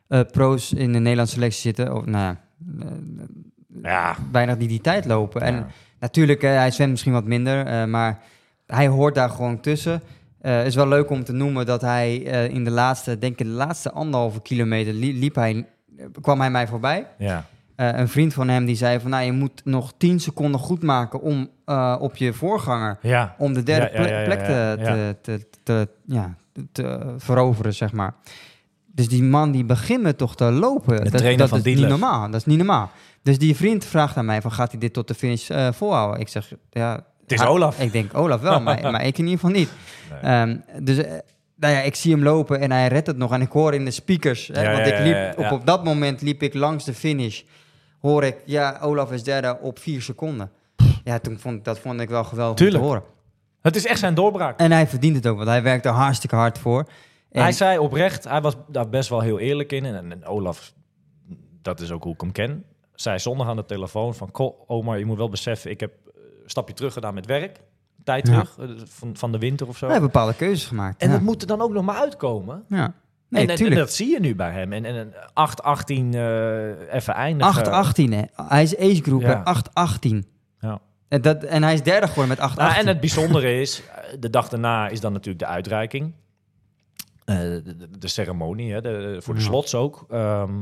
[0.07, 1.95] eh, pro's in de Nederlandse selectie zitten.
[1.95, 2.41] Of, nou ja,
[2.81, 2.87] eh,
[3.83, 4.15] Ja.
[4.31, 5.41] weinig die die tijd lopen.
[5.41, 5.67] En
[5.99, 7.89] natuurlijk, eh, hij zwemt misschien wat minder.
[7.89, 8.19] maar
[8.67, 10.01] hij hoort daar gewoon tussen.
[10.41, 12.15] Het is wel leuk om te noemen dat hij
[12.49, 15.65] in de laatste, denk ik, de laatste anderhalve kilometer li- liep hij,
[16.21, 17.07] kwam hij mij voorbij.
[17.17, 17.45] Ja.
[17.75, 21.21] Een vriend van hem die zei van, nou, je moet nog 10 seconden goed maken
[21.21, 21.49] om
[21.99, 23.35] op je voorganger Ja.
[23.37, 23.89] om de derde
[24.25, 26.35] plek te, te, te, ja,
[26.71, 28.13] te veroveren, zeg maar.
[28.93, 31.03] Dus die man die begint me toch te lopen.
[31.03, 32.25] dat trainer dat van is niet normaal.
[32.25, 32.91] Dat is niet normaal.
[33.23, 36.19] Dus die vriend vraagt aan mij van gaat hij dit tot de finish eh, volhouden?
[36.19, 37.05] Ik zeg ja.
[37.21, 37.79] Het is Olaf.
[37.79, 39.69] Ik denk Olaf wel, maar, maar ik in ieder geval niet.
[40.09, 40.19] Nee.
[40.21, 41.11] Ehm, dus eh,
[41.55, 43.31] nou ja, ik zie hem lopen en hij redt het nog.
[43.31, 46.21] En ik hoor in de speakers, hè, Ja, want ik liep, op, op dat moment
[46.21, 47.41] liep ik langs de finish.
[47.99, 50.51] Hoor ik, ja, Olaf is derde op vier seconden.
[51.03, 52.83] Ja, toen vond ik, dat vond ik wel geweldig Tuurlijk.
[52.83, 53.03] te horen.
[53.61, 54.59] Het is echt zijn doorbraak.
[54.59, 56.85] En hij verdient het ook, want hij werkt er hartstikke hard voor.
[57.31, 59.85] En, Hij zei oprecht, hij was daar best wel heel eerlijk in.
[59.85, 60.73] En, en Olaf,
[61.61, 62.63] dat is ook hoe ik hem ken,
[62.95, 64.31] zei zondag aan de telefoon van...
[64.31, 67.59] "Ko, Omar, je moet wel beseffen, ik heb eh, een stapje terug gedaan met werk.
[68.03, 68.33] Tijd Ja.
[68.33, 69.85] terug, eh, van, van de winter of zo.
[69.85, 71.01] hij heeft bepaalde keuzes gemaakt.
[71.01, 71.13] En ja.
[71.13, 72.63] dat moet er dan ook nog maar uitkomen.
[72.67, 72.93] ja.
[73.29, 74.73] Nee, en, en- dat zie je nu bij hem.
[74.73, 77.65] En, en een 8-18 eh, even eindigen.
[77.65, 78.21] 8-18, hè.
[78.47, 79.41] Hij is ace group, Ja.
[79.43, 79.53] hè.
[80.13, 80.25] 8-18.
[81.11, 82.55] En, dat, en hij is derde geworden met 8-18.
[82.55, 83.81] Nou, en het bijzondere is,
[84.19, 86.13] de dag daarna is dan natuurlijk de uitreiking.
[87.25, 87.37] Eh,
[87.99, 89.45] de, ceremonie, hè, de, voor de Ja.
[89.45, 90.05] slots ook.
[90.09, 90.53] Ehm,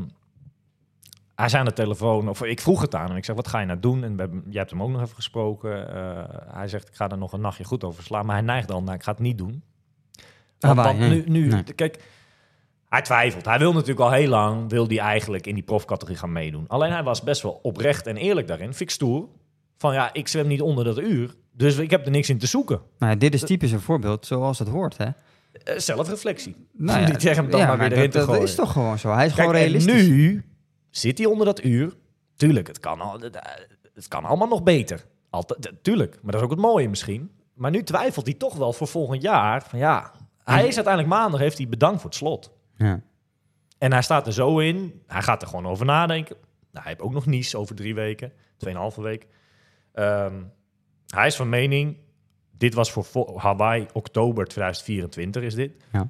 [1.36, 3.16] hij zei aan de telefoon, of ik vroeg het aan hem.
[3.18, 4.04] Ik zeg, wat ga je nou doen?
[4.04, 5.96] En we hebben, jij hebt hem ook nog even gesproken.
[5.96, 6.24] Eh,
[6.54, 8.26] hij zegt, ik ga er nog een nachtje goed over slaan.
[8.26, 9.64] Maar hij neigt al naar, ik ga het niet doen.
[10.60, 11.64] Want Ah, waar, nu, nu Nee.
[11.64, 12.04] kijk,
[12.90, 13.46] hij twijfelt.
[13.46, 16.66] Hij wil natuurlijk al heel lang, wil hij eigenlijk in die profcategorie gaan meedoen.
[16.68, 18.74] Alleen hij was best wel oprecht en eerlijk daarin.
[18.78, 19.28] Ik stoer.
[19.80, 21.36] Van ja, ik zwem niet onder dat uur.
[21.52, 22.82] Dus ik heb er niks in te zoeken.
[22.98, 25.06] Nou, dit is typisch een voorbeeld zoals het hoort, hè.
[25.64, 26.56] Eh, zelfreflectie.
[26.74, 28.44] Nou Die hem dan maar weer erin dat, te dat gooien.
[28.44, 29.14] is toch gewoon zo.
[29.14, 30.08] Hij is Kijk, gewoon en realistisch.
[30.08, 30.46] nu
[30.90, 31.94] zit hij onder dat uur.
[32.36, 33.20] Tuurlijk, het kan, al,
[33.94, 35.06] het kan allemaal nog beter.
[35.30, 37.32] Altijd, tuurlijk, maar dat is ook het mooie misschien.
[37.54, 39.64] Maar nu twijfelt hij toch wel voor volgend jaar.
[39.64, 40.12] Van ja,
[40.44, 42.52] hij is uiteindelijk maandag, heeft hij bedankt voor het slot.
[42.78, 43.02] Ja.
[43.78, 45.02] En hij staat er zo in.
[45.08, 46.36] Hij gaat er gewoon over nadenken.
[46.72, 48.32] Nou, hij heeft ook nog niets over drie weken.
[48.58, 49.28] Tweeënhalve week.
[49.94, 50.34] Ehm,
[51.08, 51.98] hij is van mening...
[52.58, 55.72] Dit was voor vo- Hawaii oktober 2024 is dit.
[55.92, 56.10] Ja.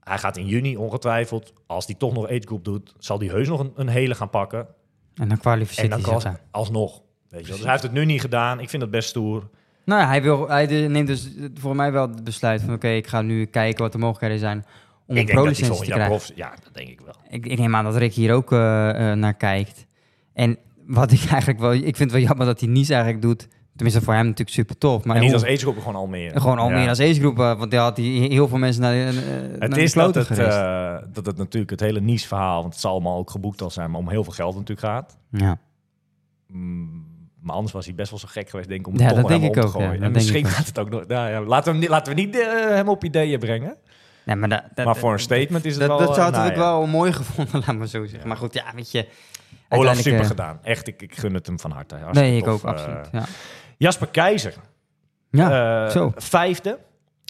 [0.00, 1.52] Hij gaat in juni ongetwijfeld...
[1.66, 2.94] Als hij toch nog age group doet...
[2.98, 4.66] zal hij heus nog een, een hele gaan pakken.
[5.14, 6.40] En dan kwalificeert En dan hij daar.
[6.50, 7.02] alsnog.
[7.28, 7.52] Weet je.
[7.52, 8.60] Dus hij heeft het nu niet gedaan.
[8.60, 9.48] Ik vind dat best stoer.
[9.84, 12.74] Nou ja, hij, wil, hij neemt dus voor mij wel het besluit van...
[12.74, 14.64] oké, ik ga nu kijken wat de mogelijkheden zijn
[15.06, 16.06] om ik een pro-licentie te krijgen.
[16.08, 16.30] prof...
[16.34, 17.14] Ja, dat denk ik wel.
[17.28, 19.86] Ik, ik neem aan dat Rick hier ook eh, eh, naar kijkt.
[20.32, 20.58] En
[20.94, 21.72] wat ik eigenlijk wel...
[21.72, 23.48] Ik vind het wel jammer dat hij niets eigenlijk doet.
[23.76, 25.04] Tenminste, voor hem natuurlijk super tof.
[25.04, 26.40] Maar en niet hoe- als age group, gewoon Almere.
[26.40, 26.74] Gewoon al Ja.
[26.78, 29.14] meer als ace-groep, eh, want daar had hij heel veel mensen naar, eh, naar
[29.58, 32.90] Het is dat het, eh, dat het natuurlijk het hele niche verhaal, want het zal
[32.92, 35.18] allemaal ook geboekt al zijn, maar om heel veel geld natuurlijk gaat.
[35.30, 35.58] ja.
[36.46, 37.08] Mm,
[37.42, 39.42] Maar anders was hij best wel zo gek geweest, denk ik, om Ja, dat denk
[39.42, 39.86] ik om te ook, ja.
[39.86, 40.02] gooien.
[40.02, 41.06] En misschien gaat het ook nog...
[41.06, 43.76] Nou ja, laten, we, hem niet- laten we niet eh, hem op ideeën brengen.
[44.24, 46.06] Nee, maar, dat, dat- Maar voor een statement is het dat, wel...
[46.08, 46.58] dat had nou ik ja.
[46.58, 48.28] wel mooi gevonden, laat maar zo zeggen.
[48.28, 49.08] Maar goed, ja, weet je.
[49.78, 50.58] Olaf, super eh, gedaan.
[50.62, 51.96] Echt, ik, ik gun het hem van harte.
[52.12, 52.52] Nee, ik tof.
[52.52, 53.08] ook, Eh, absoluut.
[53.12, 53.24] Ja,
[53.76, 54.54] Jasper Keizer,
[55.30, 56.12] ja eh, zo.
[56.16, 56.78] vijfde.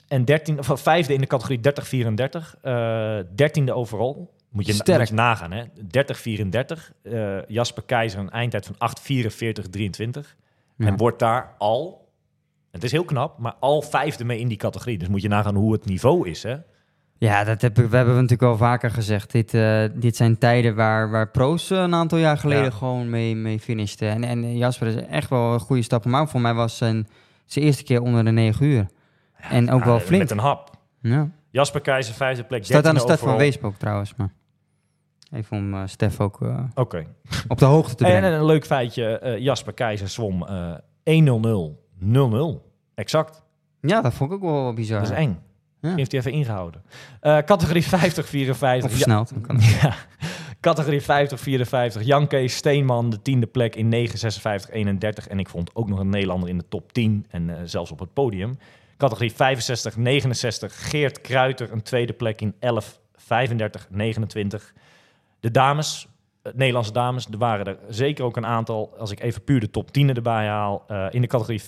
[0.09, 2.55] En dertien, of, vijfde in de categorie 30-34.
[2.63, 4.31] eh dertiende overal.
[4.51, 4.99] Moet je, Sterk.
[4.99, 5.65] moet je nagaan, hè?
[5.65, 6.93] 30-34.
[7.03, 10.37] eh, Jasper Keizer een eindtijd van 8-44-23.
[10.77, 10.87] Ja.
[10.87, 12.09] En wordt daar al,
[12.71, 14.99] het is heel knap, maar al vijfde mee in die categorie.
[14.99, 16.57] Dus moet je nagaan hoe het niveau is, hè?
[17.21, 19.33] Ja, dat heb we hebben we natuurlijk al vaker gezegd.
[19.33, 22.71] Dit, eh, dit zijn tijden waar, waar pro's eh, een aantal jaar geleden Ja.
[22.71, 24.09] gewoon mee, mee finishten.
[24.09, 26.05] En, en Jasper is echt wel een goede stap.
[26.05, 27.09] Maar voor mij was zijn,
[27.45, 28.87] zijn eerste keer onder de 9 uur.
[29.35, 30.23] en ook Ja, wel flink.
[30.23, 30.71] Met een hap.
[31.01, 31.29] Ja.
[31.51, 32.65] Jasper Keizer, vijfde plek.
[32.65, 33.37] Staat aan de 13e stad van.
[33.37, 34.15] Weesp trouwens.
[34.17, 34.33] Maar
[35.33, 36.39] even om eh, Stef ook
[36.75, 37.07] Oké.
[37.49, 38.33] op de hoogte te En brengen.
[38.39, 42.61] een leuk feitje, Jasper Keizer zwom eh 1-0-0, 0-0.
[42.95, 43.43] Exact.
[43.81, 45.01] ja, dat vond ik ook wel bizar.
[45.01, 45.39] Dat is eng.
[45.81, 45.95] Ja.
[45.95, 46.83] Heeft hij even ingehouden.
[47.21, 47.89] Eh, categorie 50-54.
[48.85, 49.29] Of versneld.
[49.33, 49.65] dan kan het.
[49.83, 49.95] Ja.
[50.61, 52.03] Categorie 50-54.
[52.03, 55.29] Jan Kees Steenman, de tiende plek in 9-56-31.
[55.29, 57.99] En ik vond ook nog een Nederlander in de top 10 en eh, zelfs op
[57.99, 58.59] het podium.
[58.97, 59.35] Categorie 65-69.
[60.67, 62.59] Geert Kruiter, een tweede plek in 11-35-29.
[65.41, 66.09] De dames,
[66.55, 68.95] Nederlandse dames, er waren er zeker ook een aantal.
[68.99, 70.85] Als ik even puur de top 10 erbij haal.
[70.89, 71.63] eh, in de categorie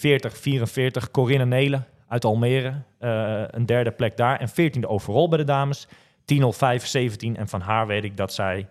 [1.05, 1.11] 40-44.
[1.11, 4.41] Corinne Nelen uit Almere, eh, een derde plek daar.
[4.41, 5.89] En 14e overal bij de dames.
[6.25, 7.37] 10.05.17.
[7.37, 8.67] En van haar weet ik dat zij,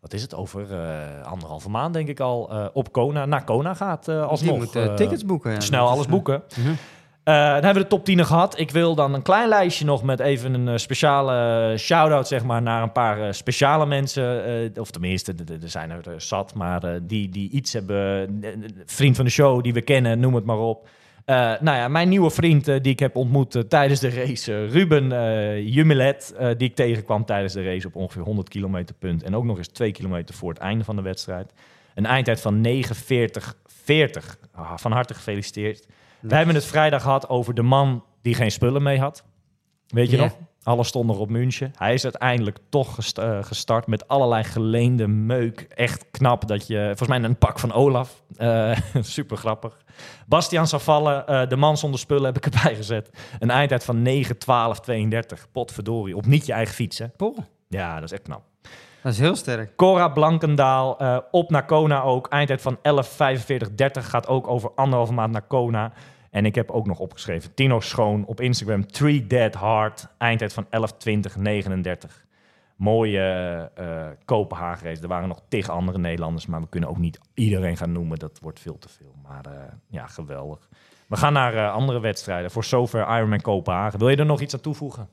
[0.00, 3.74] wat is het, over eh, anderhalve maand denk ik al, eh, op Kona, naar Kona
[3.74, 4.58] gaat eh Die alsnog.
[4.58, 5.52] moet eh, eh, tickets boeken.
[5.52, 5.60] ja.
[5.60, 6.42] snel alles eh, boeken.
[6.58, 6.72] mhm.
[7.24, 8.58] Eh, dan hebben we de top 10 gehad.
[8.58, 12.62] Ik wil dan een klein lijstje nog met even een eh, speciale shout-out zeg maar,
[12.62, 14.44] naar een paar eh, speciale mensen.
[14.74, 18.38] eh, of tenminste, er zijn er eh, zat, maar eh, die, die iets hebben.
[18.42, 18.50] eh,
[18.86, 20.88] vriend van de show, die we kennen, noem het maar op.
[21.24, 24.52] Eh, nou ja, mijn nieuwe vriend eh, die ik heb ontmoet eh, tijdens de race,
[24.54, 28.94] eh, Ruben eh Jumelet, eh, die ik tegenkwam tijdens de race op ongeveer 100 kilometer
[28.98, 29.22] punt.
[29.22, 31.52] En ook nog eens 2 kilometer voor het einde van de wedstrijd.
[31.94, 34.38] Een eindtijd van 49-40.
[34.54, 35.86] Ah, van harte gefeliciteerd.
[36.20, 39.24] We hebben het vrijdag gehad over de man die geen spullen mee had.
[39.86, 40.36] Weet je nog?
[40.62, 41.72] Alles stond nog op München.
[41.76, 45.60] Hij is uiteindelijk toch gest- eh, gestart met allerlei geleende meuk.
[45.60, 46.82] Echt knap dat je...
[46.86, 48.22] Volgens mij een pak van Olaf.
[48.36, 49.76] Eh, super grappig.
[50.26, 53.10] Bastiaan Savallen, eh de man zonder spullen heb ik erbij gezet.
[53.38, 55.46] Een eindtijd van 9, 12, 32.
[55.52, 56.16] Potverdorie.
[56.16, 57.06] Op niet je eigen fiets, hè?
[57.68, 58.42] Ja, dat is echt knap.
[59.02, 59.76] Dat is heel sterk.
[59.76, 62.28] Cora Blankendaal, eh, op naar Kona ook.
[62.28, 65.92] Eindtijd van 11.45.30 gaat ook over anderhalve maand naar Kona.
[66.30, 70.06] En ik heb ook nog opgeschreven, Tino Schoon op Instagram, Three Dead Hard.
[70.18, 72.26] Eindtijd van 11.20.39.
[72.76, 73.20] Mooie
[73.74, 75.02] eh, Kopenhagen race.
[75.02, 78.18] Er waren nog tegen andere Nederlanders, maar we kunnen ook niet iedereen gaan noemen.
[78.18, 79.14] Dat wordt veel te veel.
[79.22, 80.68] Maar eh, ja, geweldig.
[81.06, 82.50] We gaan naar andere wedstrijden.
[82.50, 83.98] Voor zover Ironman Kopenhagen.
[83.98, 85.08] Wil je er nog iets aan toevoegen?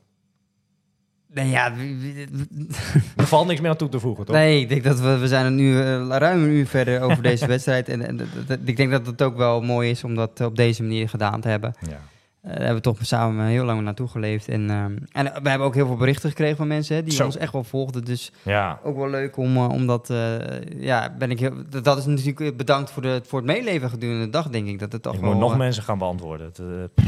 [1.34, 1.72] Nee, ja,
[3.16, 4.34] Er valt niks meer aan toe te voegen, toch?
[4.34, 7.22] nee, ik denk dat we, we zijn een uur, eh, ruim een uur verder over
[7.32, 7.88] deze wedstrijd.
[7.88, 8.20] En,
[8.64, 11.48] ik denk dat het ook wel mooi is om dat op deze manier gedaan te
[11.48, 11.74] hebben.
[11.88, 12.00] Ja.
[12.42, 14.48] Eh, daar hebben we toch samen heel lang naartoe geleefd.
[14.48, 17.24] En, ehm, en we hebben ook heel veel berichten gekregen van mensen hè, die Zo.
[17.24, 18.04] ons echt wel volgden.
[18.04, 18.78] Dus ja.
[18.84, 20.10] ook wel leuk om, eh, om dat...
[20.10, 20.34] eh,
[20.80, 24.30] ja, ben ik heel, dat- is natuurlijk bedankt voor, de, voor het meeleven gedurende de
[24.30, 24.78] dag, denk ik.
[24.78, 26.46] Dat het toch Ik wel moet nog mensen gaan beantwoorden.
[26.46, 26.60] Het,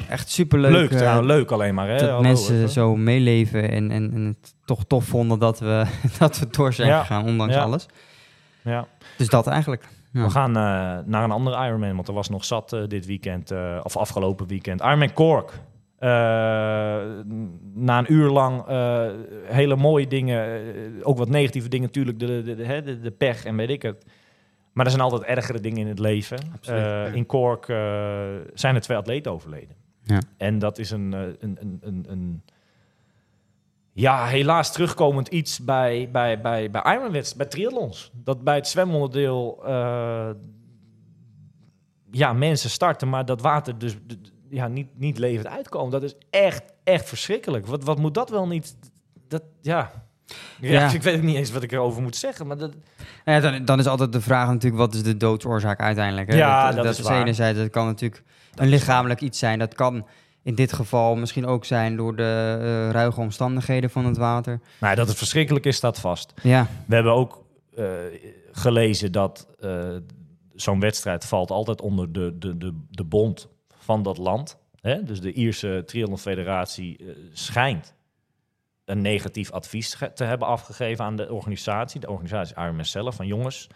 [0.09, 1.89] echt superleuk leuk, leuk alleen maar.
[1.89, 1.99] Hè?
[1.99, 2.69] dat Hallo, mensen even.
[2.69, 5.85] zo meeleven en, en, en het toch tof vonden dat we,
[6.19, 7.01] dat we door zijn Ja.
[7.01, 7.63] gegaan, ondanks Ja.
[7.63, 7.87] alles.
[8.63, 8.87] Ja.
[9.17, 9.85] Dus dat eigenlijk.
[10.13, 10.23] Ja.
[10.25, 10.63] We gaan eh,
[11.05, 14.47] naar een andere Ironman, want er was nog zat eh, dit weekend, eh, of afgelopen
[14.47, 14.81] weekend.
[14.81, 15.53] Ironman Cork.
[17.75, 18.65] Na een uur lang
[19.45, 20.63] hele mooie dingen,
[21.03, 24.05] ook wat negatieve dingen natuurlijk, de, de, de, de, pech en weet ik het.
[24.73, 26.39] Maar er zijn altijd ergere dingen in het leven.
[26.55, 27.15] Absoluut.
[27.15, 27.65] In Cork
[28.55, 29.77] zijn er twee atleten overleden.
[30.03, 30.21] Ja.
[30.37, 32.43] En dat is een, een, een, een, een
[34.01, 38.11] ja, helaas terugkomend iets bij, bij, bij, bij triathlons.
[38.15, 40.31] Dat bij het zwemonderdeel eh,
[42.11, 43.97] ja, mensen starten, maar dat water dus
[44.51, 45.91] ja, niet, niet levend uitkomen.
[45.91, 47.67] Dat is echt, echt verschrikkelijk.
[47.67, 48.77] Wat, wat moet dat wel niet...
[49.29, 49.91] Dat, ja.
[50.61, 50.93] Ja, Ja.
[50.99, 52.73] ik weet niet eens wat ik erover moet zeggen, maar dat,
[53.25, 56.29] Ja, dan, dan is altijd de vraag natuurlijk, wat is de doodsoorzaak uiteindelijk?
[56.31, 56.37] Hè?
[56.37, 57.21] Ja, dat is is waar.
[57.21, 58.23] enerzijds, dat kan natuurlijk
[58.55, 59.59] een lichamelijk iets zijn.
[59.59, 60.07] Dat kan
[60.43, 64.61] in dit geval misschien ook zijn door de eh, ruige omstandigheden van het water.
[64.81, 66.33] nou, dat het verschrikkelijk is, staat vast.
[66.43, 67.45] Ja, We hebben ook
[67.77, 67.87] eh,
[68.53, 69.97] gelezen dat eh,
[70.55, 73.49] zo'n wedstrijd valt altijd onder de, de, de, de bond
[73.79, 74.59] van dat land.
[74.81, 75.03] Hè?
[75.03, 77.95] Dus de Ierse Triathlon Federatie eh, schijnt
[78.85, 82.01] een negatief advies te hebben afgegeven aan de organisatie.
[82.01, 83.69] De organisatie Ironman zelf, van jongens,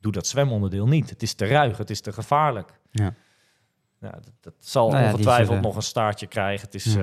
[0.00, 1.10] doe dat zwemonderdeel niet.
[1.10, 2.80] Het is te ruig, het is te gevaarlijk.
[2.90, 3.14] Ja.
[4.02, 6.64] Ja, dat, dat zal Nou ja, ongetwijfeld zullen- nog een staartje krijgen.
[6.66, 7.00] Het is, Ja.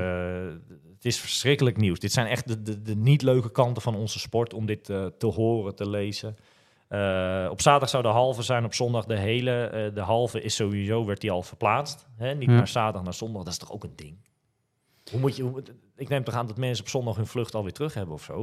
[0.48, 0.54] eh,
[0.96, 2.00] het is verschrikkelijk nieuws.
[2.00, 5.06] Dit zijn echt de, de, de niet leuke kanten van onze sport om dit eh,
[5.06, 6.36] te horen, te lezen.
[6.88, 9.52] Eh, op zaterdag zou de halve zijn, op zondag de hele.
[9.66, 12.08] Eh, de halve is sowieso, werd die al verplaatst.
[12.16, 12.34] Hè?
[12.36, 12.56] Niet Ja.
[12.56, 13.44] naar zaterdag, naar zondag.
[13.44, 14.18] Dat is toch ook een ding?
[15.12, 15.64] Hoe moet je, hoe,
[15.96, 18.36] ik neem toch aan dat mensen op zondag hun vlucht alweer terug hebben of zo?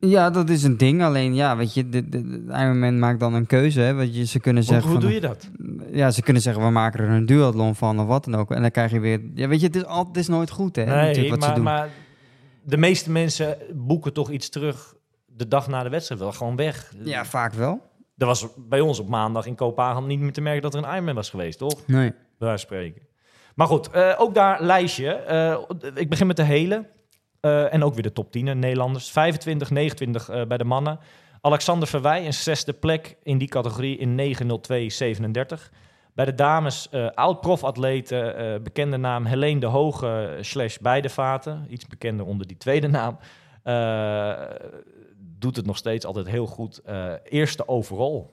[0.00, 1.02] Hoe- Ja, dat is een ding.
[1.02, 3.80] Alleen, ja, weet je, de, de, de Ironman maakt dan een keuze.
[3.80, 3.94] Hè?
[3.94, 5.48] Want je, ze kunnen Hoe, zeggen hoe van, doe je dat?
[5.92, 8.50] Ja, ze kunnen zeggen, we maken er een duathlon van of wat dan ook.
[8.50, 9.20] En dan krijg je weer...
[9.34, 11.46] Ja, weet je, het is, al, het is nooit goed, hè, natuurlijk, Nee, wat ze
[11.46, 11.64] maar, doen.
[11.64, 11.88] maar
[12.64, 14.94] de meeste mensen boeken toch iets terug
[15.26, 16.20] de dag na de wedstrijd.
[16.20, 16.92] Wel gewoon weg.
[17.04, 17.80] Ja, vaak wel.
[18.16, 20.90] Er was bij ons op maandag in Kopenhagen niet meer te merken dat er een
[20.92, 21.86] Ironman was geweest, toch?
[21.86, 22.12] Nee.
[22.38, 23.02] Van spreken.
[23.54, 25.12] Maar goed, eh, ook daar lijstje.
[25.12, 25.58] Eh,
[25.94, 26.84] ik begin met de hele.
[27.40, 29.10] Eh, en ook weer de top 10 hè, Nederlanders.
[29.10, 30.98] 25, 29 eh, bij de mannen.
[31.40, 35.70] Alexander Verwij, een zesde plek in die categorie in 9.02.37.
[36.14, 41.66] Bij de dames, eh oud-profatleten, eh bekende naam Helene de Hoge slash Beidevaten.
[41.68, 43.18] Iets bekender onder die tweede naam.
[45.16, 46.80] Doet het nog steeds altijd heel goed.
[47.24, 48.26] Eerste overall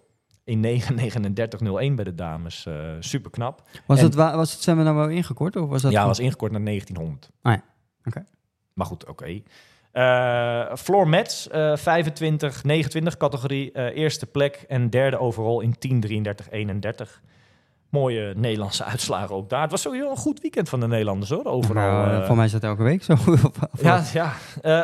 [0.43, 2.67] in 9.39.01 bij de dames.
[2.99, 3.61] Super knap.
[3.85, 5.55] Was, En- het, wa- was het seminar nou wel ingekort?
[5.55, 7.29] Of was dat Ja, gewoon- was ingekort naar 1900.
[7.41, 7.61] Ah ja,
[8.03, 8.23] oké.
[8.75, 9.41] Maar goed, oké.
[9.91, 15.99] Eh, Floor Mets, eh 25, 29 categorie, eh, eerste plek en derde overal in 10,
[15.99, 17.21] 33, 31.
[17.89, 19.61] Mooie Nederlandse uitslagen ook daar.
[19.61, 21.83] Het was sowieso een goed weekend van de Nederlanders hoor, overal.
[21.83, 22.25] Nou, eh.
[22.25, 23.15] voor mij is dat elke week zo.
[23.81, 24.33] ja, ja.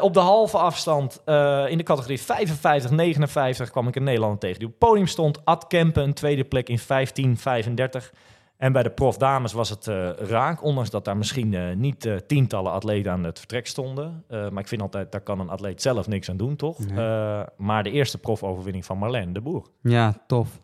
[0.02, 1.22] Op de halve afstand
[1.70, 5.46] in de categorie 55, 59 kwam ik een Nederlander tegen die op het podium stond.
[5.46, 8.14] Ad Kempen, een tweede plek in 15, 35.
[8.62, 12.06] En bij de prof dames was het eh, raak, ondanks dat daar misschien eh, niet
[12.06, 14.24] eh, tientallen atleten aan het vertrek stonden.
[14.30, 16.80] Maar ik vind altijd, daar kan een atleet zelf niks aan doen, toch?
[16.80, 17.46] Nee.
[17.58, 19.66] Maar de eerste profoverwinning van Marlène de Boer.
[19.82, 20.60] ja, tof.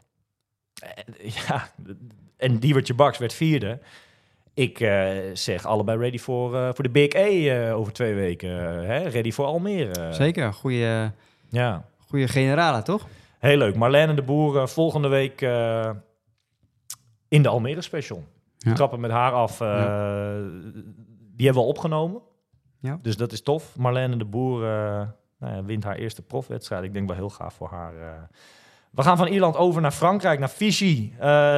[1.48, 1.70] Ja,
[2.38, 3.80] en Diewertje Baks werd vierde.
[4.54, 4.78] Ik
[5.34, 8.50] zeg allebei ready voor, voor de Big eh, over twee weken.
[8.86, 9.08] hè?
[9.08, 10.14] Ready voor Almere.
[10.14, 11.12] Zeker, goede,
[11.50, 13.08] Ja, goede generalen, toch?
[13.40, 13.76] heel leuk.
[13.76, 15.42] Marlène de Boer volgende week
[17.28, 18.24] in de Almere special.
[18.58, 18.74] Ja.
[18.74, 19.62] Trappen met haar af.
[19.62, 20.36] eh,
[21.36, 22.22] Die hebben we opgenomen.
[22.80, 23.00] Ja.
[23.02, 23.76] Dus dat is tof.
[23.78, 25.08] Marlène de Boer eh,
[25.40, 26.84] nou ja, wint haar eerste profwedstrijd.
[26.84, 27.94] Ik denk wel heel gaaf voor haar.
[27.98, 28.08] eh.
[28.92, 31.14] We gaan van Ierland over naar Frankrijk, naar Fiji.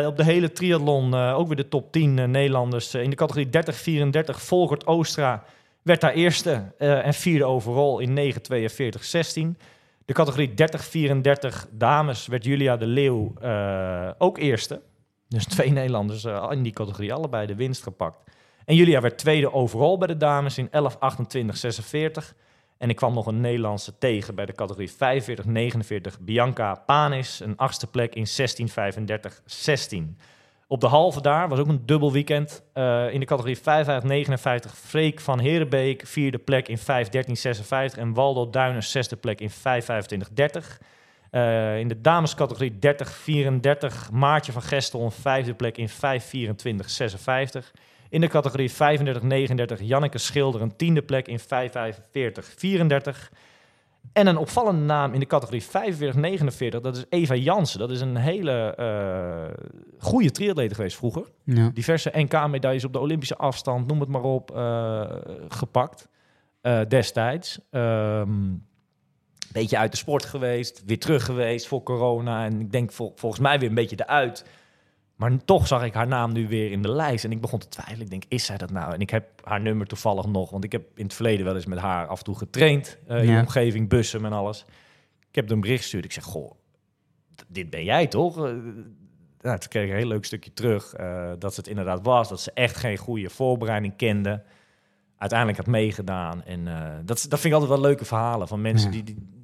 [0.05, 2.93] Op de hele triathlon ook weer de top 10 eh, Nederlanders.
[2.95, 5.43] In de categorie 30-34, Volkert Oostra
[5.81, 8.33] werd daar eerste en vierde overal in
[9.53, 9.57] 9.42.16.
[10.05, 13.33] De categorie 30-34 dames werd Julia de Leeuw
[14.17, 14.81] ook eerste.
[15.29, 18.31] Dus twee Nederlanders eh, in die categorie allebei de winst gepakt.
[18.65, 22.35] En Julia werd tweede overal bij de dames in 11.28.46.
[22.77, 26.19] En ik kwam nog een Nederlandse tegen bij de categorie 45-49.
[26.19, 28.25] Bianca Panis, een achtste plek in
[30.09, 30.15] 16.35.16.
[30.67, 32.63] Op de halve daar was ook een dubbel weekend.
[32.73, 33.61] Eh, in de categorie 55-59
[34.73, 37.97] Freek van Herenbeek, vierde plek in 5.13.56.
[37.97, 40.77] En Waldo Duiners, zesde plek in 5.25.30.
[41.29, 47.71] Eh, in de damescategorie 30-34 Maartje van Gestel, een vijfde plek in 5.24.56.
[48.09, 48.75] In de categorie 35-39
[49.81, 51.45] Janneke Schilder, een tiende plek in 5.45.34.
[54.13, 57.79] En een opvallende naam in de categorie 45-49, dat is Eva Jansen.
[57.79, 59.65] Dat is een hele eh
[59.97, 61.25] goede triatlete geweest vroeger.
[61.43, 61.69] Ja.
[61.73, 65.11] Diverse NK-medailles op de Olympische afstand, noem het maar op, eh,
[65.47, 66.07] gepakt
[66.87, 67.59] destijds.
[67.69, 68.29] Ehm
[69.53, 72.45] beetje uit de sport geweest, weer terug geweest voor corona.
[72.45, 74.45] En ik denk vol- volgens mij weer een beetje eruit.
[75.15, 77.23] Maar toch zag ik haar naam nu weer in de lijst.
[77.25, 78.01] En ik begon te twijfelen.
[78.01, 78.93] Ik denk, is zij dat nou?
[78.93, 80.49] En ik heb haar nummer toevallig nog.
[80.49, 82.97] Want ik heb in het verleden wel eens met haar af en toe getraind.
[83.07, 84.65] eh, in de omgeving, bussen en alles.
[85.29, 86.05] Ik heb een bericht gestuurd.
[86.05, 86.51] Ik zeg, goh,
[87.47, 88.37] dit ben jij toch?
[88.37, 88.53] Eh,
[89.41, 90.93] nou, toen kreeg ik een heel leuk stukje terug.
[90.93, 92.29] eh, dat ze het inderdaad was.
[92.29, 94.43] Dat ze echt geen goede voorbereiding kende.
[95.17, 96.43] Uiteindelijk had meegedaan.
[96.43, 96.63] En
[97.05, 98.47] dat, dat vind ik altijd wel leuke verhalen.
[98.47, 99.01] Van mensen Ja.
[99.01, 99.37] die, die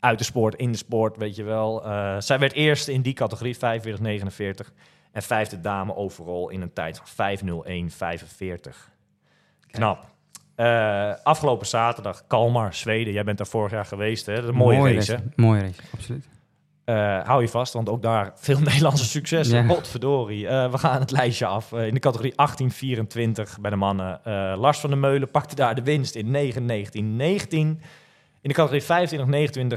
[0.00, 1.84] uit de sport, in de sport, weet je wel.
[1.84, 4.72] Eh, zij werd eerste in die categorie, 45-49.
[5.12, 8.90] En vijfde dame overal in een tijd van 5-01-45.
[9.66, 10.06] Knap.
[10.54, 13.12] Eh, afgelopen zaterdag, Kalmar, Zweden.
[13.12, 14.34] Jij bent daar vorig jaar geweest, hè?
[14.34, 15.18] Dat is een mooie, race?
[15.36, 16.28] Mooie race, absoluut.
[16.84, 19.62] Eh, hou je vast, want ook daar veel Nederlandse successen.
[19.62, 19.74] Ja.
[19.74, 20.48] Godverdorie.
[20.48, 21.72] We gaan het lijstje af.
[21.72, 24.20] In de categorie 18-24 bij de mannen.
[24.58, 27.82] Lars van der Meulen pakte daar de winst in 9-19-19.
[28.40, 29.08] In de categorie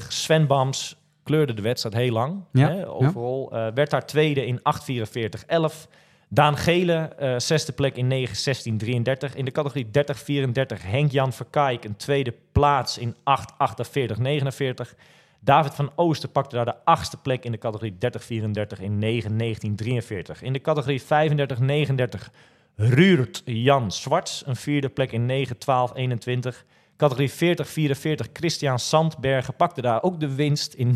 [0.03, 2.43] 25-29 Sven Bams kleurde de wedstrijd heel lang.
[2.51, 3.51] Ja, Hè, overal.
[3.53, 5.88] Eh, werd daar tweede in 8-44-11.
[6.29, 9.35] Daan Gele, eh, zesde plek in 9-16-33.
[9.35, 14.95] In de categorie 30-34 Henk-Jan Verkaik, een tweede plaats in 8-48-49.
[15.39, 20.41] David van Ooster pakte daar de achtste plek in de categorie 30-34 in 9-1943.
[20.41, 22.31] In de categorie 35-39
[22.75, 26.65] Ruurt Jan Zwarts, een vierde plek in 9-12-21.
[27.02, 30.95] Categorie 40-44 Christian Sandbergen pakte daar ook de winst in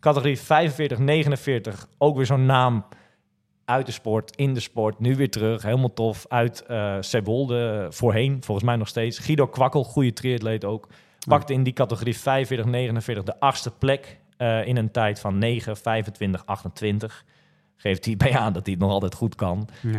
[0.00, 0.42] Categorie 45-49,
[1.98, 2.84] ook weer zo'n naam
[3.64, 5.62] uit de sport, in de sport, nu weer terug.
[5.62, 6.26] Helemaal tof.
[6.28, 9.18] Uit eh Zeewolde, voorheen, volgens mij nog steeds.
[9.18, 10.88] Guido Kwakkel, goede triatleet ook.
[11.28, 12.20] Pakte in die categorie 45-49
[13.24, 17.24] de achtste plek eh, in een tijd van 9, 25, 28.
[17.80, 19.68] Geeft hij bij aan dat hij het nog altijd goed kan.
[19.82, 19.98] Ja.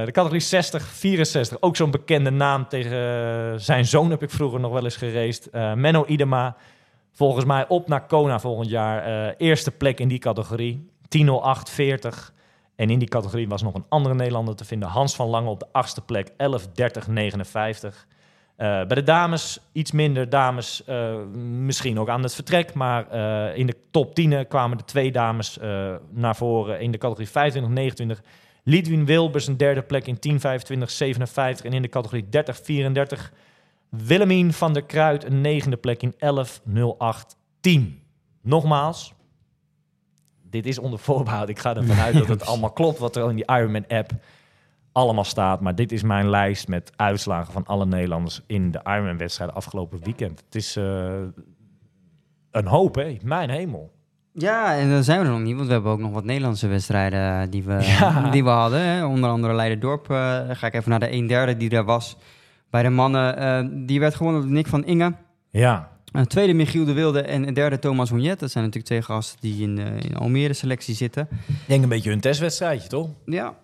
[0.00, 1.60] Eh, de categorie 60, 64.
[1.60, 5.46] Ook zo'n bekende naam tegen zijn zoon heb ik vroeger nog wel eens geraced.
[5.50, 6.56] Eh, Menno Idema.
[7.12, 9.04] Volgens mij op naar Kona volgend jaar.
[9.04, 10.90] Eh, eerste plek in die categorie.
[11.08, 12.32] 10.08.40.
[12.76, 14.88] En in die categorie was nog een andere Nederlander te vinden.
[14.88, 16.28] Hans van Lange op de achtste plek.
[16.36, 18.06] 11.30.59.
[18.58, 20.28] Eh, bij de dames iets minder.
[20.28, 22.74] Dames eh, misschien ook aan het vertrek.
[22.74, 25.58] Maar eh, in de top 10 kwamen de twee dames
[26.10, 26.80] naar voren.
[26.80, 27.62] In de categorie
[28.16, 28.20] 25-29
[28.62, 31.64] Lidwin Wilbers een derde plek in 10-25-57.
[31.64, 33.32] En in de categorie 30-34
[33.88, 36.14] Willemien van der Kruid een negende plek in
[37.66, 38.02] 11-08-10.
[38.42, 39.14] Nogmaals,
[40.50, 41.48] dit is onder voorbehoud.
[41.48, 44.10] Ik ga ervan uit dat het allemaal klopt wat er in die Ironman-app
[44.98, 45.60] allemaal staat.
[45.60, 50.42] Maar dit is mijn lijst met uitslagen van alle Nederlanders in de Ironman-wedstrijden afgelopen weekend.
[50.44, 51.12] Het is eh,
[52.50, 53.16] een hoop, hè?
[53.22, 53.96] Mijn hemel.
[54.32, 56.66] Ja, en dan zijn we er nog niet, want we hebben ook nog wat Nederlandse
[56.66, 58.30] wedstrijden eh, die we, Ja.
[58.30, 58.80] die we hadden.
[58.80, 59.04] Hè.
[59.06, 60.10] Onder andere Leiderdorp.
[60.10, 62.16] eh ga ik even naar de 1 derde die daar was.
[62.70, 65.12] Bij de mannen, die werd gewonnen door Nick van Inge.
[65.50, 68.38] Ja, Een tweede Michiel de Wilde en een derde Thomas Hognet.
[68.40, 71.28] Dat zijn natuurlijk twee gasten die in, in Almere selectie zitten.
[71.46, 73.08] ik denk een beetje hun testwedstrijdje, toch?
[73.24, 73.54] Ja.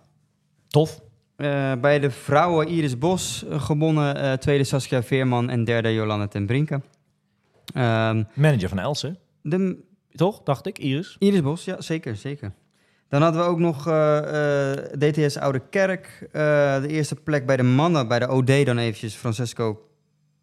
[0.67, 0.99] Tof.
[1.35, 4.15] Eh, bij de vrouwen Iris Bos eh, gewonnen.
[4.15, 6.81] eh, tweede Saskia Veerman en derde Jolanda ten Brinke.
[7.73, 9.77] Ehm, Manager van Elsen, de,
[10.11, 10.43] toch?
[10.43, 11.15] Dacht ik, Iris.
[11.19, 12.51] Iris Bos, ja, zeker, zeker.
[13.09, 13.83] Dan hadden we ook nog
[14.97, 16.27] DTS Oude Kerk.
[16.31, 19.15] de eerste plek bij de mannen, bij de OD dan eventjes.
[19.15, 19.89] Francesco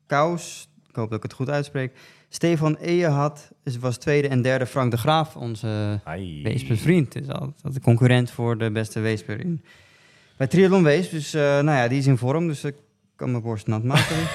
[0.06, 1.92] Kous, ik hoop dat ik het goed uitspreek.
[2.28, 3.50] Stefan Eehad
[3.80, 6.00] was tweede en derde Frank de Graaf, onze.
[6.42, 7.14] Weespervriend.
[7.14, 9.62] Is altijd de concurrent voor de beste Weesper in.
[10.36, 12.74] Bij Triathlon Wees, dus eh, nou ja, die is in vorm, dus ik
[13.16, 14.16] kan mijn borst nat maken.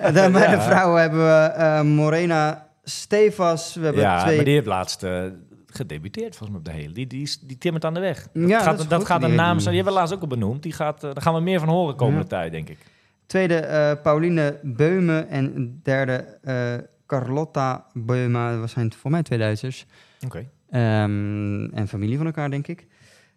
[0.00, 3.74] En dan bij de vrouwen hebben we eh, Morena Stefas.
[3.74, 5.22] We hebben Ja, twee maar die heeft laatst eh,
[5.66, 6.92] gedebuteerd volgens mij op de hele.
[6.94, 8.28] Die, die, die timmert aan de weg.
[8.32, 9.74] Dat Ja, gaat, dat gaat een naam zijn.
[9.74, 10.62] Die hebben we laatst ook al benoemd.
[10.62, 12.26] Die gaat, eh, daar gaan we meer van horen komende Ja.
[12.26, 12.78] tijd, denk ik.
[13.26, 16.74] Tweede eh, Pauline Beume en derde eh,
[17.06, 18.56] Carlotta Beuma.
[18.60, 19.86] Dat zijn voor mij twee Duitsers.
[20.24, 20.46] Oké.
[20.70, 22.86] Ehm, en familie van elkaar, denk ik.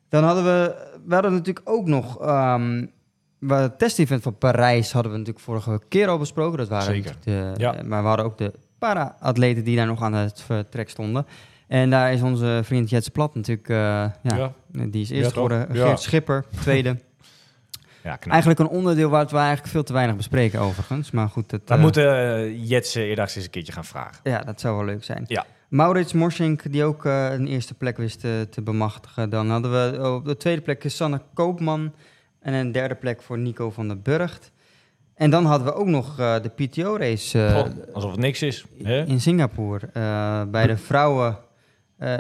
[0.10, 0.76] Dan hadden we,
[1.06, 2.18] we hadden natuurlijk ook nog,
[3.40, 6.58] we- het testevent van Parijs hadden we natuurlijk vorige keer al besproken.
[6.58, 7.16] Dat waren Zeker.
[7.24, 7.76] De, Ja.
[7.86, 11.26] Maar we hadden ook de para-atleten die daar nog aan het vertrek stonden.
[11.68, 14.52] En daar is onze vriend Jets Plat natuurlijk, eh, ja, Ja.
[14.72, 15.68] die is eerst geworden.
[15.72, 16.98] Geert Schipper, tweede.
[18.04, 18.32] Ja, knap.
[18.32, 21.12] Eigenlijk een onderdeel waar we eigenlijk veel te weinig bespreken overigens.
[21.12, 22.04] Maar goed, het, eh, moeten
[22.50, 24.20] uh, Jets uh, eerder eens een keertje gaan vragen.
[24.24, 25.24] ja, dat zou wel leuk zijn.
[25.28, 25.46] Ja.
[25.70, 29.30] Maurits Morsink, die ook eh, een eerste plek wist eh, te bemachtigen.
[29.30, 31.94] Dan hadden we op de tweede plek Sanne Koopman.
[32.40, 34.52] En een derde plek voor Nico van der Burgt.
[35.16, 38.66] En dan hadden we ook nog eh, de PTO-race alsof het niks is.
[38.84, 39.06] Hè?
[39.06, 39.90] in Singapore.
[40.52, 41.38] Bij de vrouwen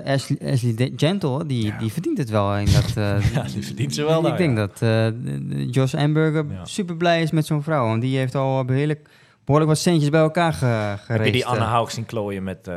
[0.05, 1.77] Ashley, Ashley Gentle, die, Ja.
[1.77, 2.57] die verdient het wel.
[2.57, 2.93] In dat,
[3.33, 4.17] Ja, die verdient ze wel.
[4.17, 5.11] Ik nou, denk ja.
[5.11, 6.65] dat Josh Amberger Ja.
[6.65, 7.85] super blij is met zo'n vrouw.
[7.87, 9.09] Want die heeft al behoorlijk,
[9.45, 10.65] behoorlijk wat centjes bij elkaar ge,
[11.13, 11.63] Heb je die Anne.
[11.63, 12.69] Haug zien klooien met...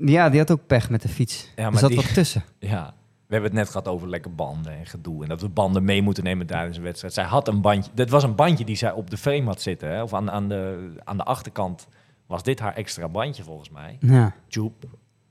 [0.00, 1.50] Ja, die had ook pech met de fiets.
[1.56, 2.44] Ja, er maar zat die- wat tussen.
[2.58, 2.94] ja,
[3.26, 5.22] we hebben het net gehad over lekker banden en gedoe.
[5.22, 7.14] En dat we banden mee moeten nemen tijdens een wedstrijd.
[7.14, 7.90] Zij had een bandje.
[7.94, 9.88] Dit was een bandje die zij op de frame had zitten.
[9.90, 10.02] Hè?
[10.02, 11.86] Of aan, aan, de, aan de achterkant
[12.26, 13.96] was dit haar extra bandje volgens mij.
[14.00, 14.34] Ja.
[14.48, 14.84] Joep.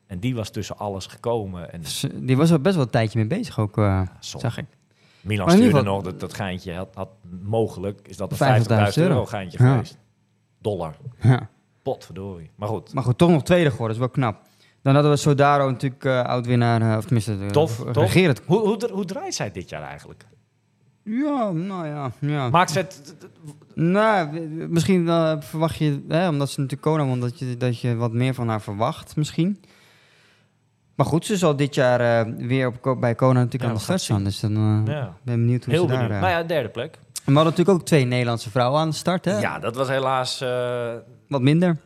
[0.07, 1.71] En die was tussen alles gekomen.
[1.73, 1.81] En
[2.15, 4.65] die was er best wel een tijdje mee bezig ook, eh, zag ik.
[5.21, 6.73] Milan stuurde geval- nog dat, dat geintje.
[6.73, 7.09] Had, had
[7.43, 9.25] mogelijk is dat een 50.000 50.000 euro, euro.
[9.25, 9.71] geintje Ja.
[9.71, 9.97] geweest.
[10.61, 10.95] Dollar.
[11.21, 11.49] Ja.
[11.83, 12.51] Potverdorie.
[12.55, 12.93] Maar goed.
[12.93, 14.41] Maar goed, toch nog tweede geworden, dat is wel knap.
[14.85, 17.37] Dan hadden we Sodaro natuurlijk uh, oud-winnaar, uh, of tenminste...
[17.37, 18.13] de Tof, uh, tof.
[18.45, 20.25] Hoe, hoe, hoe draait zij dit jaar eigenlijk?
[21.03, 22.11] Ja, nou ja.
[22.19, 22.49] ja.
[22.49, 23.15] Maakt ze het...
[23.73, 24.39] Nou,
[24.69, 28.11] misschien uh, verwacht je, hè, omdat ze natuurlijk Kona won, dat je, dat je wat
[28.13, 29.63] meer van haar verwacht, misschien.
[30.95, 33.81] Maar goed, ze zal dit jaar uh, weer op, bij Kona natuurlijk Ja, aan de
[33.81, 34.23] start staan.
[34.23, 35.13] Dus dan uh, Ja.
[35.23, 36.09] ben ik benieuwd hoe Heel ze benieuwd.
[36.09, 36.19] daar...
[36.21, 36.99] Maar ja, derde plek.
[37.13, 39.39] We hadden natuurlijk ook twee Nederlandse vrouwen aan de start, hè?
[39.39, 40.41] Ja, dat was helaas...
[40.41, 40.93] eh,
[41.27, 41.77] Wat minder.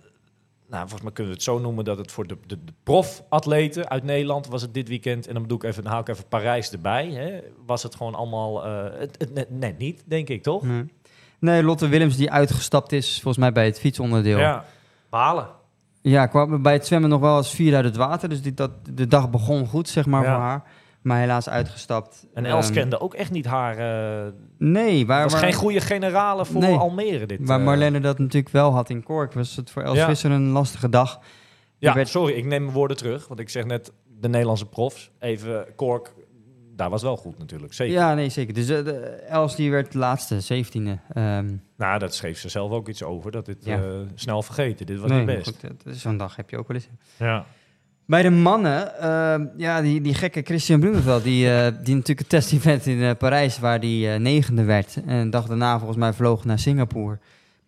[0.70, 3.90] Nou, volgens mij kunnen we het zo noemen dat het voor de, de, de profatleten
[3.90, 5.28] uit Nederland was het dit weekend.
[5.28, 7.10] En dan bedoel ik even, dan haal ik even Parijs erbij.
[7.12, 10.64] Hè, was het gewoon allemaal eh, het, het net, net niet, denk ik, toch?
[10.64, 10.84] Nee.
[11.40, 14.38] nee, Lotte Willems die uitgestapt is, volgens mij bij het fietsonderdeel.
[14.38, 14.66] Ja.
[15.10, 15.48] Balen.
[16.02, 18.30] Ja, kwam bij het zwemmen nog wel eens vier uit het water.
[18.30, 20.34] Dus die, dat, de dag begon goed, zeg maar, Ja.
[20.34, 20.64] voor haar.
[21.02, 22.28] Maar helaas uitgestapt.
[22.34, 23.78] En Els Ehm, kende ook echt niet haar...
[23.78, 26.76] eh Nee, waar, was waar, geen goede generale voor Nee.
[26.76, 27.26] Almere.
[27.26, 27.66] Dit, waar eh.
[27.66, 30.06] Marlene dat natuurlijk wel had in Kork, was het voor Els Ja.
[30.08, 31.20] Visser een lastige dag.
[31.78, 33.28] Ja, werd- sorry, ik neem mijn woorden terug.
[33.28, 35.12] Want ik zeg net de Nederlandse profs.
[35.20, 36.14] Even Kork,
[36.76, 37.74] daar was wel goed natuurlijk.
[37.74, 37.94] Zeker.
[37.94, 38.54] Ja, nee, zeker.
[38.54, 38.94] Dus eh, de,
[39.30, 41.00] Els die werd de laatste, zeventiende.
[41.14, 43.32] Ehm Nou, dat schreef ze zelf ook iets over.
[43.32, 43.80] Dat dit Ja.
[44.16, 44.86] snel vergeten.
[44.86, 45.48] Dit was nee, niet best.
[45.48, 46.90] goed, dat is Zo'n dag heb je ook wel eens.
[47.18, 47.46] Ja.
[48.10, 52.30] Bij de mannen, ehm, ja, die, die gekke Christian Blumenveld, die, eh, die natuurlijk het
[52.30, 55.00] test-event in eh, Parijs, waar die eh, negende werd.
[55.06, 57.20] En dag daarna volgens mij vloog naar Singapore.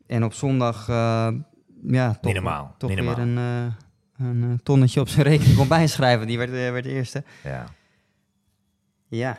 [0.08, 2.76] En op zondag, ja, toch, Niet normaal.
[2.78, 3.38] toch niet weer een,
[4.18, 6.28] een tonnetje op zijn rekening kon bijschrijven.
[6.28, 7.24] Die werd, werd de eerste.
[7.44, 7.66] Ja.
[9.08, 9.38] Ja,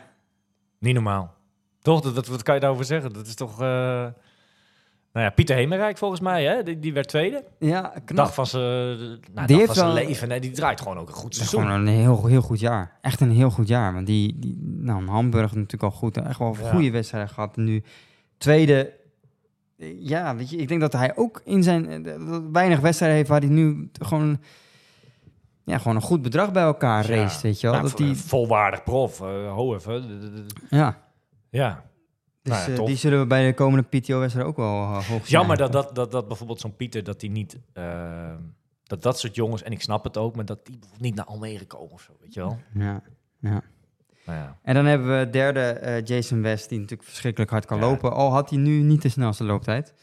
[0.79, 1.33] Niet normaal.
[1.81, 2.01] Toch?
[2.01, 3.13] Dat, dat- wat kan je daarover zeggen?
[3.13, 3.57] Dat is toch...
[5.13, 6.63] eh, Nou ja, Pieter Hemerijk volgens mij, hè?
[6.63, 7.43] Die, die werd tweede.
[7.59, 8.17] ja knap.
[8.17, 8.97] Dag van zijn,
[9.33, 10.27] nou, Die heeft wel- leven.
[10.27, 11.61] Nee, die draait gewoon ook een goed seizoen.
[11.61, 12.97] gewoon een heel, heel goed jaar.
[13.01, 13.93] Echt een heel goed jaar.
[13.93, 16.17] Want die, die nou, Hamburg natuurlijk al goed.
[16.17, 16.71] Echt wel Ja.
[16.71, 17.57] goede wedstrijden gehad.
[17.57, 17.83] En nu
[18.37, 18.93] tweede.
[19.77, 22.13] eh, Ja, weet je, ik denk dat hij ook in zijn eh,
[22.51, 24.39] weinig wedstrijden heeft waar hij nu gewoon,
[25.63, 27.15] ja, gewoon een goed bedrag bij elkaar Ja.
[27.15, 27.75] race, weet je wel.
[27.75, 29.21] Nou, dat die, Volwaardig prof.
[29.21, 30.03] eh ho even.
[30.47, 30.97] D- ja,
[31.49, 31.83] Ja.
[32.43, 35.05] Dus Nou ja, eh, die zullen we bij de komende PTO-wedstrijd ook wel uh, hoog
[35.07, 35.37] zien.
[35.37, 37.57] Jammer dat, dat, dat, dat bijvoorbeeld zo'n Pieter, dat die niet...
[37.73, 38.35] eh,
[38.83, 41.25] dat dat soort jongens, en ik snap het ook, maar dat die bijvoorbeeld niet naar
[41.25, 42.57] Almere komen of zo, weet je wel?
[42.73, 43.01] Ja,
[43.39, 43.61] ja.
[44.25, 44.57] Nou ja.
[44.63, 47.85] En dan hebben we derde Jason West, die natuurlijk verschrikkelijk hard kan Ja.
[47.85, 48.13] lopen.
[48.13, 49.93] Al had hij nu niet de snelste looptijd.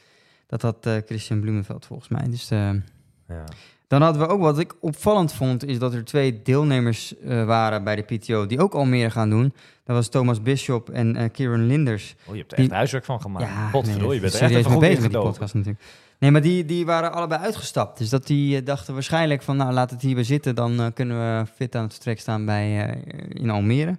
[0.46, 2.28] Dat had Christian Bloemenveld volgens mij.
[2.28, 3.44] Dus, ja.
[3.90, 7.84] Dan hadden we ook wat ik opvallend vond, is dat er twee deelnemers eh, waren
[7.84, 9.52] bij de PTO die ook Almere gaan doen.
[9.84, 12.14] Dat was Thomas Bishop en eh Kieran Linders.
[12.26, 13.44] Oh, je hebt er Die- echt huiswerk van gemaakt.
[13.46, 15.84] Ja, Godverdomme, nee, je bent er echt even mee bezig met die podcast natuurlijk.
[16.18, 17.98] Nee, maar die, die waren allebei uitgestapt.
[17.98, 20.54] Dus dat die eh, dachten waarschijnlijk van, nou laat het hierbij zitten.
[20.54, 22.94] Dan kunnen we fit aan het vertrek staan bij,
[23.28, 23.98] in Almere.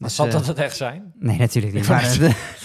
[0.00, 1.12] Maar Dus, zal eh, dat het echt zijn?
[1.18, 1.88] Nee, natuurlijk niet.
[1.88, 2.18] Maar, eh,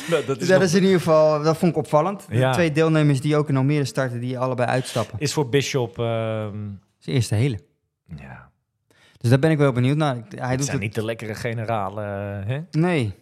[0.09, 2.25] Dat, dat is, dat nog- is in ieder geval, dat vond ik opvallend.
[2.29, 2.51] De Ja.
[2.53, 5.19] twee deelnemers die ook in Almere starten, die allebei uitstappen.
[5.19, 5.99] is voor Bishop...
[5.99, 7.59] ehm, Dat is de eerste hele.
[8.15, 8.49] ja,
[9.17, 10.15] Dus daar ben ik wel benieuwd naar.
[10.15, 10.79] Hij het doet zijn het...
[10.85, 12.05] niet de lekkere generalen,
[12.47, 12.59] hè?
[12.71, 13.13] Nee.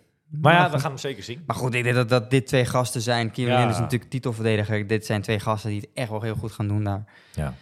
[0.41, 0.71] Maar ja, goed.
[0.73, 1.43] we gaan hem zeker zien.
[1.45, 3.31] Maar goed, ik denk dat, dat dit twee gasten zijn.
[3.31, 3.69] Kieran Ja.
[3.69, 4.87] Is natuurlijk titelverdediger.
[4.87, 7.03] Dit zijn twee gasten die het echt wel heel goed gaan doen daar.
[7.33, 7.53] Ja.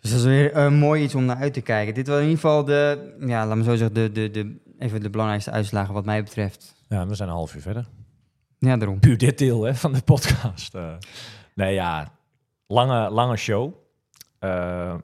[0.00, 1.94] Dus dat is weer eh, mooi iets om naar uit te kijken.
[1.94, 5.00] Dit was in ieder geval de, ja, laat me zo zeggen, de, de, de, even
[5.00, 6.74] de belangrijkste uitslagen wat mij betreft.
[6.88, 7.86] ja, we zijn een half uur verder.
[8.58, 9.00] Ja, daarom.
[9.00, 10.74] Puur dit deel hè, van de podcast.
[10.74, 10.94] eh.
[11.54, 12.12] nee, ja,
[12.66, 13.72] lange, lange show.
[14.38, 14.94] Eh,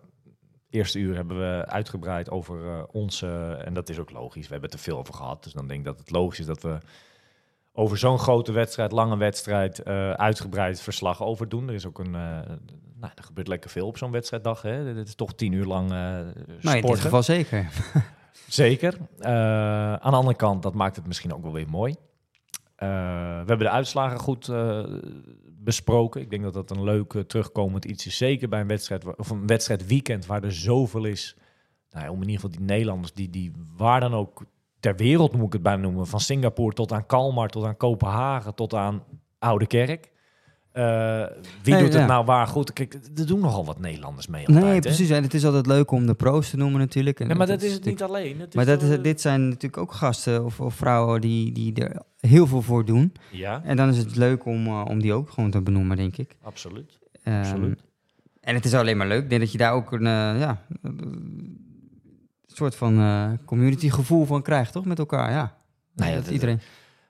[0.70, 4.70] eerste uur hebben we uitgebreid over eh onze, en dat is ook logisch, we hebben
[4.70, 5.42] het er veel over gehad.
[5.44, 6.78] Dus dan denk ik dat het logisch is dat we
[7.72, 9.84] over zo'n grote wedstrijd, lange wedstrijd,
[10.16, 11.68] uitgebreid verslag over doen.
[11.68, 14.62] Er is ook een, nou, er gebeurt lekker veel op zo'n wedstrijddag.
[14.62, 14.70] Hè.
[14.72, 16.32] Het is toch tien uur lang eh Nou, in
[16.62, 16.98] dit sporten.
[17.02, 17.68] geval zeker.
[18.46, 18.98] Zeker.
[19.18, 21.96] Eh, aan de andere kant, dat maakt het misschien ook wel weer mooi.
[22.76, 24.84] Eh, we hebben de uitslagen goed eh,
[25.48, 26.20] besproken.
[26.20, 28.16] Ik denk dat dat een leuk terugkomend iets is.
[28.16, 31.36] Zeker bij een wedstrijd, of een wedstrijdweekend waar er zoveel is.
[31.90, 34.44] Nou om in ieder geval die Nederlanders, die, die waar dan ook
[34.80, 36.06] ter wereld moet ik het bijna noemen.
[36.06, 39.04] Van Singapore tot aan Kalmar, tot aan Kopenhagen, tot aan
[39.38, 40.10] Oude Kerk.
[40.72, 41.24] Eh,
[41.62, 42.72] wie Nee, doet het nou waar goed?
[42.72, 44.80] Kijk, er doen nogal wat Nederlanders mee altijd, Nee, hè?
[44.80, 45.10] precies.
[45.10, 47.20] En het is altijd leuk om de pro's te noemen natuurlijk.
[47.20, 48.40] En maar dat is het niet alleen.
[48.40, 52.02] Het Maar dat is, dit zijn natuurlijk ook gasten of, of vrouwen die, die er
[52.20, 53.12] heel veel voor doen.
[53.30, 56.16] Ja, En dan is het leuk om, eh, om die ook gewoon te benoemen, denk
[56.16, 56.36] ik.
[56.42, 56.98] absoluut.
[57.22, 57.82] Ehm, Absoluut.
[58.40, 59.22] En het is alleen maar leuk.
[59.22, 60.62] Ik denk dat je daar ook een eh, ja,
[62.46, 64.84] soort van community gevoel van krijgt, toch?
[64.84, 65.56] Met elkaar, ja.
[65.94, 66.60] Nou ja, dat- iedereen.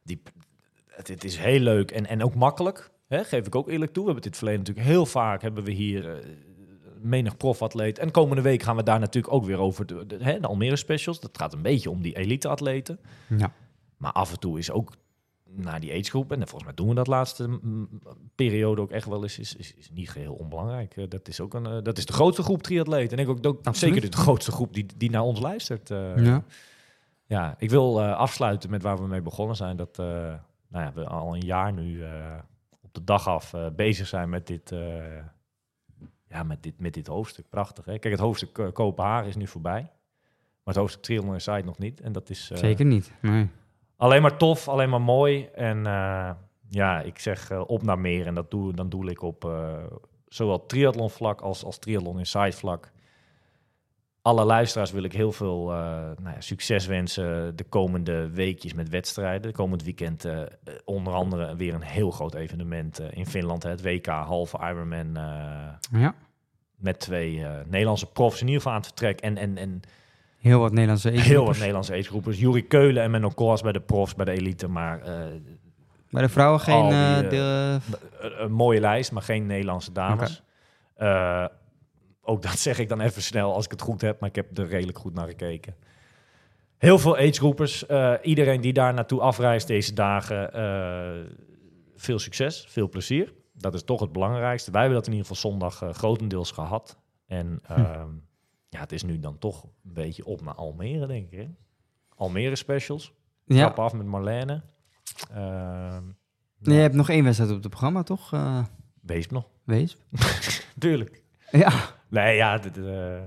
[0.02, 0.22] die,
[0.88, 2.90] het, het is heel leuk en, en ook makkelijk.
[3.12, 4.04] Hè, geef ik ook eerlijk toe.
[4.04, 6.24] We hebben dit verleden natuurlijk heel vaak hebben we hier eh,
[7.00, 7.98] menig profatleet.
[7.98, 10.76] En komende week gaan we daar natuurlijk ook weer over de, de, hè, de Almere
[10.76, 11.20] specials.
[11.20, 13.00] Dat gaat een beetje om die elite-atleten.
[13.36, 13.52] Ja.
[13.96, 14.92] Maar af en toe is ook
[15.44, 17.88] naar die agegroep, en volgens mij doen we dat laatste mm,
[18.34, 20.96] periode ook echt wel eens, is, is, is niet geheel onbelangrijk.
[20.96, 23.12] Eh, dat is ook een, eh, dat is de grootste groep triatleet.
[23.12, 25.88] En ik ook, ook zeker de grootste groep die, die naar ons luistert.
[25.88, 26.44] ja.
[27.26, 29.76] Ja, ik wil afsluiten met waar we mee begonnen zijn.
[29.76, 30.38] Dat nou
[30.70, 32.02] ja, we al een jaar nu
[32.92, 35.16] op de dag af eh, bezig zijn met dit, eh,
[36.28, 37.48] ja, met, dit, met dit hoofdstuk.
[37.48, 37.84] Prachtig.
[37.84, 37.98] Hè?
[37.98, 39.80] Kijk, het hoofdstuk eh, Kopenhagen is nu voorbij.
[39.80, 42.00] Maar het hoofdstuk Triathlon Inside nog niet.
[42.00, 43.12] En dat is Zeker niet.
[43.20, 43.48] Nee.
[43.96, 45.44] alleen maar tof, alleen maar mooi.
[45.44, 45.82] En
[46.68, 48.26] ja, ik zeg op naar meer.
[48.26, 49.50] En dat doe, dan doe ik op
[50.28, 52.92] zowel triathlon vlak als, als triathlon inside vlak.
[54.22, 55.76] Alle luisteraars wil ik heel veel eh,
[56.22, 59.52] nou ja, succes wensen de komende weekjes met wedstrijden.
[59.52, 60.40] Komend weekend eh,
[60.84, 63.62] onder andere weer een heel groot evenement eh, in Finland.
[63.62, 65.12] hè, Het WK halve Ironman.
[65.92, 66.14] Ja.
[66.76, 69.20] met twee Nederlandse profs in ieder geval aan het vertrek.
[69.20, 69.80] En, en, en
[70.40, 71.58] Heel wat Nederlandse heel wat.
[71.58, 72.38] Nederlandse agegroepers.
[72.40, 74.68] Jurie Keulen en Menno Koas bij de profs, bij de elite.
[74.68, 75.00] Maar
[76.10, 76.88] Bij de vrouwen geen...
[77.20, 77.78] Die, de-
[78.38, 80.42] een, mooie lijst, maar geen Nederlandse dames.
[82.22, 84.58] Ook dat zeg ik dan even snel als ik het goed heb, maar ik heb
[84.58, 85.74] er redelijk goed naar gekeken.
[86.78, 87.86] Heel veel agegroepers.
[87.86, 91.32] Eh, iedereen die daar naartoe afreist deze dagen, eh,
[91.96, 93.32] veel succes, veel plezier.
[93.52, 94.70] Dat is toch het belangrijkste.
[94.70, 96.98] Wij hebben dat in ieder geval zondag eh, grotendeels gehad.
[97.26, 98.10] En ehm,
[98.68, 101.38] ja, het is nu dan toch een beetje op naar Almere, denk ik.
[101.38, 101.48] Hè?
[102.14, 103.12] Almere specials.
[103.44, 103.56] ja.
[103.56, 104.62] Trap af met Marlene.
[105.30, 106.04] Ehm,
[106.58, 108.30] Nee, je hebt nog één wedstrijd op het programma, toch?
[109.00, 109.48] Wees nog.
[109.64, 109.96] Wees.
[110.78, 111.21] Tuurlijk.
[111.58, 111.72] Ja.
[112.08, 113.20] Nee, ja, eh,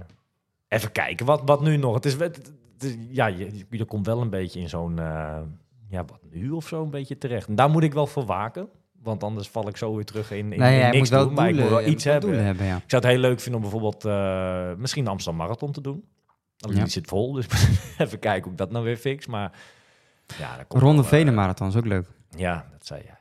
[0.68, 1.26] even kijken.
[1.26, 1.93] Wat, wat nu nog?
[1.93, 2.35] Het is, het,
[2.73, 5.38] het is- ja, je, je komt wel een beetje in zo'n, eh,
[5.89, 7.47] ja, wat nu of zo een beetje terecht.
[7.47, 8.68] En daar moet ik wel voor waken,
[9.02, 11.26] want anders val ik zo weer terug in, in, Nee, in jij niks moet wel
[11.26, 11.34] doen.
[11.34, 12.30] Maar ik doelen, moet wel je iets moet hebben.
[12.30, 12.76] doelen hebben, ja.
[12.76, 16.03] Ik zou het heel leuk vinden om bijvoorbeeld eh, misschien de Amsterdam Marathon te doen.
[16.56, 16.69] Ja.
[16.73, 17.45] die zit vol, dus
[17.97, 19.26] even kijken hoe ik dat nou weer fix.
[19.27, 19.52] Maar
[20.38, 22.07] ja, dat komt Ronde wel, eh, Venemarathon is ook leuk.
[22.38, 23.14] ja, dat zei jij.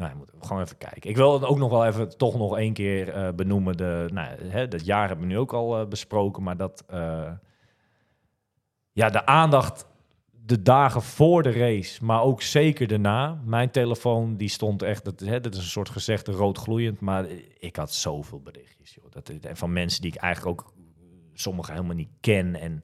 [0.00, 1.10] Nou, moet gewoon even kijken.
[1.10, 3.76] Ik wil ook nog wel even toch nog één keer eh, benoemen.
[3.76, 7.32] De, nou, hè, dat jaar hebben we nu ook al eh, besproken, maar dat eh,
[8.92, 9.86] ja, de aandacht
[10.30, 13.40] de dagen voor de race, maar ook zeker daarna.
[13.44, 17.26] Mijn telefoon die stond echt, dat, hè, dat is een soort gezegde rood gloeiend, maar
[17.58, 20.72] ik had zoveel berichtjes joh, dat, van mensen die ik eigenlijk ook
[21.32, 22.80] sommige helemaal niet ken en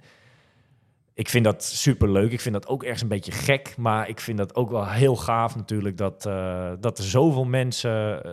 [1.17, 2.33] ik vind dat super leuk.
[2.33, 3.75] Ik vind dat ook ergens een beetje gek.
[3.77, 5.97] Maar ik vind dat ook wel heel gaaf natuurlijk.
[5.97, 8.33] Dat, eh, dat er zoveel mensen eh,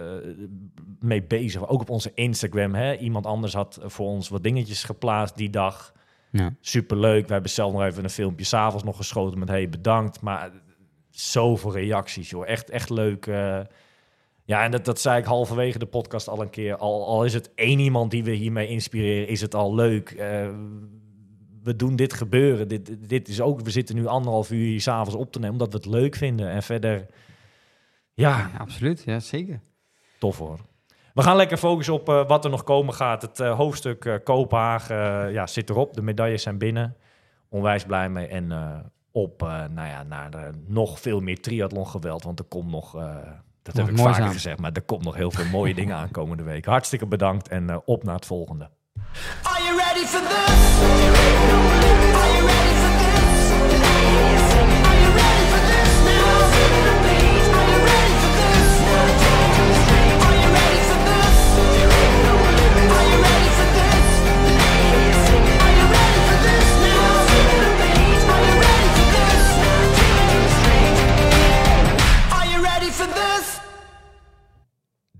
[0.99, 1.67] mee bezig.
[1.67, 2.73] Ook op onze Instagram.
[2.73, 2.95] Hè?
[2.95, 5.93] Iemand anders had voor ons wat dingetjes geplaatst die dag.
[6.31, 6.55] Ja.
[6.59, 7.27] Super leuk.
[7.27, 10.21] We hebben zelf nog even een filmpje s'avonds nog geschoten met hey bedankt.
[10.21, 10.51] Maar
[11.09, 12.47] zoveel reacties joh.
[12.47, 13.27] Echt, echt leuk.
[13.27, 13.59] eh.
[14.45, 16.75] ja, en dat, dat zei ik halverwege de podcast al een keer.
[16.75, 20.15] Al, al is het één iemand die we hiermee inspireren, is het al leuk.
[21.63, 22.67] We doen dit gebeuren.
[22.67, 25.71] Dit, dit is ook, we zitten nu anderhalf uur hier s'avonds op te nemen, omdat
[25.71, 26.49] we het leuk vinden.
[26.49, 27.05] En verder,
[28.13, 29.03] ja, Ja, absoluut.
[29.05, 29.59] Ja, zeker.
[30.19, 30.59] tof hoor.
[31.13, 33.21] We gaan lekker focussen op eh, wat er nog komen gaat.
[33.21, 35.93] Het eh, hoofdstuk eh, Kopenhagen ja, zit erop.
[35.93, 36.95] De medailles zijn binnen.
[37.49, 38.27] Onwijs blij mee.
[38.27, 38.51] En
[39.11, 42.23] op nou ja, naar de, nog veel meer triathlon geweld.
[42.23, 42.91] Want er komt nog,
[43.61, 44.31] dat heb ik vaker aan.
[44.31, 46.65] gezegd, maar er komt nog heel veel mooie dingen aan komende week.
[46.65, 48.69] Hartstikke bedankt en op naar het volgende.
[49.45, 50.53] Are you ready for this?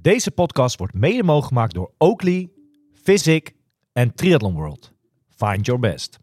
[0.04, 2.50] Deze podcast wordt mede mogelijk gemaakt door Oakley,
[3.04, 3.54] Physic
[3.96, 4.90] en Triathlon World.
[5.30, 6.20] Find your best.